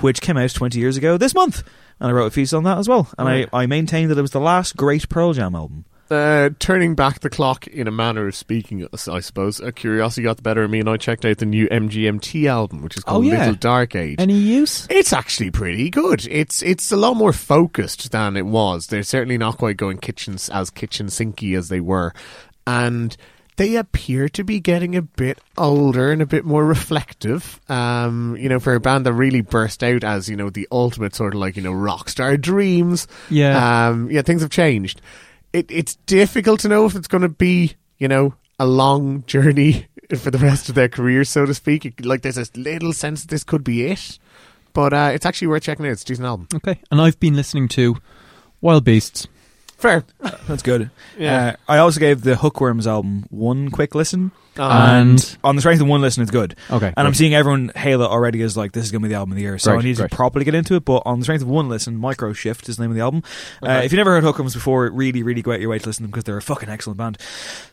[0.00, 1.62] which came out 20 years ago this month,
[2.00, 3.08] and I wrote a piece on that as well.
[3.18, 3.48] And Right.
[3.52, 5.84] I, I maintain that it was the last great Pearl Jam album.
[6.10, 9.58] Uh, turning back the clock in a manner of speaking, I suppose.
[9.60, 12.82] A curiosity got the better of me, and I checked out the new MGMT album,
[12.82, 13.38] which is called Oh, yeah.
[13.38, 14.16] Little Dark Age.
[14.18, 14.86] Any use?
[14.90, 16.26] It's actually pretty good.
[16.30, 18.88] It's it's a lot more focused than it was.
[18.88, 22.12] They're certainly not quite going kitchens as kitchen sinky as they were,
[22.66, 23.16] and
[23.56, 27.60] they appear to be getting a bit older and a bit more reflective.
[27.68, 31.14] Um, you know, for a band that really burst out as you know the ultimate
[31.14, 33.06] sort of like you know rock star dreams.
[33.30, 33.88] Yeah.
[33.88, 35.00] um, yeah, things have changed.
[35.54, 39.86] It, it's difficult to know if it's going to be you know a long journey
[40.18, 42.00] for the rest of their career, so to speak.
[42.04, 44.18] Like there's a little sense that this could be it,
[44.72, 45.92] but uh, it's actually worth checking out.
[45.92, 46.48] It's a decent album.
[46.54, 46.80] Okay.
[46.90, 47.96] And I've been listening to
[48.60, 49.28] Wild Beasts.
[49.84, 50.02] Fair.
[50.48, 50.88] That's good.
[51.18, 51.46] Yeah.
[51.48, 54.32] Uh, I also gave the Hookworms album one quick listen.
[54.56, 54.62] Oh.
[54.62, 56.56] and on the strength of one listen, it's good.
[56.70, 59.12] Okay, And I'm seeing everyone hail it already as like, this is going to be
[59.12, 59.58] the album of the year.
[59.58, 60.10] So Great, I need great.
[60.10, 60.86] to properly get into it.
[60.86, 63.22] But on the strength of one listen, Micro Shift is the name of the album.
[63.62, 66.04] Uh, if you never heard Hookworms before, really, really go out your way to listen
[66.04, 67.18] to them because they're a fucking excellent band.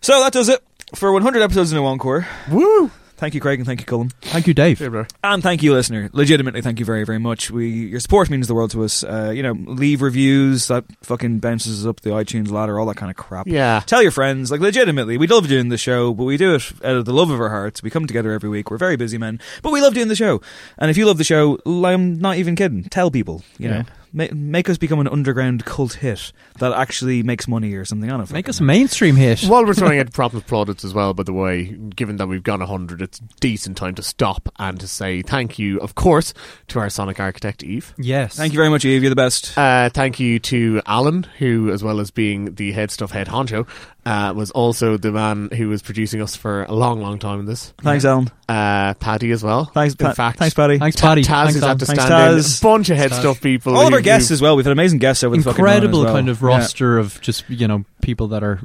[0.02, 0.62] So that does it
[0.96, 2.28] for 100 episodes in a Encore.
[2.52, 2.92] Woo!
[3.22, 4.12] Thank you, Craig, and thank you, Colm.
[4.22, 4.82] Thank you, Dave.
[5.24, 6.10] And thank you, listener.
[6.12, 7.52] Legitimately, thank you very, very much.
[7.52, 9.04] We your support means the world to us.
[9.04, 12.98] Uh, you know, leave reviews that fucking bounces us up the iTunes ladder, all that
[12.98, 13.46] kind of crap.
[13.46, 13.84] Yeah.
[13.86, 14.50] Tell your friends.
[14.50, 17.30] Like, legitimately, we love doing the show, but we do it out of the love
[17.30, 17.84] of our hearts.
[17.84, 18.72] We come together every week.
[18.72, 20.42] We're very busy men, but we love doing the show.
[20.80, 22.86] And if you love the show, I'm not even kidding.
[22.86, 23.44] Tell people.
[23.60, 23.78] You Yeah.
[23.78, 28.12] know, Ma- make us become an underground cult hit that actually makes money or something
[28.12, 28.32] on it.
[28.32, 29.42] Make us a mainstream hit.
[29.48, 32.60] While we're throwing out proper plaudits as well, by the way, given that we've gone
[32.60, 36.34] 100, it's decent time to stop and to say thank you, of course,
[36.70, 37.94] to our sonic architect, Eve.
[37.98, 38.36] Yes.
[38.36, 39.02] Thank you very much, Eve.
[39.04, 39.58] You're the best.
[39.58, 43.68] Uh, thank you to Alan, who, as well as being the head stuff head honcho,
[44.06, 47.46] uh, was also the man who was producing us for a long, long time in
[47.46, 47.74] this.
[47.82, 48.30] Thanks, Alan.
[48.50, 49.66] Uh, Paddy as well.
[49.66, 50.80] Thanks, in fact, thanks, Paddy.
[50.80, 51.22] Thanks, Ta- Paddy.
[51.24, 51.70] Taz Thanks, has Alan.
[51.70, 52.40] had to Thanks, stand in.
[52.40, 52.60] Taz.
[52.60, 53.78] A bunch of head stuff people.
[53.78, 54.56] All of our guests as well.
[54.56, 56.14] We've had amazing guests over the fucking as Incredible well.
[56.14, 58.60] kind of roster of just, you know, people that are.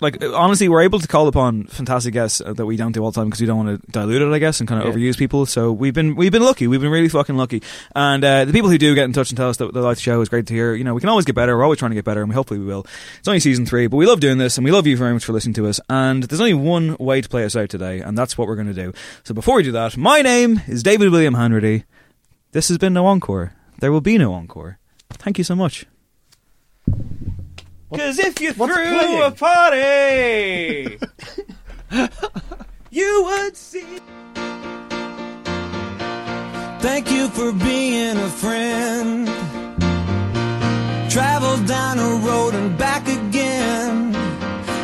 [0.00, 3.02] like uh, honestly, we're able to call upon fantastic guests uh, that we don't do
[3.04, 4.86] all the time because we don't want to dilute it, I guess, and kind of
[4.88, 4.94] Yeah.
[4.94, 5.46] overuse people.
[5.46, 6.66] So we've been we've been lucky.
[6.66, 7.62] We've been really fucking lucky.
[7.94, 9.96] And uh, the people who do get in touch and tell us that they like
[9.96, 10.74] the show is great to hear.
[10.74, 11.56] You know, we can always get better.
[11.56, 12.86] We're always trying to get better, and we hopefully we will.
[13.18, 15.24] It's only season three, but we love doing this, and we love you very much
[15.24, 15.80] for listening to us.
[15.88, 18.66] And there's only one way to play us out today, and that's what we're going
[18.68, 18.92] to do.
[19.24, 21.84] So before we do that, my name is David William Hanratty.
[22.52, 23.52] This has been no encore.
[23.78, 24.78] There will be no encore.
[25.10, 25.86] Thank you so much.
[27.90, 29.22] Because if you threw playing?
[29.22, 30.98] a party,
[32.90, 34.00] you would see.
[36.80, 39.26] Thank you for being a friend.
[41.10, 44.12] Travel down a road and back again.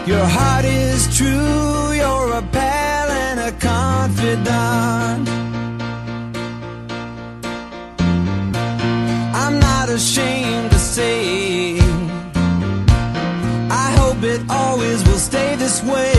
[0.07, 5.42] Your heart is true, you're a pal and a confidant.
[14.49, 16.12] Always will stay this way.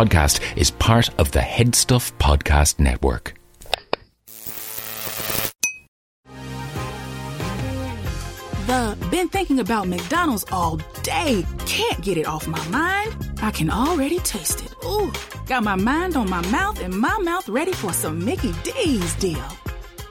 [0.00, 3.34] Podcast is part of the Headstuff Podcast Network.
[8.66, 11.44] The been thinking about McDonald's all day.
[11.66, 13.14] Can't get it off my mind.
[13.42, 14.72] I can already taste it.
[14.86, 15.12] Ooh,
[15.46, 19.48] got my mind on my mouth and my mouth ready for some Mickey D's deal.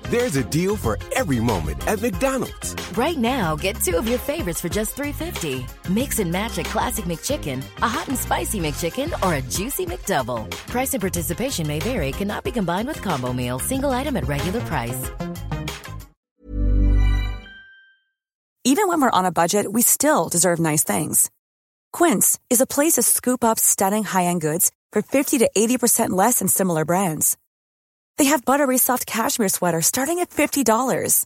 [0.04, 2.76] There's a deal for every moment at McDonald's.
[3.00, 5.64] Right now, get two of your favorites for just $3.50.
[5.90, 10.50] Mix and match a classic McChicken, a hot and spicy McChicken, or a juicy McDouble.
[10.68, 14.60] Price and participation may vary, cannot be combined with combo meal, single item at regular
[14.72, 15.10] price.
[18.66, 21.32] Even when we're on a budget, we still deserve nice things.
[21.94, 26.40] Quince is a place to scoop up stunning high-end goods for 50 to 80% less
[26.40, 27.38] than similar brands.
[28.18, 31.26] They have buttery soft cashmere sweaters starting at $50,